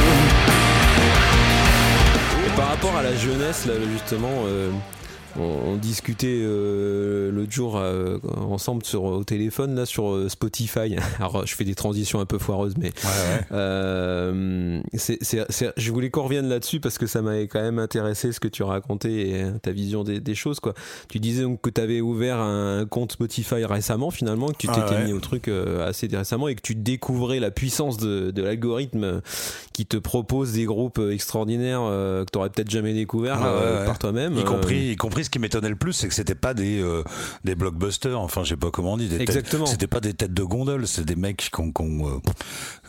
[2.55, 4.71] Par rapport à la jeunesse, là, justement, euh,
[5.39, 10.95] on, on discutait euh, l'autre jour euh, ensemble sur, au téléphone là sur euh, Spotify.
[11.19, 12.91] Alors, je fais des transitions un peu foireuses, mais
[13.51, 17.79] euh, c'est- c'est- c'est- je voulais qu'on revienne là-dessus parce que ça m'avait quand même
[17.79, 20.59] intéressé ce que tu racontais et euh, ta vision des, des choses.
[20.59, 20.73] Quoi.
[21.09, 24.75] Tu disais donc que tu avais ouvert un compte Spotify récemment, finalement, que tu Ah
[24.75, 25.05] t'étais ouais.
[25.05, 29.21] mis au truc euh, assez récemment et que tu découvrais la puissance de, de l'algorithme
[29.73, 33.79] qui te propose des groupes extraordinaires euh, que tu n'aurais peut-être jamais découvert Ouais, ouais,
[33.79, 33.85] ouais.
[33.85, 34.37] par toi-même.
[34.37, 37.03] Y compris, y compris ce qui m'étonnait le plus, c'est que c'était pas des euh,
[37.43, 38.19] des blockbusters.
[38.19, 39.07] Enfin, je sais pas comment on dit.
[39.09, 39.65] Des têtes- Exactement.
[39.65, 40.87] C'était pas des têtes de gondole.
[40.87, 41.73] C'est des mecs qui ont,
[42.07, 42.19] euh,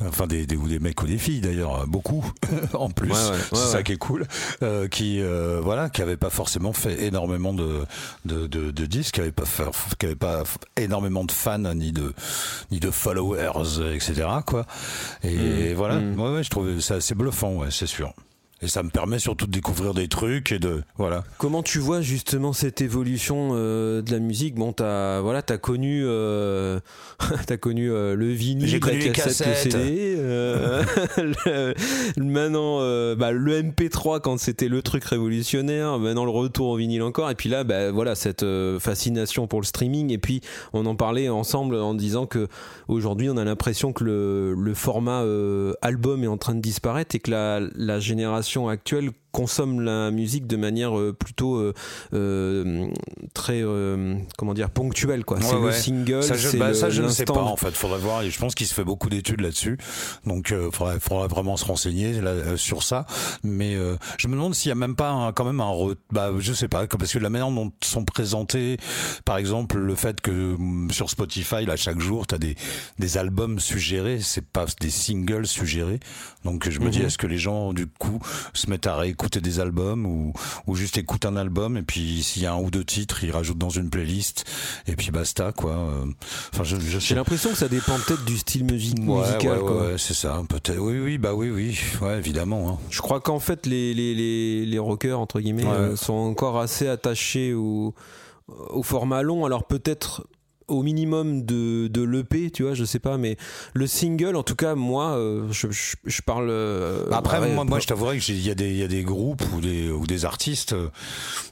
[0.07, 2.25] enfin des, des ou des mecs ou des filles d'ailleurs, euh, beaucoup
[2.75, 3.11] en plus.
[3.11, 4.27] Ouais, ouais, c'est ça qui est cool.
[4.63, 5.21] Euh, qui
[5.63, 7.85] voilà, qui pas forcément fait énormément de
[8.25, 9.65] de, de, de disques, qui avaient pas fait,
[9.99, 10.45] qui pas
[10.77, 12.13] énormément de fans ni de
[12.71, 14.27] ni de followers, etc.
[14.47, 14.67] Quoi.
[15.25, 15.75] Et Mm.
[15.75, 15.97] voilà.
[15.97, 16.21] Mm.
[16.21, 17.55] Ouais, je trouvais ça assez bluffant.
[17.55, 18.13] Ouais, c'est sûr.
[18.63, 21.25] Et ça me permet surtout de découvrir des trucs et de voilà.
[21.37, 24.55] Comment tu vois justement cette évolution euh, de la musique?
[24.55, 26.81] Bon, t'as voilà, t'as connu, euh,
[27.47, 29.73] t'as connu euh, le vinyle, J'ai la connu les cassette, le cassettes.
[29.73, 30.15] CD.
[30.19, 30.83] euh,
[32.17, 35.99] le- maintenant, euh, bah, le MP3 quand c'était le truc révolutionnaire.
[35.99, 37.31] Maintenant, le retour au vinyle encore.
[37.31, 38.45] Et puis là, bah, voilà, cette
[38.81, 40.11] fascination pour le streaming.
[40.13, 40.41] Et puis,
[40.73, 42.49] on en parlait ensemble en disant que
[42.89, 45.23] aujourd'hui, on a l'impression que le, le format
[45.83, 50.47] album est en train de disparaître et que la, la génération actuelle consomme la musique
[50.47, 51.75] de manière euh, plutôt euh,
[52.15, 52.89] euh,
[53.35, 55.39] très euh, comment dire ponctuelle quoi.
[55.43, 57.73] c'est Ouais, le single, Ça, je, bah, le- ça, je ne sais pas en fait.
[57.73, 58.23] Faudrait voir.
[58.23, 59.77] Et je pense qu'il se fait beaucoup d'études là-dessus.
[60.25, 63.05] Donc, euh, faudrait, faudrait vraiment se renseigner là, sur ça.
[63.43, 63.77] Mais
[64.19, 65.73] je me demande s'il y a même pas un- quand même un,
[66.11, 68.79] bah, je sais pas, parce que la manière dont sont présentés,
[69.27, 72.55] par exemple, le fait que hum, sur Spotify, là, chaque jour, t'as des
[72.99, 76.01] des albums suggérés, c'est pas des singles suggérés.
[76.45, 77.07] Donc, je me dis, Mhm.
[77.07, 78.19] est-ce que les gens du coup
[78.55, 80.33] se mettent à réécouter des albums ou
[80.67, 83.31] ou juste écoutent un album et puis s'il y a un ou deux titres, ils
[83.31, 84.45] rajoutent dans une playlist
[84.87, 85.73] et puis basta quoi.
[85.73, 86.05] Euh,
[86.53, 90.15] Enfin, je, je J'ai l'impression que ça dépend peut-être du style Ouais, musical ouais, c'est
[90.15, 90.79] ça, peut-être.
[90.79, 92.69] Oui, oui, bah oui, oui, ouais, évidemment.
[92.71, 92.79] hein.
[92.91, 96.89] Je crois qu'en fait les, les, les, les rockers entre guillemets euh, sont encore assez
[96.89, 97.95] attachés au,
[98.49, 99.45] au format long.
[99.45, 100.27] Alors peut-être
[100.69, 103.37] au minimum de, de l'EP, tu vois, je sais pas, mais
[103.75, 106.49] le single, en tout cas, moi, euh, je, je, je parle.
[106.51, 108.89] euh, Bah Après, ouais, moi, moi, je t'avouerai qu'il y a des, il y a
[108.89, 110.73] des groupes ou des, ou des artistes.
[110.73, 110.89] euh,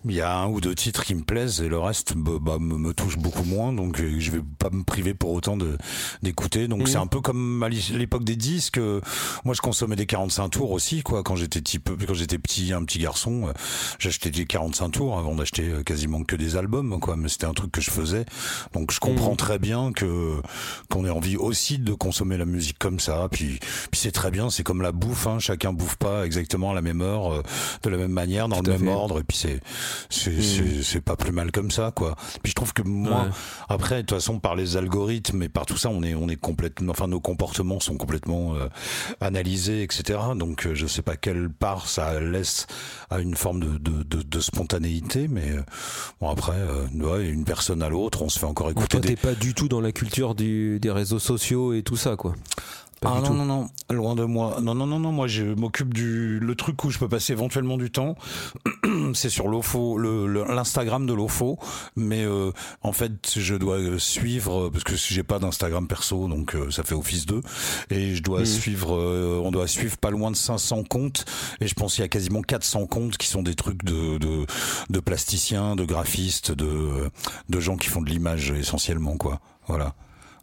[0.05, 2.57] Il y a un ou deux titres qui me plaisent et le reste, bah, bah,
[2.61, 3.73] me, me touche beaucoup moins.
[3.73, 5.77] Donc, euh, je vais pas me priver pour autant de
[6.23, 6.67] d'écouter.
[6.69, 6.87] Donc, Mhm.
[6.87, 8.81] c'est un peu comme à l'époque des disques.
[9.45, 11.23] Moi, je consommais des 45 tours aussi, quoi.
[11.23, 13.53] Quand j'étais petit, quand j'étais petit, un petit garçon,
[13.99, 17.17] j'achetais des 45 tours avant d'acheter quasiment que des albums, quoi.
[17.17, 18.25] Mais c'était un truc que je faisais.
[18.73, 19.37] Donc, je comprends Mhm.
[19.37, 20.41] très bien que
[20.91, 23.29] qu'on ait envie aussi de consommer la musique comme ça.
[23.31, 23.59] Puis,
[23.91, 24.51] puis c'est très bien.
[24.51, 25.27] C'est comme la bouffe.
[25.27, 25.39] Hein.
[25.39, 27.43] Chacun bouffe pas exactement à la même heure, euh,
[27.83, 28.95] de la même manière, dans Tout le même fait.
[28.95, 29.21] ordre.
[29.21, 29.61] Et puis c'est
[30.11, 32.15] c'est c'est c'est pas plus mal comme ça, quoi.
[32.43, 33.31] Puis je trouve que moi, Ouais.
[33.69, 36.37] après, de toute façon, par les algorithmes et par tout ça, on est on est
[36.41, 38.69] complètement, enfin, nos comportements sont complètement euh,
[39.21, 40.19] analysés, etc.
[40.37, 42.67] Donc, euh, je sais pas quelle part ça laisse
[43.11, 45.63] à une forme de de, de, de spontanéité, mais euh,
[46.21, 49.17] bon après, euh, ouais, une personne à l'autre, on se fait encore écouter des t'es
[49.17, 52.35] pas du tout dans la culture du, des réseaux sociaux et tout ça, quoi.
[53.05, 53.35] Pas ah du non, tout.
[53.35, 54.59] non, non, loin de moi.
[54.63, 56.41] Non, non, non, non, moi je m'occupe du.
[56.41, 58.17] Le truc où je peux passer éventuellement du temps,
[59.15, 61.59] c'est sur l'OFO, le, le- l'Instagram de l'OFO.
[61.97, 62.51] Mais euh,
[62.83, 66.83] en fait, je dois euh, suivre, parce que j'ai pas d'Instagram perso, donc euh, ça
[66.83, 67.41] fait office 2.
[67.91, 68.47] Et je dois Mhm.
[68.47, 71.25] suivre, euh, on doit suivre pas loin de 500 comptes.
[71.61, 74.47] Et je pense qu'il y a quasiment 400 comptes qui sont des trucs de, de,
[74.91, 77.11] de plasticiens, de graphistes, de,
[77.49, 79.41] de gens qui font de l'image essentiellement, quoi.
[79.67, 79.95] Voilà.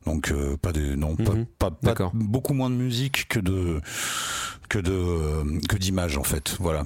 [0.05, 1.45] Donc euh, pas de non pas, Mhm.
[1.59, 1.71] pas,
[2.13, 3.81] beaucoup moins de musique que de
[4.69, 6.85] que de euh, que d'images en fait voilà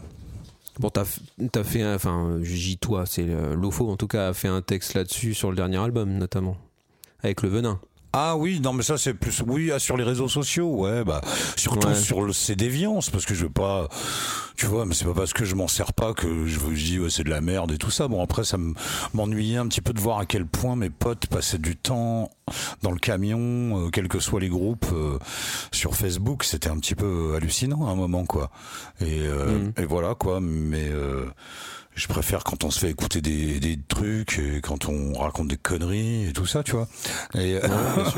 [0.77, 1.05] Bon, t'as
[1.55, 4.93] as fait, enfin, j'y toi, c'est euh, Lofo en tout cas a fait un texte
[4.93, 6.57] là-dessus sur le dernier album notamment,
[7.23, 7.79] avec le venin.
[8.17, 11.19] Ah oui, non mais ça c'est plus oui ah, sur les réseaux sociaux, ouais, bah
[11.57, 11.95] surtout Ouais.
[11.95, 13.89] sur le ces déviances parce que je veux pas
[14.55, 16.97] tu vois, mais c'est pas parce que je m'en sers pas que je, je dis
[16.99, 18.07] ouais, c'est de la merde et tout ça.
[18.07, 18.73] Bon après ça me-
[19.13, 22.29] m'ennuyait un petit peu de voir à quel point mes potes passaient du temps
[22.81, 25.19] dans le camion, euh, quels que soient les groupes euh,
[25.73, 28.49] sur Facebook, c'était un petit peu hallucinant à un moment quoi.
[29.01, 29.73] Et, euh, Mhm.
[29.77, 31.25] et voilà quoi, mais euh,
[31.95, 35.57] je préfère quand on se fait écouter des, des trucs et quand on raconte des
[35.57, 36.87] conneries et tout ça, tu vois.
[37.35, 37.59] Et,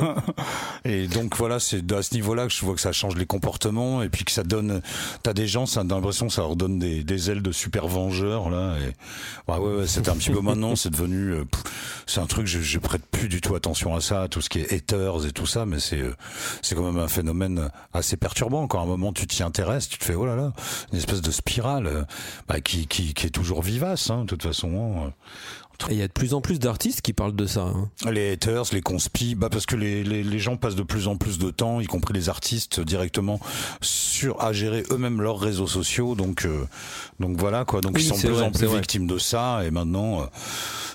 [0.85, 4.01] et donc voilà, c'est à ce niveau-là que je vois que ça change les comportements
[4.01, 4.81] et puis que ça donne.
[5.23, 7.87] T'as des gens, ça a l'impression que ça leur donne des, des ailes de super
[7.87, 8.75] vengeurs là.
[8.79, 11.31] Et ouais, ouais, ouais, c'était un petit peu maintenant, c'est devenu.
[11.33, 11.45] euh,
[12.05, 14.49] c'est un truc, je, je prête plus du tout attention à ça, à tout ce
[14.49, 16.15] qui est haters et tout ça, mais c'est euh,
[16.61, 18.67] c'est quand même un phénomène assez perturbant.
[18.67, 20.53] Quand à un moment tu t'y intéresses, tu te fais oh là là,
[20.91, 22.03] une espèce de spirale euh,
[22.47, 25.03] bah, qui, qui qui est toujours vivace, hein, de toute façon.
[25.07, 25.13] hein.
[25.89, 27.61] Et il y a de plus en plus d'artistes qui parlent de ça.
[27.61, 27.87] hein.
[28.11, 31.17] Les haters, les conspis, bah parce que les, les, les gens passent de plus en
[31.17, 33.39] plus de temps, y compris les artistes, directement
[33.79, 36.15] sur à gérer eux-mêmes leurs réseaux sociaux.
[36.15, 36.65] Donc euh,
[37.19, 37.81] donc voilà quoi.
[37.81, 38.79] Donc Oui, ils sont de plus vrai, en plus vrai.
[38.79, 39.61] victimes de ça.
[39.65, 40.25] Et maintenant, euh,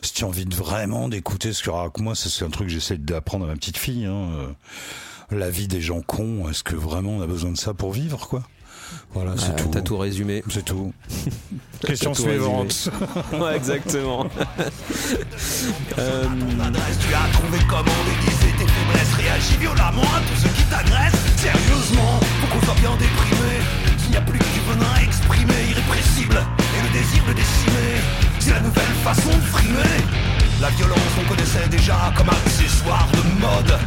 [0.02, 2.66] si tu as envie de vraiment d'écouter ce que raconte moi, c'est c'est un truc
[2.66, 4.04] que j'essaie d'apprendre à ma petite fille.
[4.06, 4.48] Hein, euh,
[5.30, 6.48] la vie des gens cons.
[6.50, 8.42] Est-ce que vraiment on a besoin de ça pour vivre quoi?
[9.14, 9.68] Voilà, c'est Ah, tout.
[9.70, 10.42] T'as tout résumé.
[10.50, 10.92] C'est tout.
[11.86, 12.90] Question tout suivante.
[13.32, 14.26] ouais, exactement.
[15.98, 16.24] Euh,
[16.64, 21.20] adresse, tu as trouvé comment déguiser tes faiblesses Réagis violemment à tous ceux qui t'agressent
[21.36, 23.52] Sérieusement, faut qu'on soit bien déprimé
[24.06, 27.92] Il n'y a plus que du venin exprimé, irrépressible Et le désir de décimer
[28.38, 29.96] C'est la nouvelle façon de frimer
[30.60, 33.78] La violence on connaissait déjà comme accessoire de mode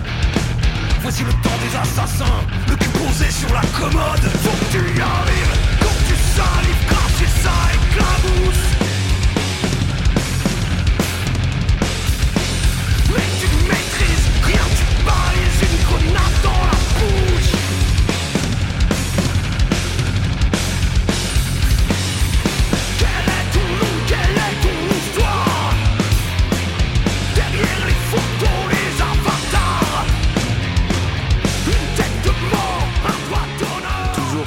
[1.06, 2.41] Voici le temps des assassins.
[2.68, 4.26] Le cul posé sur la commode.
[4.41, 5.56] Faut que tu y arrives.
[5.80, 8.85] Quand tu salives, cracher ça éclabousse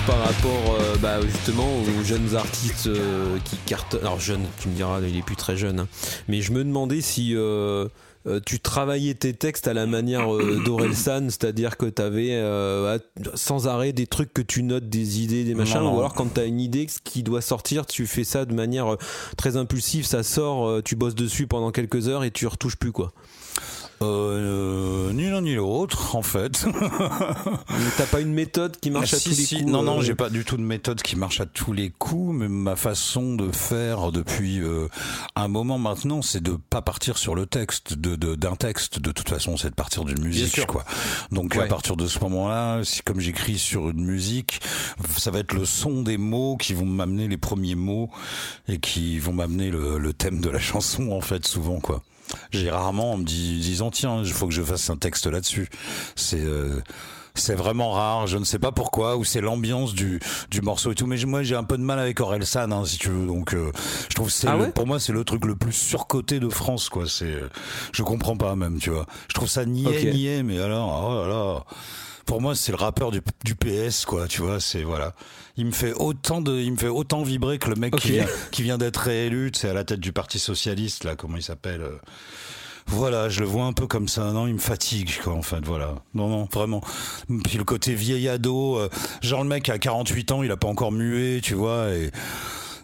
[0.08, 1.68] par rapport euh, bah, justement
[2.00, 4.00] aux jeunes artistes euh, qui cartonnent.
[4.00, 5.80] Alors jeune, tu me diras, il est plus très jeune.
[5.80, 5.88] hein.
[6.28, 7.88] Mais je me demandais si euh,
[8.46, 10.26] tu travaillais tes textes à la manière
[10.64, 12.42] d'Orelsan, c'est-à-dire que tu avais
[13.34, 15.96] sans arrêt des trucs que tu notes, des idées, des machins, Non, non.
[15.96, 18.96] ou alors quand tu as une idée qui doit sortir, tu fais ça de manière
[19.36, 23.12] très impulsive, ça sort, tu bosses dessus pendant quelques heures et tu retouches plus quoi.
[24.00, 26.64] Euh, ni l'un ni l'autre en fait.
[27.96, 29.56] T'as pas une méthode qui marche Ah, à si, tous les si.
[29.58, 31.90] coups Non, non, euh, j'ai pas du tout de méthode qui marche à tous les
[31.90, 34.88] coups, mais ma façon de faire depuis euh,
[35.34, 38.98] un moment maintenant, c'est de pas partir sur le texte, de d'un texte.
[39.00, 40.84] De toute façon, c'est de partir d'une musique, quoi.
[41.32, 41.64] Donc Ouais.
[41.64, 44.60] à partir de ce moment-là, si comme j'écris sur une musique,
[45.16, 48.10] ça va être le son des mots qui vont m'amener les premiers mots
[48.68, 52.02] et qui vont m'amener le, le thème de la chanson, en fait, souvent, quoi.
[52.50, 55.68] J'ai rarement en me dis- disant tiens, il faut que je fasse un texte là-dessus.
[56.16, 56.80] C'est euh,
[57.34, 60.18] c'est vraiment rare, je ne sais pas pourquoi, ou c'est l'ambiance du,
[60.50, 61.06] du morceau et tout.
[61.06, 63.26] Mais moi, j'ai un peu de mal avec Orelsan, hein, si tu veux.
[63.28, 63.70] Donc, euh,
[64.08, 64.72] je trouve que c'est Ah ouais?
[64.72, 67.04] pour moi, c'est le truc le plus surcoté de France, quoi.
[67.06, 67.48] C'est, euh,
[67.92, 69.06] je comprends pas même, tu vois.
[69.28, 71.64] Je trouve ça niais, niais, mais alors, oh là là.
[72.28, 74.28] Pour moi, c'est le rappeur du, du PS, quoi.
[74.28, 75.14] Tu vois, c'est voilà.
[75.56, 78.26] Il me fait autant de, il me fait autant vibrer que le mec qui vient,
[78.52, 81.16] qui vient d'être réélu, c'est à la tête du Parti socialiste, là.
[81.16, 81.96] Comment il s'appelle euh,
[82.86, 84.30] voilà, je le vois un peu comme ça.
[84.32, 85.64] Non, il me fatigue, quoi, en fait.
[85.64, 85.94] Voilà.
[86.12, 86.82] Non, non, vraiment.
[87.44, 88.90] Puis le côté vieil ado, euh,
[89.22, 92.10] genre le mec a 48 ans, il a pas encore mué, tu vois, et.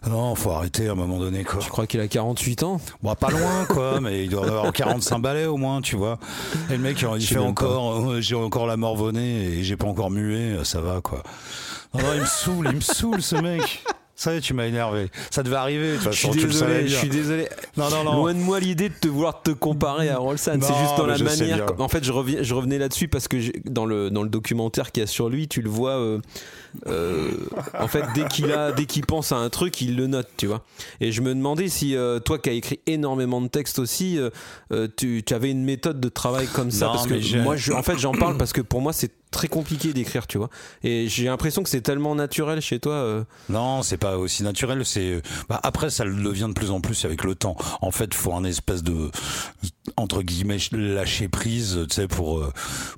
[0.08, 1.60] Non, faut arrêter à un moment donné, quoi.
[1.60, 2.80] Je crois qu'il a 48 ans.
[3.02, 6.18] Bon, pas loin, quoi, mais il doit avoir 45 balais au moins, tu vois.
[6.70, 10.10] Et le mec, il fait encore, euh, j'ai encore la morvonnée et j'ai pas encore
[10.10, 11.22] mué, ça va, quoi.
[11.94, 13.82] Non, non, il me saoule, il me saoule, ce mec.
[14.16, 15.10] Ça y est, tu m'as énervé.
[15.30, 17.48] Ça devait arriver, de toute Je suis désolé, je suis désolé.
[17.76, 18.14] Non, non, non.
[18.16, 20.60] Loin de moi l'idée de te vouloir te comparer à Rolsan.
[20.60, 21.66] C'est juste dans la manière.
[21.78, 24.92] En fait, je, reviens, je revenais là-dessus parce que j'ai- dans le, dans le documentaire
[24.92, 25.92] qu'il y a sur lui, tu le vois.
[25.98, 26.20] euh,
[26.86, 27.30] euh,
[27.78, 30.46] en fait, dès qu'il a, dès qu'il pense à un truc, il le note, tu
[30.46, 30.64] vois.
[31.00, 34.88] Et je me demandais si euh, toi, qui as écrit énormément de textes aussi, euh,
[34.96, 36.86] tu, tu avais une méthode de travail comme ça.
[36.86, 39.48] Non, parce que moi, je- en fait, j'en parle parce que pour moi, c'est très
[39.48, 40.48] compliqué d'écrire, tu vois.
[40.84, 42.92] Et j'ai l'impression que c'est tellement naturel chez toi.
[42.92, 44.84] euh, Non, c'est pas aussi naturel.
[44.86, 47.56] C'est bah, après ça le devient de plus en plus avec le temps.
[47.82, 49.10] En fait, faut un espèce de
[49.96, 52.48] entre guillemets lâcher prise, tu sais, pour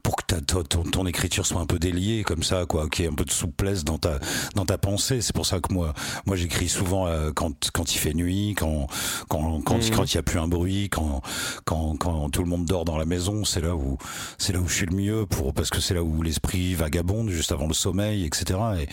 [0.02, 3.06] pour que ta, ta- ton, ton écriture soit un peu déliée comme ça, quoi, qu'il
[3.06, 4.18] y ait un peu de souplesse dans ta
[4.54, 5.20] dans ta pensée.
[5.20, 5.94] C'est pour ça que moi
[6.26, 8.88] moi j'écris souvent euh, quand quand il fait nuit, quand
[9.28, 9.90] quand quand Mhm.
[9.94, 11.22] quand il y a plus un bruit, quand
[11.64, 13.44] quand quand tout le monde dort dans la maison.
[13.44, 13.98] C'est là où
[14.38, 17.30] c'est là où je suis le mieux pour parce que c'est là où l'esprit vagabonde
[17.30, 18.58] juste avant le sommeil, etc.
[18.80, 18.88] Et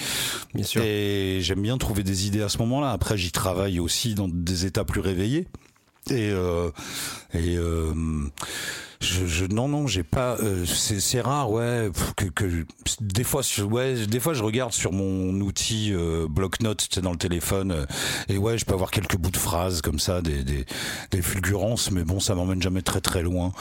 [0.54, 0.82] Bien sûr.
[0.84, 2.92] et j'aime bien trouver des idées à ce moment-là.
[2.92, 5.48] Après, j'y travaille aussi dans des états plus réveillés.
[6.10, 6.70] Et euh,
[7.34, 7.94] et euh,
[9.04, 12.66] je, je non non j'ai pas euh, c'est c'est rare ouais que, que
[13.02, 17.12] des fois ouais des fois je regarde sur mon outil euh, bloc-notes tu sais dans
[17.12, 17.86] le téléphone euh,
[18.30, 20.66] et ouais je peux avoir quelques bouts de phrases comme ça des des,
[21.12, 23.52] des fulgurances mais bon ça m'emmène jamais très très loin.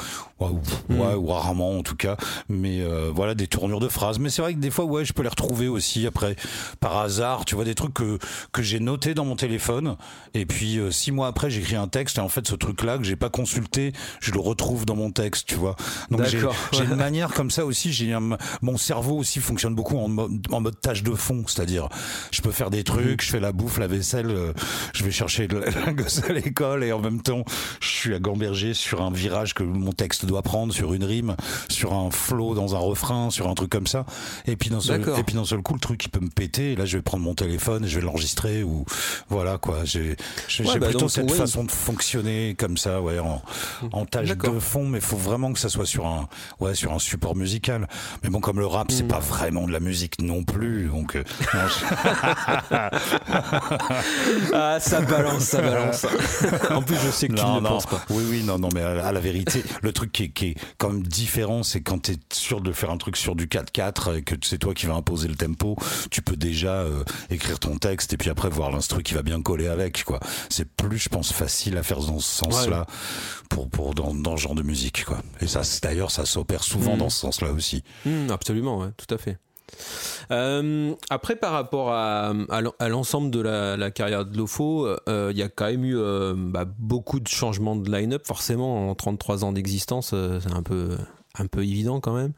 [0.40, 2.16] Ouais, ou, ouais, ou rarement en tout cas.
[2.48, 4.18] Mais euh, voilà des tournures de phrases.
[4.18, 6.36] Mais c'est vrai que des fois ouais je peux les retrouver aussi après
[6.80, 8.18] par hasard tu vois des trucs que
[8.52, 9.96] que j'ai noté dans mon téléphone.
[10.34, 12.98] Et puis euh, six mois après j'écris un texte et en fait ce truc là
[12.98, 15.76] que j'ai pas consulté je le retrouve dans mon texte tu vois.
[16.10, 18.16] Donc j'ai une manière comme ça aussi j'ai
[18.62, 21.88] mon cerveau aussi fonctionne beaucoup en mode, en mode tâche de fond c'est-à-dire
[22.30, 24.52] je peux faire des trucs je fais la bouffe la vaisselle euh,
[24.94, 27.44] je vais chercher le- la gosse à l'école et en même temps
[27.80, 31.36] je suis à gamberger sur un virage que mon texte doit prendre sur une rime
[31.68, 34.04] sur un flow dans un refrain sur un truc comme ça.
[34.46, 36.72] Et puis d'un seul et puis d'un seul coup le truc il peut me péter
[36.72, 38.84] et là je vais prendre mon téléphone et je vais l'enregistrer ou
[39.28, 39.84] voilà quoi.
[39.84, 40.16] J'ai
[40.48, 41.36] j'ai Ouais, bah plutôt donc, cette ouais.
[41.36, 43.42] façon de fonctionner comme ça ouais en,
[43.92, 46.28] en tâche de fond mais faut vraiment que ça soit sur un
[46.60, 47.88] ouais sur un support musical
[48.22, 48.94] mais bon comme le rap Hmm.
[48.94, 51.22] c'est pas vraiment de la musique non plus donc euh,
[51.54, 51.84] non, je-
[54.52, 56.06] Ah, ça balance, ça balance.
[56.70, 57.62] en plus, je sais que tu ne non.
[57.62, 58.02] penses pas.
[58.10, 60.54] Oui, oui, non, non, mais à, à la vérité, le truc qui est, qui est
[60.78, 64.18] quand même différent, c'est quand tu es sûr de faire un truc sur du 4-4
[64.18, 65.76] et que c'est toi qui vas imposer le tempo,
[66.10, 69.40] tu peux déjà euh, écrire ton texte et puis après voir l'instru qui va bien
[69.42, 70.20] coller avec, quoi.
[70.50, 72.86] C'est plus, je pense, facile à faire dans ce sens-là
[73.54, 75.18] pour, pour dans, dans ce genre de musique, quoi.
[75.40, 76.98] Et ça, d'ailleurs, ça s'opère souvent Mhm.
[76.98, 77.82] dans ce sens-là aussi.
[78.06, 79.38] Hmm, absolument, ouais, tout à fait.
[80.30, 84.86] Euh, après, par rapport à, à l'en- à l'ensemble de la, la carrière de Lofo,
[85.08, 88.22] euh, il y a quand même eu euh, bah, beaucoup de changements de line-up.
[88.26, 90.08] Forcément, en 33 ans d'existence,
[90.40, 90.90] c'est un peu,
[91.38, 92.32] un peu évident quand même.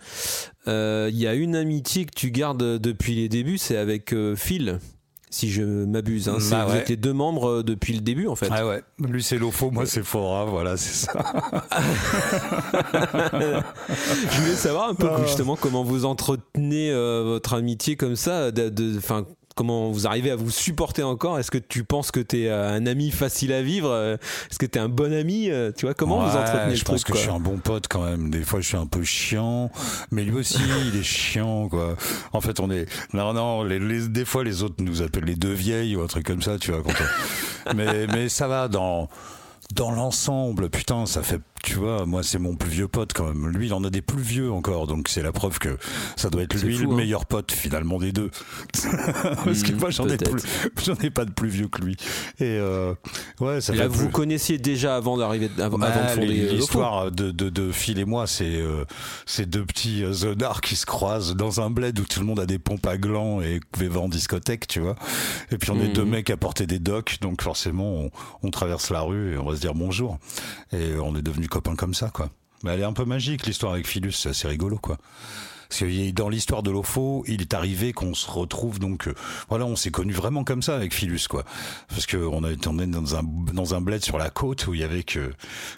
[0.66, 4.78] Il y a une amitié que tu gardes depuis les débuts, c'est avec Phil,
[5.34, 6.28] si je m'abuse.
[6.28, 6.38] Hein.
[6.50, 6.80] Bah Vous ouais.
[6.82, 8.48] étiez deux membres euh, depuis le début, en fait.
[8.52, 11.12] Ah ouais, lui c'est Lofo, moi c'est Fora, voilà, c'est ça.
[13.32, 15.20] Je voulais savoir un peu Ah.
[15.24, 20.30] justement comment vous entretenez euh, votre amitié comme ça, de, de- enfin comment vous arrivez
[20.30, 21.38] à vous supporter encore?
[21.38, 23.88] Est-ce que tu penses que t'es euh, un ami facile à vivre?
[23.90, 24.16] Euh,
[24.50, 25.50] Est-ce que t'es un bon ami?
[25.50, 27.16] Euh, Tu vois comment vous entretenez je le pense truc que quoi?
[27.20, 28.30] je suis un bon pote quand même.
[28.30, 29.70] Des fois, je suis un peu chiant,
[30.10, 30.58] mais lui aussi,
[30.92, 31.96] il est chiant, quoi.
[32.32, 33.62] En fait, on est non, non.
[33.64, 36.42] Les, les- des fois, les autres nous appellent les deux vieilles ou un truc comme
[36.42, 36.82] ça, tu vois.
[36.82, 36.90] Quand
[37.70, 39.08] on- mais mais ça va dans
[39.74, 40.68] dans l'ensemble.
[40.70, 41.40] Putain, ça fait.
[41.64, 43.48] Tu vois, moi, c'est mon plus vieux pote quand même.
[43.48, 45.76] Lui, il en a des plus vieux encore, donc c'est la preuve que
[46.16, 46.96] ça doit être lui fou, le hein.
[46.96, 48.30] meilleur pote finalement des deux.
[49.44, 51.96] Parce que Hmm, moi, j'en ai ai pas de plus vieux que lui.
[52.38, 52.94] Et euh,
[53.40, 56.48] ouais, ça Et Là, vous plus- connaissiez déjà avant d'arriver, avant, bah, avant de fonder.
[56.50, 58.84] L'histoire de, de, de Phil et moi, c'est euh,
[59.26, 62.40] c'est deux petits euh, zonards qui se croisent dans un bled où tout le monde
[62.40, 64.96] a des pompes à glands et va en discothèque, tu vois.
[65.50, 68.10] Et puis on est deux mecs à porter des docks, donc forcément on,
[68.42, 70.18] on traverse la rue et on va se dire bonjour.
[70.72, 72.30] Et on est devenus copains comme ça, quoi.
[72.64, 74.98] Mais elle est un peu magique l'histoire avec Philus, c'est assez rigolo, quoi.
[75.78, 79.14] Parce que dans l'histoire de l'OFO, il est arrivé qu'on se retrouve donc euh,
[79.48, 81.44] voilà, on s'est connu vraiment comme ça avec Philus quoi.
[81.88, 83.22] Parce que on a été emmené dans un
[83.52, 85.32] dans un bled sur la côte où il y avait que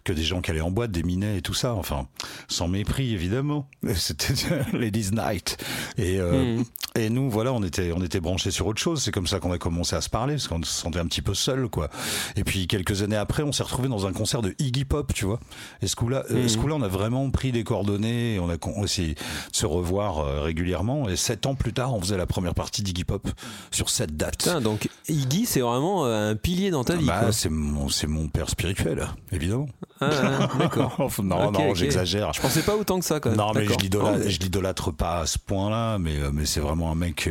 [0.05, 2.09] que des gens qui allaient en boîte, des minets et tout ça, enfin
[2.49, 3.69] sans mépris évidemment.
[3.95, 4.35] C'était
[4.75, 5.57] Ladies Night
[5.97, 6.65] et euh, Mhm.
[6.97, 9.53] et nous voilà, on était on était branchés sur autre chose, c'est comme ça qu'on
[9.53, 11.89] a commencé à se parler parce qu'on se sentait un petit peu seul quoi.
[12.37, 15.25] Et puis quelques années après, on s'est retrouvé dans un concert de Iggy Pop, tu
[15.25, 15.41] vois.
[15.81, 16.49] Et ce coup-là, euh, Mhm.
[16.51, 19.21] ce coup-là, on a vraiment pris des coordonnées, et on a essayé de
[19.53, 21.09] se revoir euh, régulièrement.
[21.09, 23.27] Et sept ans plus tard, on faisait la première partie d'Iggy Pop
[23.71, 24.39] sur cette date.
[24.39, 27.07] Putain, donc Iggy, c'est vraiment euh, un pilier dans ta vie.
[27.07, 29.69] Bah, c'est mon, c'est mon père spirituel, évidemment.
[30.01, 30.97] Ah, ah, D'accord.
[31.23, 32.33] Non, non, j'exagère.
[32.35, 33.39] Je pensais pas autant que ça quand même.
[33.39, 36.91] Non, mais je l'idolâtre, Oh, l'idolâtre pas à ce point-là, mais, euh, mais c'est vraiment
[36.91, 37.29] un mec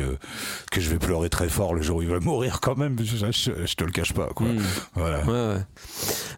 [0.72, 2.96] que je vais pleurer très fort le jour où il va mourir quand même.
[3.00, 4.46] Je, je- je te le cache pas, quoi.
[4.48, 4.58] Hmm.
[4.94, 5.24] Voilà.
[5.24, 5.60] Ouais, ouais.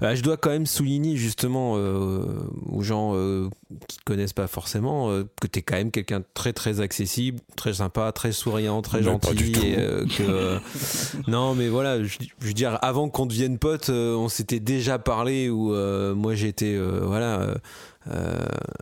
[0.01, 3.49] Bah, je dois quand même souligner justement euh, aux gens euh,
[3.89, 7.41] qui connaissent pas forcément euh, que tu es quand même quelqu'un de très très accessible,
[7.57, 9.53] très sympa, très souriant, très Mais gentil.
[9.65, 10.59] et, euh, que,
[11.31, 14.99] non, mais voilà, je, je veux dire, avant qu'on devienne potes, euh, on s'était déjà
[14.99, 17.41] parlé où euh, moi j'étais voilà.
[17.41, 17.55] euh,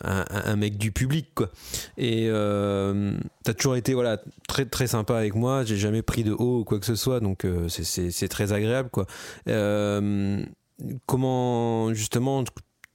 [0.04, 1.50] un, un mec du public quoi.
[1.98, 3.12] Et euh,
[3.42, 5.64] t'as toujours été voilà très très sympa avec moi.
[5.64, 8.88] J'ai jamais pris de haut ou quoi que ce soit, donc euh, c'est- très agréable
[8.90, 9.06] quoi.
[11.06, 12.44] Comment justement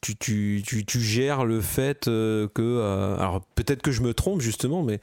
[0.02, 4.14] tu, tu, tu, tu gères le fait euh, que euh, alors peut-être que je me
[4.14, 5.00] trompe justement, mais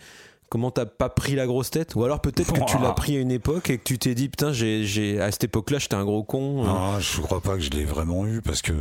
[0.50, 1.94] comment t'as pas pris la grosse tête?
[1.94, 4.28] Ou alors peut-être que tu l'as pris à une époque et que tu t'es dit
[4.28, 6.64] putain j'ai à cette époque-là j'étais un gros con.
[6.64, 6.66] euh.
[6.66, 8.72] Non, je crois pas que je l'ai vraiment eu parce que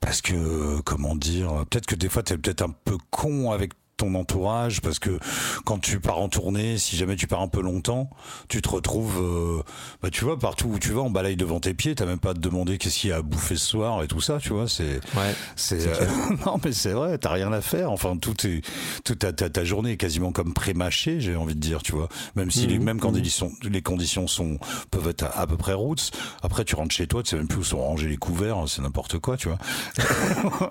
[0.00, 4.14] parce que comment dire, peut-être que des fois t'es peut-être un peu con avec ton
[4.14, 5.18] entourage parce que
[5.64, 8.08] quand tu pars en tournée, si jamais tu pars un peu longtemps,
[8.48, 9.62] tu te retrouves, euh,
[10.02, 12.30] bah tu vois, partout où tu vas, on balaye devant tes pieds, t'as même pas
[12.30, 14.50] à te demander qu'est-ce qu'il y a à bouffer ce soir et tout ça, tu
[14.54, 15.34] vois, c'est, Ouais.
[15.56, 16.06] c'est, euh,
[16.46, 17.90] non mais c'est vrai, t'as rien à faire.
[17.92, 18.62] Enfin, tout est,
[19.04, 22.08] toute ta, ta, ta journée est quasiment comme pré-mâchée, j'ai envie de dire, tu vois.
[22.36, 22.84] Même si les, Mhm.
[22.84, 24.58] même quand les, sont- les conditions sont
[24.90, 26.10] peuvent être à, à peu près roots.
[26.42, 28.80] Après, tu rentres chez toi, tu sais même plus où sont rangés les couverts, c'est
[28.82, 29.58] n'importe quoi, tu vois.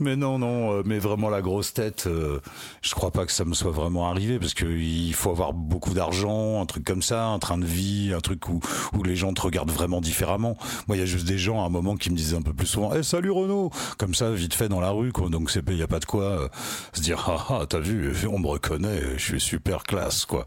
[0.00, 2.40] mais non, non, euh, mais vraiment la grosse tête, euh,
[2.82, 5.94] je crois pas que ça me soit vraiment arrivé parce que il faut avoir beaucoup
[5.94, 8.60] d'argent, un truc comme ça, un train de vie, un truc où,
[8.96, 10.56] où les gens te regardent vraiment différemment.
[10.88, 12.52] Moi, il y a juste des gens à un moment qui me disaient un peu
[12.52, 15.28] plus souvent, eh salut Renaud, comme ça, vite fait dans la rue, quoi.
[15.28, 16.48] Donc c'est, il y a pas de quoi euh,
[16.92, 20.46] se dire, ah ah, t'as vu, on me reconnaît, je suis super classe, quoi.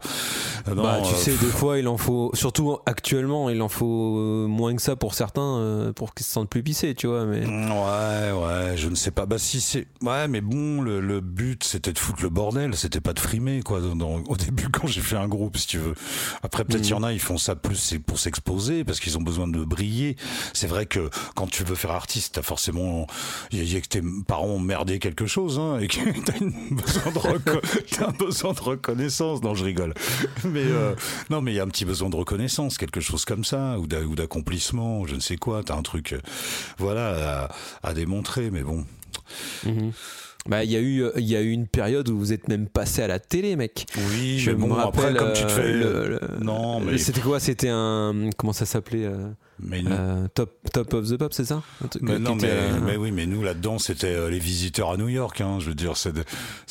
[0.66, 4.46] Non, bah, tu euh, sais, des fois, il en faut, surtout actuellement, il en faut
[4.48, 7.24] moins que ça pour certains, pour qu'ils se sentent plus pissés, tu vois.
[7.24, 9.26] Mais Ouais, ouais, je ne sais pas.
[9.26, 13.00] Bah si c'est, ouais, mais bon, le, le but c'était de foutre le bordel, c'était
[13.00, 13.80] pas de frimer quoi.
[13.80, 15.94] Dans- au début, quand j'ai fait un groupe, si tu veux.
[16.42, 19.22] Après, peut-être il y en a, ils font ça plus pour s'exposer parce qu'ils ont
[19.22, 20.16] besoin de briller.
[20.52, 23.06] C'est vrai que quand tu veux faire artiste, t'as forcément,
[23.52, 27.12] il y, a- que tes parents ont merdé quelque chose, hein, et que t'as besoin
[27.12, 29.42] de reco- t'as un besoin de reconnaissance.
[29.42, 29.94] Non, je rigole.
[30.44, 30.94] Mais euh,
[31.30, 33.86] non, mais il y a un petit besoin de reconnaissance, quelque chose comme ça, ou
[33.86, 35.62] d'a- ou d'accomplissement, je ne sais quoi.
[35.64, 36.20] T'as un truc, euh,
[36.78, 37.48] voilà,
[37.82, 38.50] à, à démontrer.
[38.50, 38.84] Mais bon,
[39.64, 39.92] Mhm.
[40.48, 42.68] Bah, il y a eu, il y a eu une période où vous êtes même
[42.68, 43.86] passé à la télé, mec.
[44.10, 46.80] oui, Je mais me bon, rappelle, après, comme tu te euh, fais, le- le- non,
[46.80, 47.40] mais C'était quoi?
[47.40, 49.28] C'était un, comment ça s'appelait euh,
[49.60, 52.42] mais nous- euh, Top, Top of the Pop, c'est ça Un truc Mais non, mais,
[52.42, 55.40] était, euh, mais oui, mais nous là-dedans, c'était euh, les visiteurs à New York.
[55.40, 56.10] Hein, je veux dire, ça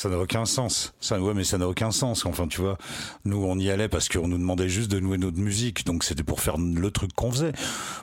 [0.10, 0.94] n'a aucun sens.
[1.00, 2.26] Ça, ouais, mais ça n'a aucun sens.
[2.26, 2.78] Enfin, tu vois,
[3.26, 6.24] nous on y allait parce qu'on nous demandait juste de nouer notre musique, donc c'était
[6.24, 7.54] pour faire le truc qu'on faisait.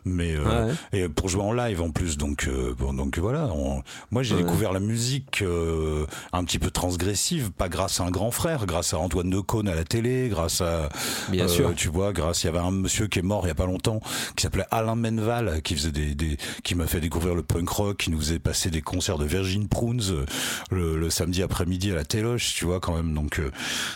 [0.04, 0.74] Mais euh, Ouais.
[1.04, 3.46] et pour jouer en live en plus, donc euh, bon, donc voilà.
[3.54, 4.42] on- moi, j'ai Ouais.
[4.42, 8.94] découvert la musique euh, un petit peu transgressive, pas grâce à un grand frère, grâce
[8.94, 10.88] à Antoine Decaune à la télé, grâce à
[11.30, 11.72] Bien sûr.
[11.74, 13.66] tu vois, grâce, il y avait un monsieur qui est mort il y a pas
[13.66, 14.00] longtemps,
[14.36, 17.96] qui s'appelait Alain Menval, qui faisait des, des qui m'a fait découvrir le punk rock,
[17.98, 20.24] qui nous faisait passer des concerts de Virgin Prunes euh,
[20.70, 23.14] le, le samedi après-midi à la Téloche, tu vois, quand même.
[23.14, 23.50] Donc, euh,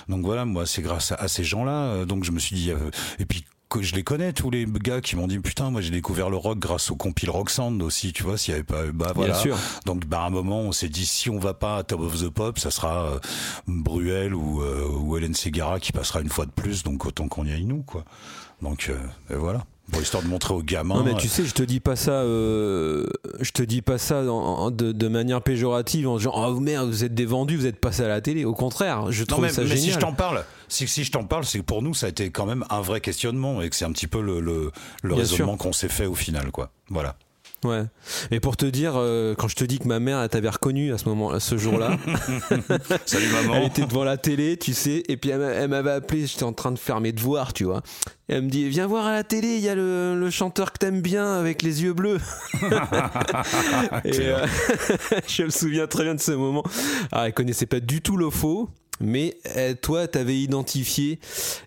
[0.08, 1.84] donc voilà, moi, c'est grâce à, à ces gens-là.
[1.86, 3.44] euh, donc je me suis dit, euh, et puis
[3.80, 6.60] je les connais tous les gars qui m'ont dit putain moi j'ai découvert le rock
[6.60, 9.42] grâce au compil Rock Sound aussi tu vois s'il y avait pas bah voilà Bien
[9.42, 9.58] sûr.
[9.84, 12.16] donc bah à un moment on s'est dit si on va pas à Top of
[12.22, 13.18] the Pop ça sera euh,
[13.66, 17.46] Bruel ou euh, ou Hélène Segara qui passera une fois de plus donc autant qu'on
[17.46, 18.04] y aille nous quoi
[18.62, 18.98] donc euh,
[19.34, 21.78] et voilà pour histoire de montrer aux gamins Non mais tu sais, je te dis
[21.80, 23.06] pas ça, euh,
[23.40, 26.88] je te dis pas ça en- en- de, de manière péjorative en disant oh merde
[26.88, 28.44] vous êtes des vendus, vous êtes passés à la télé.
[28.44, 31.12] Au contraire, je Non trouve mais, ça mais si je t'en parle, si, si je
[31.12, 33.70] t'en parle, c'est que pour nous ça a été quand même un vrai questionnement et
[33.70, 34.72] que c'est un petit peu le, le,
[35.02, 36.70] le raisonnement qu'on s'est fait au final quoi.
[36.88, 37.16] Voilà.
[37.64, 37.82] Ouais.
[38.30, 40.92] Mais pour te dire, euh, quand je te dis que ma mère elle t'avait reconnu
[40.92, 41.96] à ce moment, à ce jour-là,
[43.06, 43.54] Salut maman.
[43.54, 46.42] elle était devant la télé, tu sais, et puis elle m'a- elle m'avait appelé, j'étais
[46.44, 47.82] en train de faire mes devoirs, tu vois.
[48.28, 50.72] Et elle me dit, viens voir à la télé, il y a le, le chanteur
[50.72, 52.20] que t'aimes bien avec les yeux bleus.
[54.04, 54.46] et euh,
[55.28, 56.62] je me souviens très bien de ce moment.
[57.12, 58.68] Alors, elle connaissait pas du tout le faux.
[59.00, 61.18] Mais euh, toi, t'avais identifié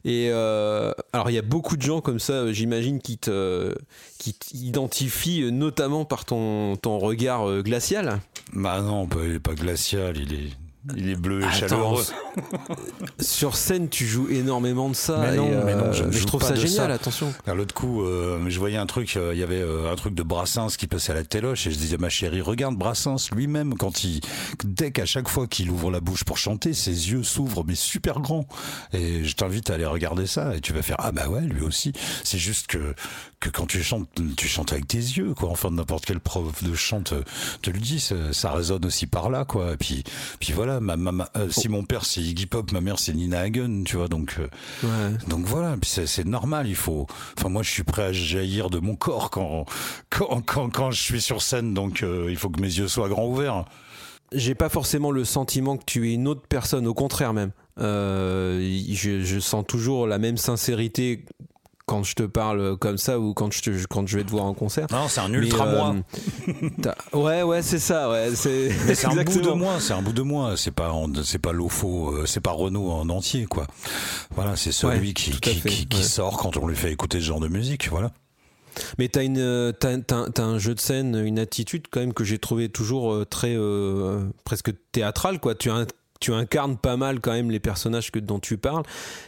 [0.05, 3.75] et euh, alors il y a beaucoup de gens comme ça, euh, j'imagine, qui te
[4.17, 8.21] qui t'identifient euh, notamment par ton ton regard euh, glacial.
[8.53, 12.05] Bah non, est pas glacial, il est il est bleu et Attends, chaleureux.
[13.19, 15.17] Sur scène, tu joues énormément de ça.
[15.17, 16.89] Mais non, et, mais non, je ne mais joue trouve pas ça de génial.
[16.89, 16.93] ça.
[16.93, 17.33] Attention.
[17.45, 20.13] À l'autre coup, euh, je voyais un truc, euh, il y avait euh, un truc
[20.13, 23.75] de Brassens qui passait à la téloche et je disais ma chérie, regarde Brassens lui-même
[23.75, 24.21] quand il,
[24.63, 28.19] dès qu'à chaque fois qu'il ouvre la bouche pour chanter, ses yeux s'ouvrent mais super
[28.19, 28.47] grands.
[28.93, 31.61] Et je t'invite à aller regarder ça et tu vas faire ah bah ouais lui
[31.63, 31.91] aussi.
[32.23, 32.93] C'est juste que
[33.39, 35.49] que quand tu chantes, tu chantes avec tes yeux quoi.
[35.49, 37.15] Enfin n'importe quel prof de chant te,
[37.61, 39.73] te le dit, ça, ça résonne aussi par là quoi.
[39.73, 40.03] Et puis
[40.39, 43.13] puis voilà, ma, ma- ma- euh, si mon père c'est Iggy Pop, ma mère c'est
[43.13, 44.35] Nina Hagen, tu vois donc.
[44.39, 44.47] euh,
[44.83, 45.17] Ouais.
[45.27, 47.07] donc voilà, puis c'est normal, il faut.
[47.37, 49.65] Enfin moi je suis prêt à jaillir de mon corps quand
[50.09, 53.09] quand quand, quand je suis sur scène, donc euh, il faut que mes yeux soient
[53.09, 53.65] grands ouverts.
[54.33, 56.85] J'ai pas forcément le sentiment que tu es une autre personne.
[56.87, 57.51] Au contraire même.
[57.79, 58.59] Euh,
[58.91, 61.23] je, je sens toujours la même sincérité
[61.87, 64.43] quand je te parle comme ça ou quand je, te- quand je vais te voir
[64.45, 64.85] en concert.
[64.91, 65.95] Non, c'est un Mais, ultra moi.
[66.47, 68.09] euh, ouais, ouais, c'est ça.
[68.11, 70.55] Ouais, c'est un bout de moi, c'est un bout de moi.
[70.57, 73.65] C'est pas, c'est pas l'OFO, euh, c'est pas Renault en entier, quoi.
[74.35, 76.03] Voilà, c'est celui Ouais, qui, tout à qui, fait, qui- qui ouais.
[76.03, 78.11] sort quand on lui fait écouter ce genre de musique, voilà.
[78.99, 82.69] Mais t'as une, t'as un jeu de scène, une attitude quand même que j'ai trouvé
[82.69, 85.55] toujours euh, très euh, presque théâtrale, quoi.
[85.55, 85.87] Tu, in-
[86.19, 88.83] tu incarnes pas mal quand même les personnages que dont tu parles.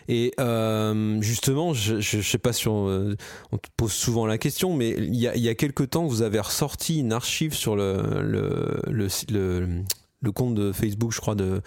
[0.08, 3.16] Et euh, justement, je, je, je sais pas si on, euh,
[3.52, 6.06] on te pose souvent la question, mais il y a, il y a quelque temps,
[6.06, 9.68] vous avez ressorti une archive sur le le, le, le-
[10.22, 11.62] le compte de Facebook, je crois, de,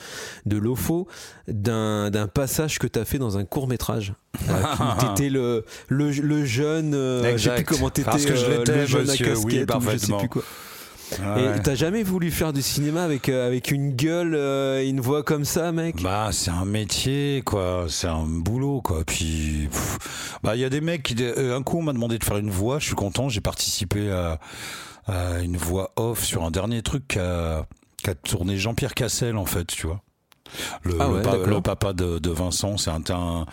[0.45, 1.09] de Lofo,
[1.49, 4.13] d'un, d'un passage que tu as fait dans un court métrage.
[4.39, 8.45] tu étais le, le, le jeune, euh, je sais plus comment t'étais, Parce que je
[8.45, 10.43] euh, l'étais, le jeune à monsieur, oui, casquette ou je sais plus quoi.
[11.21, 11.57] Ouais.
[11.57, 15.01] Et t'as jamais voulu faire du cinéma avec, euh, avec une gueule euh, et une
[15.01, 16.01] voix comme ça, mec?
[16.03, 17.87] Bah, c'est un métier, quoi.
[17.89, 19.05] C'est un boulot, quoi.
[19.05, 22.19] Puis, pff, bah, il y a des mecs qui, euh, un coup, on m'a demandé
[22.19, 22.79] de faire une voix.
[22.79, 23.29] Je suis content.
[23.29, 24.39] J'ai participé à,
[25.07, 27.67] à une voix off sur un dernier truc qu'a,
[28.03, 30.01] qu'a tourné Jean-Pierre Cassel, en fait, tu vois.
[30.83, 33.47] Le, Ah le pa- papa de, de Vincent, c'est un, un, Ouais,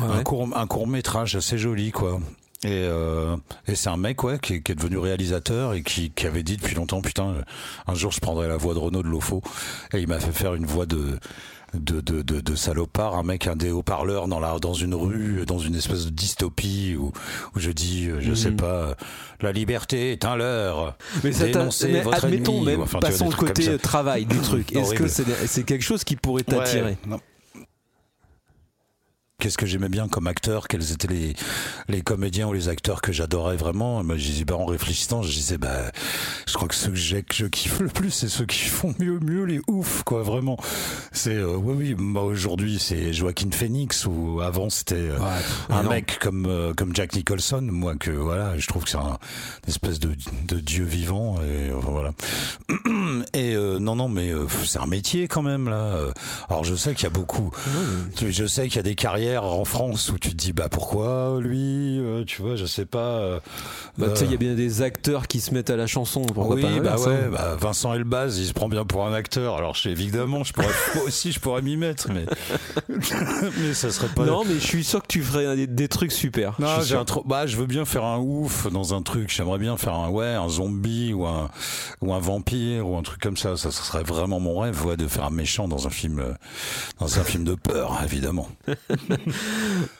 [0.00, 0.22] un ouais.
[0.22, 2.20] court, un court métrage assez joli, quoi.
[2.66, 3.36] Et, euh,
[3.68, 6.42] et c'est un mec ouais qui est, qui est devenu réalisateur et qui, qui avait
[6.42, 7.42] dit depuis longtemps putain euh,
[7.86, 9.40] un jour je prendrai la voix de Renaud de Lofo
[9.92, 11.18] et il m'a fait faire une voix de
[11.74, 15.44] de, de, de, de salopard, un mec, un des haut-parleurs dans, la, dans une rue,
[15.46, 17.12] dans une espèce de dystopie où,
[17.54, 18.56] où je dis, euh, je sais Mhm.
[18.56, 18.94] pas, euh,
[19.42, 20.96] la liberté est un leurre.
[21.22, 24.72] Mais, ça mais votre admettons, ennemi, même, enfin, passons le côté travail du truc.
[24.76, 26.96] Est-ce que c'est c'est quelque chose qui pourrait t'attirer?
[27.08, 27.16] Ouais.
[29.38, 31.36] Qu'est-ce que j'aimais bien comme acteur Quels étaient les,
[31.88, 35.58] les comédiens ou les acteurs que j'adorais vraiment Moi, je bah, en réfléchissant, je disais,
[35.58, 35.92] bah,
[36.46, 38.94] je crois que ceux que j'ai, que je kiffe le plus, c'est ceux qui font
[38.98, 40.56] mieux, mieux les ouf, quoi, vraiment.
[41.12, 45.18] C'est, euh, oui, oui, moi, aujourd'hui, c'est Joaquin Phoenix, ou avant, c'était euh,
[45.68, 49.18] un mec comme, euh, comme Jack Nicholson, moi, que, voilà, je trouve que c'est un
[49.66, 50.14] une espèce de,
[50.48, 52.12] de dieu vivant, et voilà.
[53.34, 54.30] Et non, non, mais
[54.64, 55.96] c'est un métier quand même là.
[56.48, 57.50] Alors je sais qu'il y a beaucoup.
[58.20, 61.38] Je sais qu'il y a des carrières en France où tu te dis bah pourquoi
[61.40, 62.98] lui, euh, tu vois, je sais pas.
[63.18, 63.40] euh,
[63.98, 65.86] Bah, tu sais, il y a euh, bien des acteurs qui se mettent à la
[65.86, 66.22] chanson.
[66.22, 67.28] Pourquoi oui, pas bah l'inverse, ouais, hein.
[67.32, 69.56] bah Vincent Elbaz, il se prend bien pour un acteur.
[69.56, 72.26] Alors, je, évidemment, je pourrais moi aussi, je pourrais m'y mettre, mais
[72.88, 74.24] mais ça serait pas.
[74.24, 76.54] Non, mais je suis sûr que tu ferais des, des trucs super.
[76.58, 77.04] Non, j'ai un.
[77.24, 79.32] Bah, je veux bien faire un ouf dans un truc.
[79.34, 81.50] J'aimerais bien faire un ouais, un zombie ou un
[82.00, 83.56] ou un vampire ou un truc comme ça.
[83.56, 86.22] Ça, ça serait vraiment mon rêve, ouais, de faire un méchant dans un film,
[87.00, 88.48] dans un film de peur, évidemment.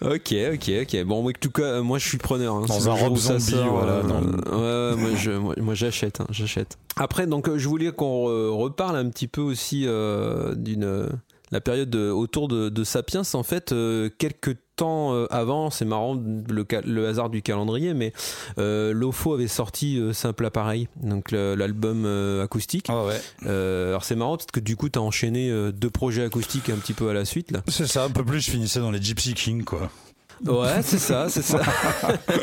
[0.03, 1.05] Ok, ok, ok.
[1.05, 2.55] Bon, en tout cas, moi je suis preneur.
[2.57, 2.65] hein.
[2.67, 4.03] Dans un le jour Rob où ça Zombie, sort, voilà,
[4.53, 6.79] euh, ouais, moi, je, moi, moi, j'achète, hein, j'achète.
[6.97, 11.09] Après, donc euh, je voulais qu'on re- reparle un petit peu aussi euh, d'une euh,
[11.51, 13.23] la période de- autour de, de Sapiens.
[13.35, 18.13] En fait, euh, quelques temps euh, avant, c'est marrant le, hasard du calendrier, mais
[18.59, 22.87] euh, Lofo avait sorti euh, Simple Appareil, donc l'album euh, acoustique.
[22.89, 23.21] Ah ouais.
[23.49, 26.93] Alors c'est marrant parce que du coup, tu as enchaîné deux projets acoustiques un petit
[26.93, 27.63] peu à la suite là.
[27.69, 28.41] C'est ça, un peu plus.
[28.41, 29.91] Je finissais dans les Gypsy King, quoi.
[30.45, 31.63] Ouais, c'est ça, c'est ça.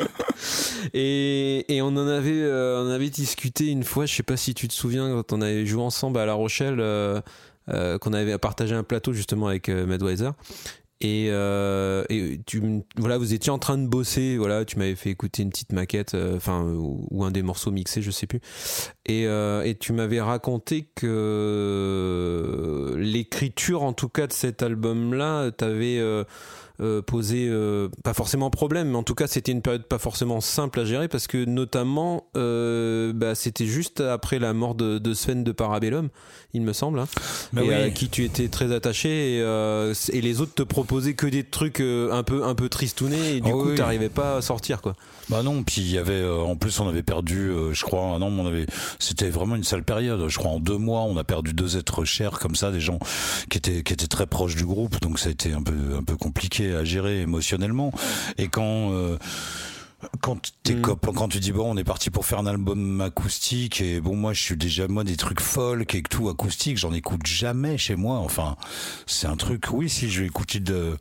[0.95, 4.67] et, et on en avait, on avait discuté une fois, je sais pas si tu
[4.67, 6.81] te souviens, quand on avait joué ensemble à La Rochelle,
[7.69, 10.31] euh, qu'on avait partagé un plateau justement avec euh, Madweiser.
[11.01, 12.61] Et, euh, et tu,
[12.97, 16.13] voilà, vous étiez en train de bosser, voilà, tu m'avais fait écouter une petite maquette,
[16.13, 18.39] euh, enfin, ou, un des morceaux mixés, je sais plus.
[19.05, 25.99] Et, euh, et tu m'avais raconté que l'écriture, en tout cas, de cet album-là, t'avait
[25.99, 26.23] euh,
[26.81, 30.41] euh, posé, euh, pas forcément problème, mais en tout cas, c'était une période pas forcément
[30.41, 35.13] simple à gérer parce que, notamment, euh, bah, c'était juste après la mort de, de
[35.13, 36.09] Sven de Parabellum,
[36.53, 37.07] il me semble, hein,
[37.53, 37.73] Bah et oui.
[37.73, 41.43] à qui tu étais très attaché, et, euh, et les autres te proposaient que des
[41.43, 43.75] trucs un peu, un peu tristounés, et du Ah coup, oui.
[43.75, 44.95] t'arrivais pas à sortir, quoi.
[45.29, 48.01] Bah non, puis il y avait, euh, en plus on avait perdu, euh, je crois,
[48.01, 48.65] un an, on avait,
[48.99, 50.27] c'était vraiment une sale période.
[50.27, 52.99] Je crois en deux mois, on a perdu deux êtres chers comme ça, des gens
[53.49, 56.03] qui étaient qui étaient très proches du groupe, donc ça a été un peu un
[56.03, 57.91] peu compliqué à gérer émotionnellement.
[58.37, 59.17] Et quand euh,
[60.21, 60.81] quand Mm.
[61.13, 64.31] quand tu dis bon on est parti pour faire un album acoustique et bon moi
[64.31, 68.19] je suis déjà moi des trucs folk et tout acoustique j'en écoute jamais chez moi
[68.19, 68.55] enfin
[69.07, 70.97] c'est un truc oui si je vais écouter de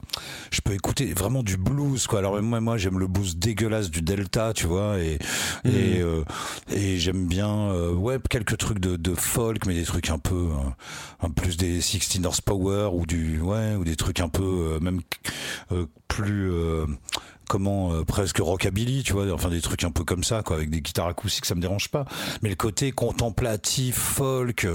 [0.51, 4.03] je peux écouter vraiment du blues quoi alors moi moi j'aime le blues dégueulasse du
[4.03, 5.19] Delta tu vois et
[5.65, 6.25] et euh,
[6.73, 10.35] et j'aime bien euh, ouais quelques trucs de, de folk mais des trucs un peu
[10.35, 14.81] euh, un plus des 16 horsepower ou du ouais ou des trucs un peu euh,
[14.81, 15.01] même
[15.71, 16.87] euh, plus euh,
[17.49, 20.71] comment euh, presque rockabilly, tu vois, enfin des trucs un peu comme ça, quoi, avec
[20.71, 22.05] des guitares acoustiques, ça me dérange pas.
[22.43, 24.67] Mais le côté contemplatif, folk,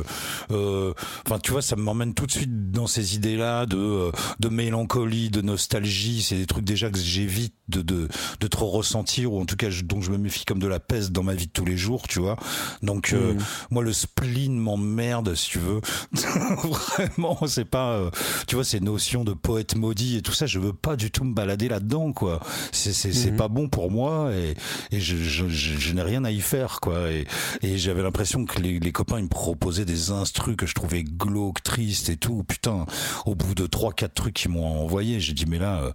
[0.51, 0.93] euh,
[1.25, 5.29] enfin tu vois, ça m'emmène tout de suite dans ces idées-là de euh, de mélancolie,
[5.29, 6.21] de nostalgie.
[6.21, 8.07] C'est des trucs déjà que j'évite de, de
[8.39, 10.79] de trop ressentir ou en tout cas je- dont je me méfie comme de la
[10.79, 12.37] peste dans ma vie de tous les jours, tu vois.
[12.81, 13.39] Donc euh, Mhm.
[13.71, 15.81] moi le spleen m'emmerde si tu veux.
[16.63, 18.09] Vraiment, c'est pas, euh,
[18.47, 21.23] tu vois, ces notions de poète maudit et tout ça, je veux pas du tout
[21.23, 22.39] me balader là-dedans, quoi.
[22.71, 23.35] C'est Mhm.
[23.37, 24.55] pas bon pour moi et
[24.95, 27.11] et je je, je, je n'ai rien à y faire, quoi.
[27.11, 27.25] Et
[27.61, 31.03] et j'avais l'impression que les, les copains ils me proposaient des instrus que je trouvais
[31.03, 32.43] glauques, tristes et tout.
[32.47, 32.85] Putain,
[33.25, 35.91] au bout de trois quatre trucs qu'ils m'ont envoyé, j'ai dit mais là, euh,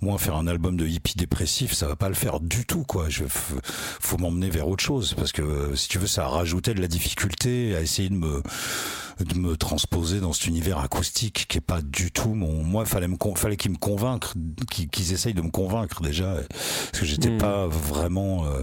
[0.00, 3.06] moi faire un album de hippie dépressif, ça va pas le faire du tout, quoi.
[3.08, 6.80] Je faut m'emmener vers autre chose parce que euh, si tu veux, ça rajoutait de
[6.80, 8.42] la difficulté à essayer de me
[9.20, 13.08] de me transposer dans cet univers acoustique qui est pas du tout mon moi fallait
[13.08, 14.34] me fallait qu'ils me convaincre
[14.70, 16.34] qu'ils qu'ils essayent de me convaincre déjà
[16.90, 17.38] parce que j'étais Hmm.
[17.38, 18.62] pas vraiment euh,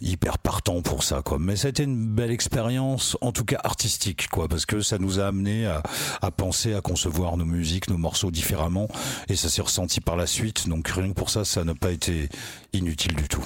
[0.00, 1.38] hyper partant pour ça quoi.
[1.40, 4.98] Mais ça a été une belle expérience en tout cas artistique quoi parce que ça
[4.98, 5.82] nous a amené à,
[6.20, 8.88] à penser à concevoir nos musiques nos morceaux différemment
[9.28, 10.68] et ça s'est ressenti par la suite.
[10.68, 12.28] Donc rien que pour ça ça n'a pas été
[12.72, 13.44] inutile du tout.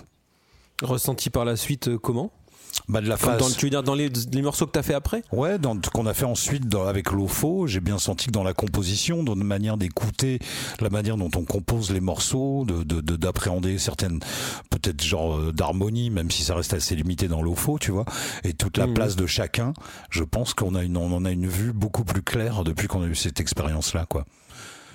[0.83, 2.31] Ressenti par la suite euh, comment?
[2.89, 4.95] Bah de la phase dans, Tu veux dire dans les, les morceaux que t'as fait
[4.95, 5.23] après?
[5.33, 8.55] Ouais, dans qu'on a fait ensuite dans, avec l'OFO, j'ai bien senti que dans la
[8.55, 10.39] composition, dans une manière d'écouter,
[10.81, 14.21] la manière dont on compose les morceaux, de de- de- d'appréhender certaines
[14.71, 18.05] peut-être genre euh, d'harmonie, même si ça reste assez limité dans l'OFO, tu vois,
[18.45, 18.95] et toute la Mhm.
[18.95, 19.73] place de chacun.
[20.11, 23.03] Je pense qu'on a une on en a une vue beaucoup plus claire depuis qu'on
[23.03, 24.25] a eu cette expérience-là, quoi.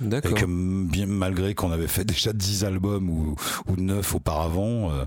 [0.04, 0.46] Et que
[0.88, 3.36] bien malgré qu'on avait fait déjà 10 albums ou,
[3.68, 5.06] ou 9 auparavant, euh,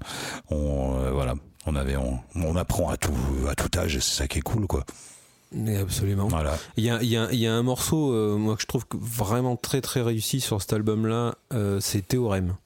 [0.50, 1.34] on euh, voilà,
[1.66, 3.12] on avait on, on apprend à tout
[3.48, 4.84] à tout âge et c'est ça qui est cool quoi.
[5.52, 6.26] Mais absolument.
[6.28, 6.58] Voilà.
[6.76, 8.66] Il y a, il y a- il y a un morceau, euh, moi, que je
[8.66, 12.56] trouve vraiment très très réussi sur cet album-là, euh, c'est Théorème.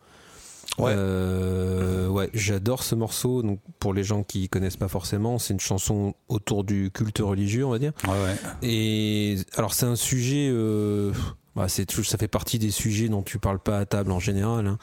[0.78, 0.92] Ouais.
[0.96, 3.42] Euh, ouais, j'adore ce morceau.
[3.42, 7.66] Donc, pour les gens qui connaissent pas forcément, c'est une chanson autour du culte religieux,
[7.66, 7.92] on va dire.
[8.04, 8.36] Ouais ouais.
[8.62, 10.48] Et alors, c'est un sujet.
[10.50, 11.12] euh,
[11.58, 14.20] bah, c'est toujours- ça fait partie des sujets dont tu parles pas à table en
[14.20, 14.78] général, hein.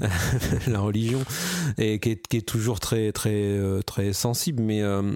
[0.66, 1.20] la religion,
[1.76, 4.62] et qui est, qui est toujours très très euh, très sensible.
[4.62, 5.12] Mais euh,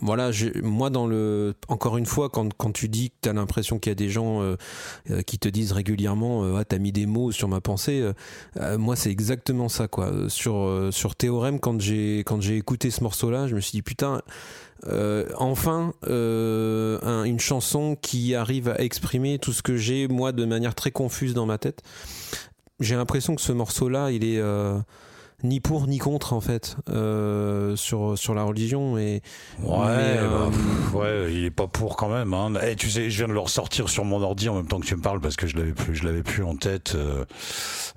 [0.00, 0.30] voilà,
[0.62, 3.90] moi dans le, encore une fois, quand, quand tu dis que tu as l'impression qu'il
[3.90, 4.56] y a des gens euh,
[5.26, 8.08] qui te disent régulièrement, euh, ah, t'as mis des mots sur ma pensée,
[8.78, 10.12] moi c'est exactement ça quoi.
[10.28, 14.22] Sur sur Théorème, quand j'ai quand j'ai écouté ce morceau-là, je me suis dit putain.
[14.86, 20.32] Euh, enfin, euh, un- une chanson qui arrive à exprimer tout ce que j'ai moi
[20.32, 21.82] de manière très confuse dans ma tête.
[22.80, 24.78] J'ai l'impression que ce morceau-là, il est euh,
[25.42, 29.22] ni pour ni contre en fait euh, sur sur la religion et
[29.62, 32.34] Ouais, euh, bah, pff, ouais, il est pas pour quand même.
[32.34, 32.52] Hein.
[32.66, 34.86] Eh, tu sais, je viens de le ressortir sur mon ordi en même temps que
[34.86, 36.94] tu me parles parce que je l'avais plus, je l'avais plus en tête.
[36.94, 37.24] Euh,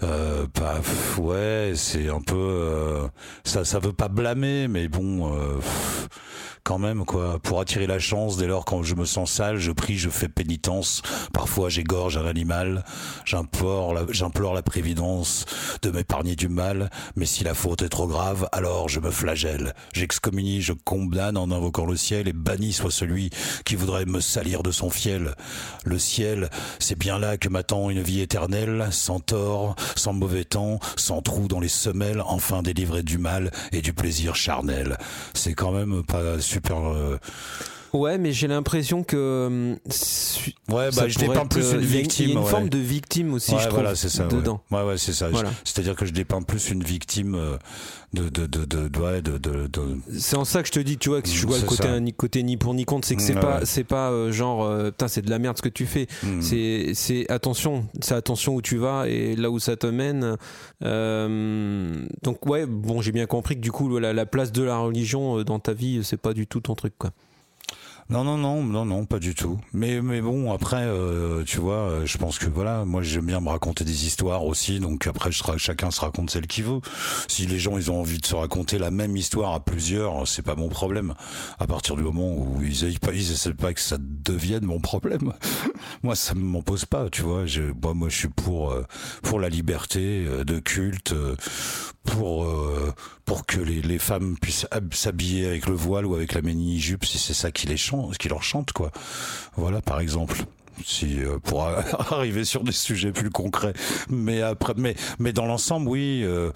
[0.03, 3.07] euh, bah, pff, ouais, c'est un peu, euh,
[3.43, 6.09] ça, ça veut pas blâmer, mais bon, euh, pff,
[6.63, 7.39] quand même quoi.
[7.39, 10.29] Pour attirer la chance, dès lors quand je me sens sale, je prie, je fais
[10.29, 11.01] pénitence.
[11.33, 12.85] Parfois, j'égorge un animal.
[13.25, 15.45] J'implore, la, j'implore la prévidence
[15.81, 16.89] de m'épargner du mal.
[17.15, 19.73] Mais si la faute est trop grave, alors je me flagelle.
[19.91, 23.31] J'excommunie, je condamne en invoquant le ciel et banni soit celui
[23.65, 25.33] qui voudrait me salir de son fiel.
[25.83, 30.79] Le ciel, c'est bien là que m'attend une vie éternelle, sans tort, sans mauvais temps,
[30.95, 34.99] sans trou dans les semelles, enfin délivré du mal et du plaisir charnel.
[35.33, 36.87] C'est quand même pas super.
[36.87, 37.17] euh,
[37.93, 39.77] ouais mais j'ai l'impression que hum,
[40.69, 42.25] Ouais, bah je dépeins plus euh, une victime.
[42.25, 42.49] il y a une ouais.
[42.49, 44.23] forme de victime aussi Ouais, je trouve voilà, c'est ça.
[44.27, 44.33] ouais.
[44.33, 45.29] dedans Ouais, ouais, c'est ça.
[45.29, 45.51] Voilà.
[45.63, 47.57] C'est-à-dire que je dépeins plus une victime euh,
[48.13, 49.39] de de de de de, ouais, de,
[50.17, 51.87] c'est en ça que je te dis tu vois que je Mm, vois le côté
[51.87, 54.63] un ni côté ni pour ni contre c'est que c'est pas c'est pas euh, genre
[54.63, 56.41] euh, putain c'est de la merde ce que tu fais Hmm.
[56.41, 60.37] c'est c'est attention c'est attention où tu vas et là où ça te mène
[60.83, 64.77] Euh, donc ouais bon j'ai bien compris que du coup la, la place de la
[64.77, 67.11] religion dans ta vie c'est pas du tout ton truc quoi
[68.09, 69.59] Non, non, non, non, non, pas du tout.
[69.73, 73.39] Mais, mais bon, après, euh, tu vois, euh, je pense que voilà, moi j'aime bien
[73.39, 76.79] me raconter des histoires aussi, donc après, je ra- chacun se raconte celle qu'il veut.
[77.27, 80.41] Si les gens ils ont envie de se raconter la même histoire à plusieurs, c'est
[80.41, 81.13] pas mon problème.
[81.59, 85.33] À partir du moment où ils ils, ils essaient pas que ça devienne mon problème,
[86.03, 87.45] moi ça m'en pose pas, tu vois.
[87.45, 88.83] Je, moi, moi, je suis pour euh,
[89.23, 91.13] pour la liberté euh, de culte,
[92.03, 92.93] pour euh,
[93.25, 96.79] pour que les, les femmes puissent hab- s'habiller avec le voile ou avec la mini
[96.79, 98.91] jupe si c'est ça qui les chante, qui leur chante quoi.
[99.55, 100.43] Voilà par exemple.
[100.85, 101.63] Si euh, pour
[102.11, 103.73] arriver sur des sujets plus concrets,
[104.09, 106.21] mais après, mais mais dans l'ensemble, oui.
[106.23, 106.51] euh,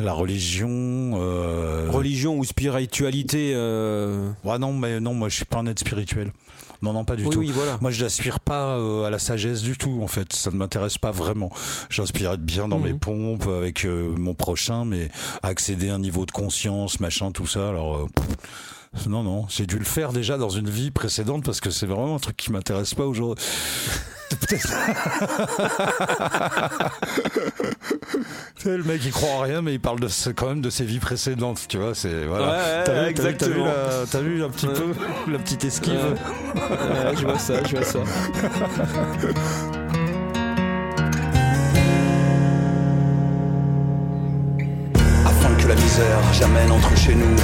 [0.00, 0.68] La religion.
[1.14, 5.78] euh, Religion ou spiritualité euh, Ouais, non, mais non, moi je suis pas un être
[5.78, 6.32] spirituel.
[6.80, 7.38] Non, non, pas du Oui, tout.
[7.40, 7.76] oui, voilà.
[7.80, 10.32] Moi, je n'aspire pas euh, à la sagesse du tout, en fait.
[10.32, 11.50] Ça ne m'intéresse pas vraiment.
[11.90, 12.98] J'aspire à être bien dans mes Mhm.
[13.00, 15.10] pompes avec euh, mon prochain, mais
[15.42, 17.68] accéder à un niveau de conscience, machin, tout ça.
[17.68, 18.06] Alors, euh,
[19.08, 22.14] non, non, j'ai dû le faire déjà dans une vie précédente parce que c'est vraiment
[22.14, 23.44] un truc qui m'intéresse pas aujourd'hui.
[28.56, 30.70] Sais, le mec il croit en rien mais il parle de ce- quand même de
[30.70, 33.60] ses vies précédentes tu vois c'est voilà Ouais, ouais, T'as vu- t'as vu- t'as vu,
[33.60, 33.64] exactement.
[33.66, 34.74] la- t'as vu un petit Ouais.
[34.74, 34.94] peu
[35.32, 36.60] la petite esquive Ouais.
[36.60, 37.98] Ouais, je vois ça, je vois ça.
[45.26, 47.36] afin que la misère jamais n'entre chez nous.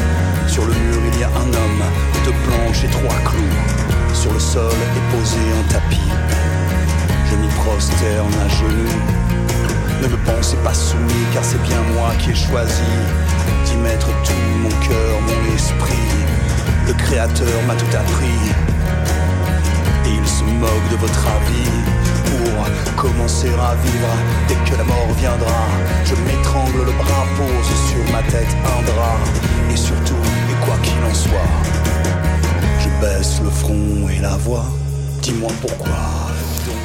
[0.47, 1.83] Sur le mur, il y a un homme,
[2.25, 4.15] deux planches et trois clous.
[4.15, 5.41] Sur le sol est posé.
[7.75, 9.03] Prosterne à genoux.
[10.01, 12.93] Ne me pensez pas soumis, car c'est bien moi qui ai choisi
[13.65, 16.15] d'y mettre tout mon cœur, mon esprit.
[16.87, 18.39] Le Créateur m'a tout appris.
[20.07, 21.75] Et il se moque de votre avis
[22.31, 24.15] pour commencer à vivre
[24.47, 25.67] dès que la mort viendra.
[26.05, 29.19] Je m'étrangle le bras, pose sur ma tête un drap.
[29.73, 31.51] Et surtout, et quoi qu'il en soit,
[32.79, 34.67] je baisse le front et la voix.
[35.23, 36.24] Dis-moi pourquoi.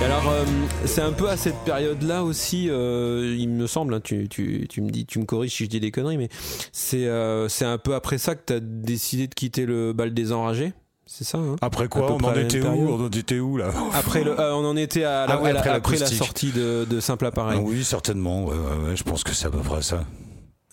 [0.01, 0.45] Et alors, euh,
[0.85, 4.81] c'est un peu à cette période-là aussi, euh, il me semble, hein, tu, tu, tu
[4.81, 6.29] me dis, tu me corriges si je dis des conneries, mais
[6.71, 10.13] c'est euh, c'est un peu après ça que tu as décidé de quitter le bal
[10.13, 10.71] des enragés
[11.05, 11.57] C'est ça hein?
[11.61, 13.71] Après quoi on en était où on en était où là?
[13.93, 16.51] Après, le, euh, on en était à la, Ah oui, à la- après la sortie
[16.51, 17.59] de, de Simple Appareil.
[17.61, 20.05] Ah oui certainement ouais, ouais, ouais, je pense que c'est à peu près ça.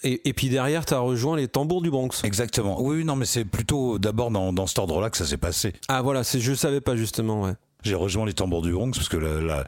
[0.04, 2.10] Et, et puis derrière, tu as rejoint les tambours du Bronx.
[2.22, 2.80] exactement.
[2.80, 5.72] Oui non mais c'est plutôt d'abord dans, dans cet ordre là que ça s'est passé.
[5.88, 7.54] Ah voilà, je savais pas justement, ouais.
[7.86, 9.64] J'ai rejoint les tambours du Bronx parce que la,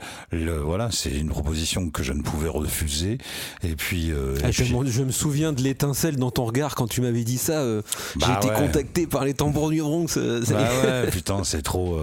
[0.62, 3.18] voilà, c'est une proposition que je ne pouvais refuser.
[3.62, 6.44] Et puis, euh, et Ah, je, puis- me- je me souviens de l'étincelle dans ton
[6.44, 7.60] regard quand tu m'avais dit ça.
[7.60, 7.82] euh,
[8.14, 8.54] J'ai Bah été ouais.
[8.56, 10.06] contacté par les tambours du Bronx.
[10.16, 10.56] euh, bah
[11.04, 11.98] ouais, putain, c'est trop.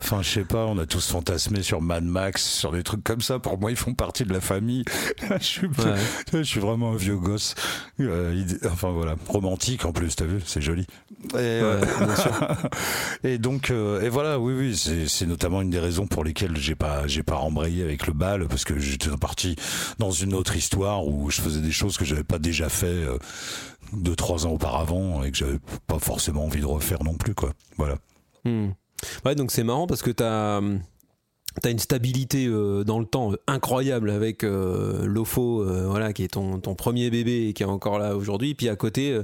[0.00, 3.20] Enfin, je sais pas, on a tous fantasmé sur Mad Max, sur des trucs comme
[3.20, 3.38] ça.
[3.38, 4.84] Pour moi, ils font partie de la famille.
[5.40, 5.94] je, suis, Ouais.
[6.32, 7.54] je suis vraiment un vieux gosse.
[8.70, 10.86] Enfin voilà, romantique en plus, t'as vu, c'est joli.
[11.34, 12.30] Et, Ouais, bien sûr.
[13.24, 17.06] et donc, et voilà, oui, oui, c'est c'est une des raisons pour lesquelles j'ai pas,
[17.06, 19.56] j'ai pas rembrayé avec le bal parce que j'étais parti
[19.98, 23.18] dans une autre histoire où je faisais des choses que j'avais pas déjà fait euh,
[23.92, 27.52] deux, trois ans auparavant et que j'avais pas forcément envie de refaire non plus, quoi.
[27.76, 27.96] Voilà.
[28.44, 28.68] Hmm.
[29.24, 30.60] Ouais, donc c'est marrant parce que t'as
[31.66, 36.28] as une stabilité euh, dans le temps euh, incroyable avec euh, Lofo, voilà, qui est
[36.28, 38.54] ton, ton premier bébé et qui est encore là aujourd'hui.
[38.54, 39.18] Puis à côté,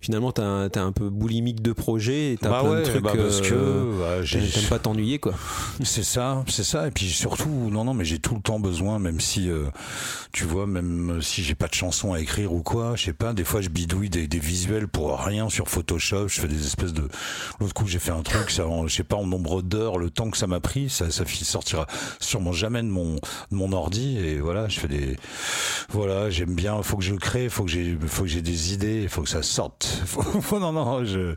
[0.00, 2.84] finalement, t'as un, t'as un peu boulimique de projet et t'as Bah plein ouais, de
[2.84, 3.02] trucs.
[3.02, 5.34] bah parce que, bah, T'aimes pas t'ennuyer, quoi.
[5.82, 6.88] C'est ça, c'est ça.
[6.88, 9.48] Et puis surtout, non, non, mais j'ai tout le temps besoin, même si,
[10.32, 13.32] tu vois, même si j'ai pas de chanson à écrire ou quoi, je sais pas,
[13.32, 16.92] des fois je bidouille des, des visuels pour rien sur Photoshop, je fais des espèces
[16.92, 17.08] de...
[17.60, 20.30] L'autre coup j'ai fait un truc, ça, je sais pas, en nombre d'heures, le temps
[20.30, 21.24] que ça m'a pris, ça, ça
[22.18, 23.20] sûrement jamais de mon, de
[23.52, 25.16] mon ordi, et voilà, je fais des...
[25.90, 29.06] Voilà, j'aime bien, faut que je crée, faut que j'ai, faut que j'ai des idées,
[29.08, 29.86] faut que ça sorte.
[30.40, 31.34] Faut, non, non, je,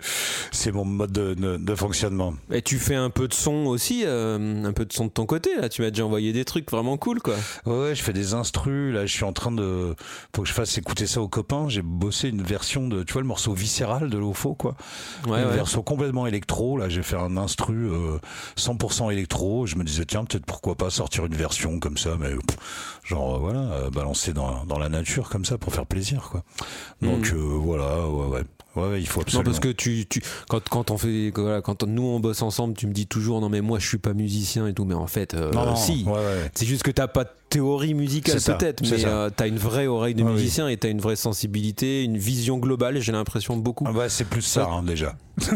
[0.52, 2.34] c'est mon mode de, de- de fonctionnement.
[2.52, 5.26] Et tu fais un peu de son aussi, euh, un peu de son de ton
[5.26, 5.70] côté, là.
[5.70, 7.36] Tu m'as déjà envoyé des trucs vraiment cool, quoi.
[7.66, 8.94] Ouais, ouais, je fais des instrus.
[8.94, 9.96] Là, je suis en train de.
[10.36, 11.68] Faut que je fasse écouter ça aux copains.
[11.70, 13.04] J'ai bossé une version de.
[13.04, 14.76] Tu vois, le morceau viscéral de l'OFO, quoi.
[15.28, 15.54] Ouais, une ouais.
[15.56, 16.78] version complètement électro.
[16.78, 18.18] Là, j'ai fait un instru euh,
[18.58, 19.66] 100% électro.
[19.66, 22.58] Je me disais, tiens, peut-être pourquoi pas sortir une version comme ça, mais pff,
[23.06, 26.44] genre, euh, voilà, euh, balancer dans, dans la nature comme ça pour faire plaisir, quoi.
[27.02, 27.38] Donc, Mhm.
[27.38, 28.44] euh, voilà, ouais, ouais.
[28.76, 29.44] Ouais, ouais, il faut Non, absolument.
[29.52, 32.74] parce que tu, tu quand, quand on fait, voilà, quand on- nous on bosse ensemble,
[32.76, 35.06] tu me dis toujours non mais moi je suis pas musicien et tout, mais en
[35.06, 36.04] fait, euh, Non, non, si.
[36.08, 36.50] ouais.
[36.56, 40.16] C'est juste que t'as pas de théorie musicale peut-être, mais euh, t'as une vraie oreille
[40.16, 40.32] de oui.
[40.34, 43.00] musicien et t'as une vraie sensibilité, une vision globale.
[43.00, 43.86] J'ai l'impression beaucoup.
[43.88, 45.16] Ah bah, c'est plus ça, hein, déjà.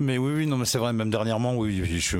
[0.00, 0.92] mais oui, oui, non, mais c'est vrai.
[0.92, 2.18] Même dernièrement, oui, je suis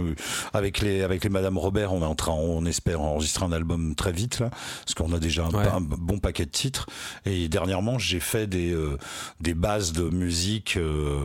[0.52, 3.94] avec les avec les Madame Robert, on est en train, on espère enregistrer un album
[3.94, 5.64] très vite là, parce qu'on a déjà un, Ouais.
[5.64, 6.86] pa- un bon paquet de titres.
[7.26, 8.96] Et dernièrement, j'ai fait des euh,
[9.40, 10.76] des bases de musique.
[10.76, 11.20] euh,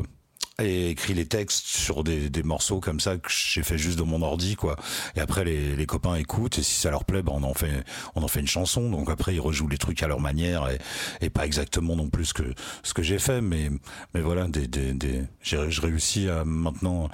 [0.62, 4.04] et écrit les textes sur des, des morceaux comme ça que j'ai fait juste de
[4.04, 4.76] mon ordi quoi.
[5.16, 7.84] Et après les, les copains écoutent et si ça leur plaît ben on en fait
[8.16, 8.90] on en fait une chanson.
[8.90, 10.78] Donc après ils rejouent les trucs à leur manière et,
[11.22, 12.44] et pas exactement non plus que
[12.84, 13.72] ce que j'ai fait mais
[14.14, 17.10] mais voilà des des, des j'ai je réussis à maintenant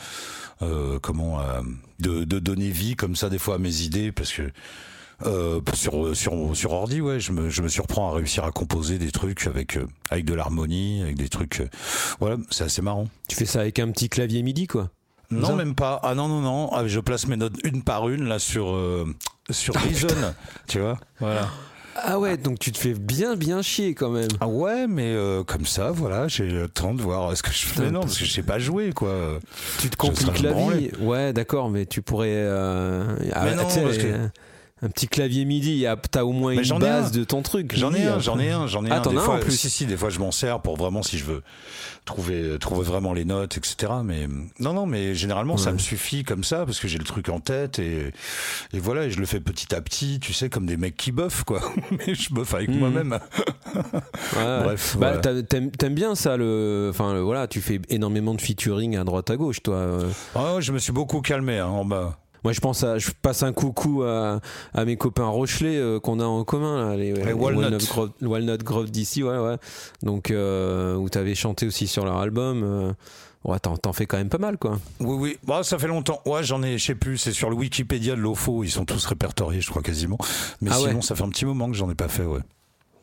[0.62, 1.62] euh, comment à-
[2.00, 4.52] de, de donner vie comme ça des fois à mes idées parce que
[5.26, 8.98] euh, sur sur sur ordi ouais je me je me surprends à réussir à composer
[8.98, 11.68] des trucs avec euh, avec de l'harmonie avec des trucs euh,
[12.20, 14.90] voilà c'est assez marrant Tu fais ça avec un petit clavier MIDI quoi?
[15.32, 18.24] non même pas ah non non non ah, je place mes notes une par une
[18.28, 18.76] là sur
[19.50, 20.08] sur Reason
[20.68, 21.48] tu vois voilà
[22.02, 24.30] Ah ouais, donc tu te fais bien bien chier quand même.
[24.40, 27.66] Ah ouais, mais euh, comme ça, voilà, j'ai le temps de voir ce que je
[27.66, 27.92] fais.
[27.92, 29.40] Non, parce que je sais pas jouer, quoi.
[29.80, 30.92] Tu te compliques la vie.
[31.02, 32.30] Ouais, d'accord, mais tu pourrais.
[32.32, 34.28] euh, ah, non, parce que- euh,
[34.82, 37.20] Un petit clavier MIDI, t'as au moins Mais une base un.
[37.20, 37.76] de ton truc.
[37.76, 39.10] J'en ai un, j'en ai un, j'en ai Ah, un.
[39.12, 39.52] Des fois, en plus.
[39.58, 41.44] Si, si, des fois je m'en sers pour vraiment si je veux
[42.06, 43.92] trouver, trouver vraiment les notes, etc.
[44.06, 44.28] Mais
[44.60, 47.40] non, non, mais généralement ça me suffit comme ça parce que j'ai le truc en
[47.42, 48.14] tête et,
[48.74, 51.12] et voilà, et je le fais petit à petit, tu sais, comme des mecs qui
[51.12, 51.62] boffent, quoi.
[51.92, 52.80] mais je boffe avec Mhm.
[52.80, 53.20] moi-même.
[54.36, 54.64] Ouais.
[54.64, 55.44] Bref, Bah, voilà.
[55.44, 56.88] t'aimes bien ça, le.
[56.92, 59.76] Enfin, le- voilà, tu fais énormément de featuring à droite à gauche, toi.
[59.76, 60.10] euh.
[60.36, 62.18] Ah je me suis beaucoup calmé hein, en bas.
[62.44, 62.98] Moi, je pense à.
[62.98, 64.40] Je passe un coucou à,
[64.74, 67.86] à mes copains Rochelet euh, qu'on a en commun, là, les, les Walnut.
[67.90, 69.58] Grove, Walnut Grove d'ici, ouais, ouais.
[70.04, 72.64] Donc, euh, où t'avais chanté aussi sur leur album.
[72.64, 72.94] euh,
[73.44, 74.80] ouais, t'en t'en fais quand même pas mal, quoi.
[75.00, 75.38] Oui, oui.
[75.46, 76.22] Bah, ça fait longtemps.
[76.26, 77.18] Ouais, j'en ai, je sais plus.
[77.18, 78.64] C'est sur le Wikipédia de l'OFO.
[78.64, 80.18] Ils sont tous répertoriés, je crois quasiment.
[80.62, 80.90] Mais Ah ouais.
[80.90, 82.40] sinon, ça fait un petit moment que j'en ai pas fait, ouais.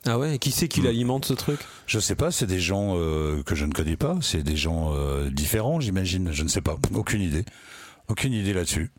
[0.09, 0.85] Ah ouais, et qui c'est qui Mm.
[0.85, 1.59] l'alimente ce truc?
[1.87, 4.93] Je sais pas, c'est des gens euh, que je ne connais pas, c'est des gens
[5.33, 6.31] différents, j'imagine.
[6.33, 7.45] Je ne sais pas, aucune idée,
[8.09, 8.93] aucune idée là-dessus.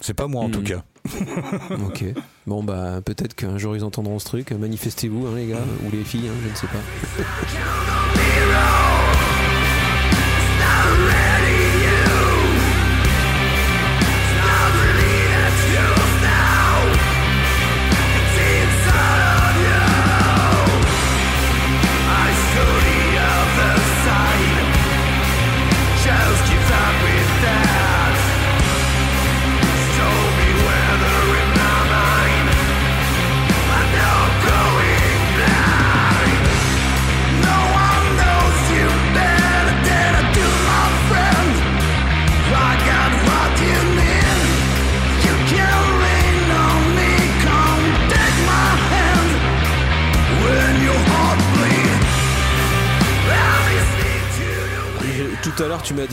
[0.00, 0.82] C'est pas moi en tout cas.
[1.86, 2.04] Ok.
[2.46, 4.52] Bon, bah, peut-être qu'un jour ils entendront ce truc.
[4.52, 6.80] Manifestez-vous, hein, les gars, ou les filles, hein, je ne sais pas.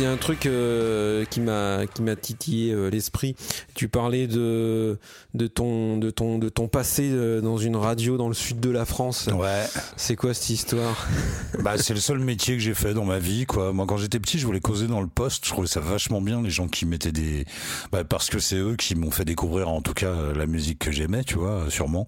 [0.01, 3.35] dit un truc euh, qui m'a qui m'a titillé euh, l'esprit.
[3.73, 4.97] Tu parlais de
[5.33, 8.69] de ton de ton de ton passé euh, dans une radio dans le sud de
[8.69, 9.29] la France.
[9.33, 9.65] Ouais.
[9.95, 11.07] C'est quoi cette histoire?
[11.63, 13.71] Bah, c'est le seul métier que j'ai fait dans ma vie, quoi.
[13.71, 15.45] Moi, quand j'étais petit, je voulais causer dans le poste.
[15.45, 17.45] Je trouvais ça vachement bien, les gens qui mettaient des,
[17.91, 20.91] bah, parce que c'est eux qui m'ont fait découvrir, en tout cas, la musique que
[20.91, 22.07] j'aimais, tu vois, sûrement.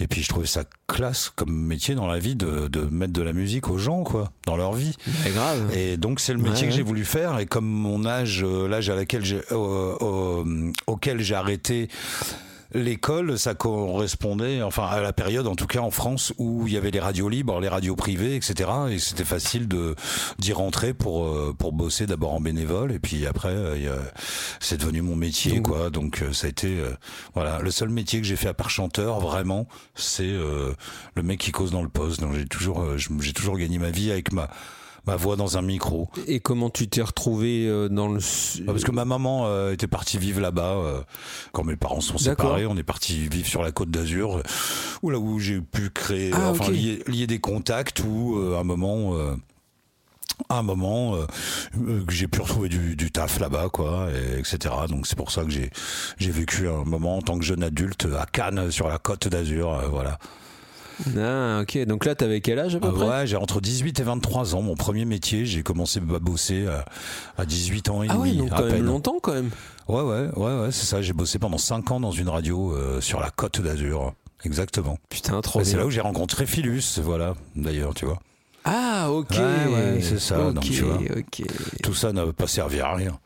[0.00, 3.22] Et puis, je trouvais ça classe comme métier dans la vie de, de mettre de
[3.22, 4.96] la musique aux gens, quoi, dans leur vie.
[5.22, 5.70] C'est grave.
[5.76, 6.76] Et donc c'est le métier Ouais, que ouais.
[6.78, 11.20] j'ai voulu faire et comme mon âge, euh, l'âge à laquelle j'ai, euh, euh, auquel
[11.22, 11.88] j'ai arrêté
[12.74, 16.76] l'école, ça correspondait, enfin à la période en tout cas en France où il y
[16.76, 18.68] avait les radios libres, les radios privées, etc.
[18.90, 19.94] Et c'était facile de
[20.38, 23.54] d'y rentrer pour euh, pour bosser d'abord en bénévole et puis après
[24.60, 25.88] c'est devenu mon métier Donc- quoi.
[25.88, 26.90] Donc ça a été euh,
[27.32, 30.74] voilà le seul métier que j'ai fait à part chanteur vraiment, c'est euh,
[31.14, 32.20] le mec qui cause dans le poste.
[32.20, 34.50] Donc j'ai toujours euh, j'ai toujours gagné ma vie avec ma
[35.08, 36.08] ma voix dans un micro.
[36.26, 38.18] Et comment tu t'es retrouvé euh, dans le
[38.60, 41.00] Bah, Parce que ma maman euh, était partie vivre là-bas euh,
[41.52, 42.66] quand mes parents sont séparés.
[42.66, 44.42] On est parti vivre sur la côte d'Azur,
[45.02, 48.64] où là où j'ai pu créer, Ah, enfin lier, lier des contacts où à un
[48.64, 49.14] moment.
[50.48, 51.26] à un moment euh,
[52.06, 55.42] que j'ai pu retrouver du, du taf là-bas quoi et, etc donc c'est pour ça
[55.44, 55.68] que j'ai
[56.16, 59.74] j'ai vécu un moment en tant que jeune adulte à Cannes sur la côte d'Azur
[59.74, 60.18] euh, voilà
[61.18, 61.84] Ah, ok.
[61.86, 63.08] Donc là, t'avais quel âge à peu Ah près?
[63.08, 66.84] ouais j'ai entre 18 et 23 ans mon premier métier j'ai commencé à bosser à,
[67.36, 68.84] à 18 ans et Ah demi donc à quand même peine.
[68.84, 69.50] longtemps quand même.
[69.88, 71.00] Ouais, ouais, ouais, ouais, c'est ça.
[71.02, 74.12] J'ai bossé pendant 5 ans dans une radio euh, sur la côte d'Azur.
[74.44, 74.98] Exactement.
[75.08, 78.18] Putain, trop C'est là où j'ai rencontré Philus, voilà, d'ailleurs, tu vois.
[78.64, 79.30] Ah, ok.
[79.30, 79.38] Ouais,
[79.74, 80.98] ouais, c'est ça, Ok, donc, tu vois.
[81.82, 83.18] Tout ça n'a pas servi à rien.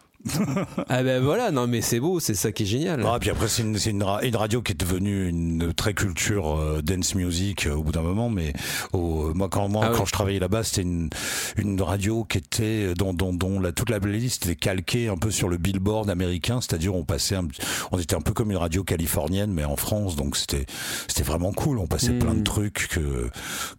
[0.88, 3.02] Ah ben voilà, non mais c'est beau, c'est ça qui est génial.
[3.06, 6.56] Ah, puis après, c'est une, une, ra- une radio qui est devenue une très culture
[6.58, 8.30] euh, dance music euh, au bout d'un moment.
[8.30, 8.52] Mais
[8.92, 11.10] au, moi, quand, moi, Ah quand je travaillais là-bas, c'était une,
[11.56, 15.30] une radio qui était dont, dont, dont la, toute la playlist était calquée un peu
[15.30, 16.60] sur le billboard américain.
[16.60, 17.48] C'est-à-dire, on passait, un,
[17.90, 20.14] on était un peu comme une radio californienne, mais en France.
[20.16, 20.66] Donc c'était,
[21.08, 21.78] c'était vraiment cool.
[21.78, 23.28] On passait plein de trucs que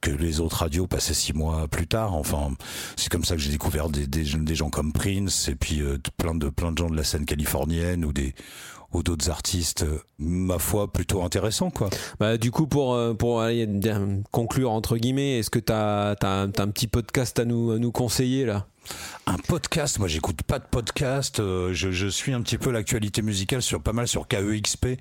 [0.02, 2.14] que les autres radios passaient six mois plus tard.
[2.16, 2.52] Enfin,
[2.98, 5.98] c'est comme ça que j'ai découvert des, des, des gens comme Prince et puis euh,
[6.18, 8.34] plein de plein de gens de la scène californienne ou des
[8.94, 11.90] ou d'autres artistes, euh, ma foi, plutôt intéressants, quoi.
[12.20, 13.44] Bah, du coup, pour, euh, pour
[14.32, 18.46] conclure, entre guillemets, est-ce que t'as as, un petit podcast à nous, à nous conseiller
[18.46, 18.68] là?
[19.26, 21.40] Un podcast, moi j'écoute pas de podcast.
[21.40, 24.98] euh, je, je suis un petit peu l'actualité musicale sur pas mal sur KEXP, mais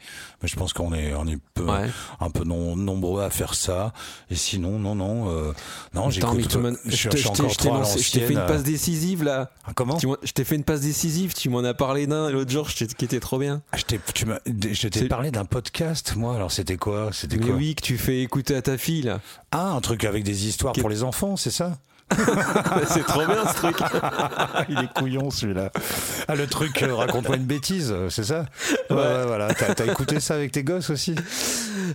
[0.49, 1.91] je pense qu'on est on est peu, Ouais.
[2.21, 3.93] un peu non, nombreux à faire ça.
[4.31, 5.53] Et sinon, non, non, euh,
[5.95, 6.57] non, j'écoute.
[6.87, 8.65] Je, je je t'ai- fait une passe euh.
[8.65, 9.51] décisive là.
[9.67, 12.69] Ah, Comment je t'ai fait une passe décisive, tu m'en as parlé d'un l'autre jour,
[12.69, 13.63] qui était trop bien.
[13.73, 16.37] Ah, Je t'ai parlé d'un podcast, moi.
[16.37, 17.11] Alors c'était quoi?
[17.13, 17.55] C'était quoi?
[17.55, 19.21] oui, que tu fais écouter à ta fille là.
[19.51, 21.77] Ah, un truc avec des histoires pour les enfants, c'est ça?
[22.87, 23.77] C'est trop bien ce truc.
[24.69, 25.71] Il est couillon celui-là.
[26.29, 28.47] Ah, le truc, euh, raconte-moi une bêtise, euh, c'est ça?
[28.91, 29.53] Ouais, ouais, voilà.
[29.55, 31.15] T'as écouté ça avec tes gosses aussi?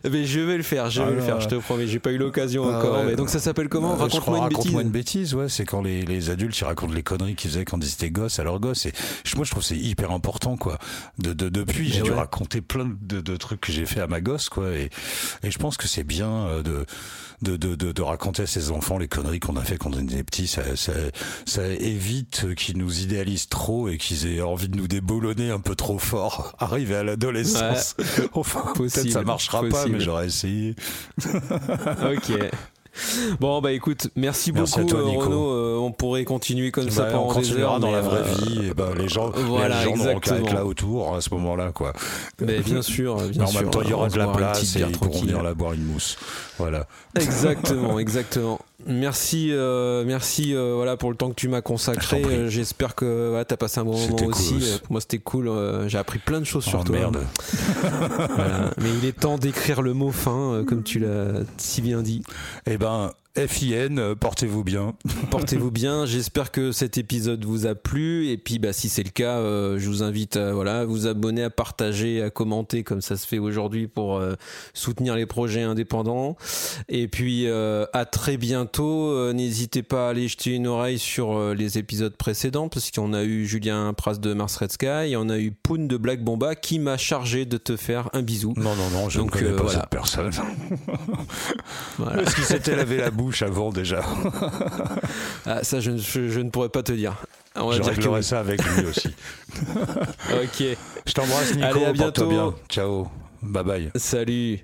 [0.10, 1.88] Mais je vais le faire, je vais Ah le faire, je te promets.
[1.88, 2.98] J'ai pas eu l'occasion Ah encore.
[3.00, 3.06] ouais.
[3.06, 3.94] Mais donc ça s'appelle comment?
[3.94, 4.58] Euh, Raconte-moi une bêtise.
[4.58, 5.50] Raconte-moi une bêtise, ouais.
[5.50, 8.40] C'est quand les, les adultes ils racontent les conneries qu'ils faisaient quand ils étaient gosses
[8.40, 8.86] à leurs gosses.
[8.86, 8.94] Et
[9.36, 10.78] moi, je trouve que c'est hyper important, quoi.
[11.20, 14.22] De, de- depuis, j'ai dû raconter plein de, de trucs que j'ai fait à ma
[14.22, 14.70] gosse, quoi.
[14.72, 14.90] Et,
[15.44, 16.86] et je pense que c'est bien euh, de,
[17.42, 20.00] de, de, de, de raconter à ses enfants les conneries qu'on a fait quand on
[20.04, 20.48] était petits.
[20.48, 20.94] Ça, ça,
[21.46, 25.76] ça évite qu'ils nous idéalisent trop et qu'ils aient envie de nous déboulonner un peu
[25.76, 26.56] trop fort.
[26.60, 27.96] Arriver à l'adolescence.
[28.34, 30.76] Enfin, peut-être ça marchera pas, mais j'aurais essayé.
[31.26, 32.32] Ok.
[33.40, 35.18] Bon bah écoute, merci, Merci à beaucoup toi, euh.
[35.20, 35.52] Renaud.
[35.52, 38.46] Euh, on pourrait continuer comme ça Bah, pendant on des heures dans la vraie euh,
[38.46, 41.94] vie et ben les gens voilà, les gens n'auront là autour à ce moment-là quoi
[42.42, 43.62] Mais bien sûr, bien en sûr.
[43.62, 45.84] même temps il y aura de la place et ils pourront venir là boire une
[45.86, 46.18] mousse
[46.58, 48.60] voilà Exactement, exactement.
[48.86, 52.24] Merci, euh, merci euh, voilà pour le temps que tu m'as consacré.
[52.24, 54.54] Euh, J'espère que ouais, t'as passé un bon moment cool aussi.
[54.56, 54.80] aussi.
[54.84, 55.52] Pour moi c'était cool.
[55.88, 56.96] J'ai appris plein de choses sur Oh, toi.
[56.96, 57.18] merde
[58.36, 58.72] Voilà.
[58.78, 62.22] Mais il est temps d'écrire le mot fin, comme tu l'as si bien dit.
[62.68, 63.12] et ben ben
[63.46, 64.96] FIN euh, portez-vous bien
[65.32, 66.06] Portez-vous bien.
[66.06, 68.30] J'espère que cet épisode vous a plu.
[68.30, 71.06] Et puis, bah, si c'est le cas, euh, je vous invite à voilà, à vous
[71.08, 74.36] abonner, à partager, à commenter, comme ça se fait aujourd'hui pour euh,
[74.74, 76.36] soutenir les projets indépendants.
[76.90, 79.34] Et puis, euh, à très bientôt.
[79.34, 83.46] N'hésitez pas à aller jeter une oreille sur les épisodes précédents, parce qu'on a eu
[83.46, 86.80] Julien Pras de Mars Red Sky, et on a eu Poon de Black Bomba qui
[86.80, 88.54] m'a chargé de te faire un bisou.
[88.58, 89.80] non non non je Donc, ne connais pas voilà.
[89.82, 90.32] cette personne
[91.98, 92.22] Voilà.
[92.22, 94.02] est-ce qu'il s'était lavé la bouche avant déjà
[95.46, 97.16] Ah, ça, je, ne- je- je ne pourrais pas te dire.
[97.56, 98.24] On va je dire que réglerai oui.
[98.24, 99.10] ça avec lui aussi
[100.34, 100.64] Ok.
[101.06, 102.28] je t'embrasse Nico Allez, à bientôt.
[102.28, 103.08] bien ciao
[103.42, 104.60] bye bye Salut.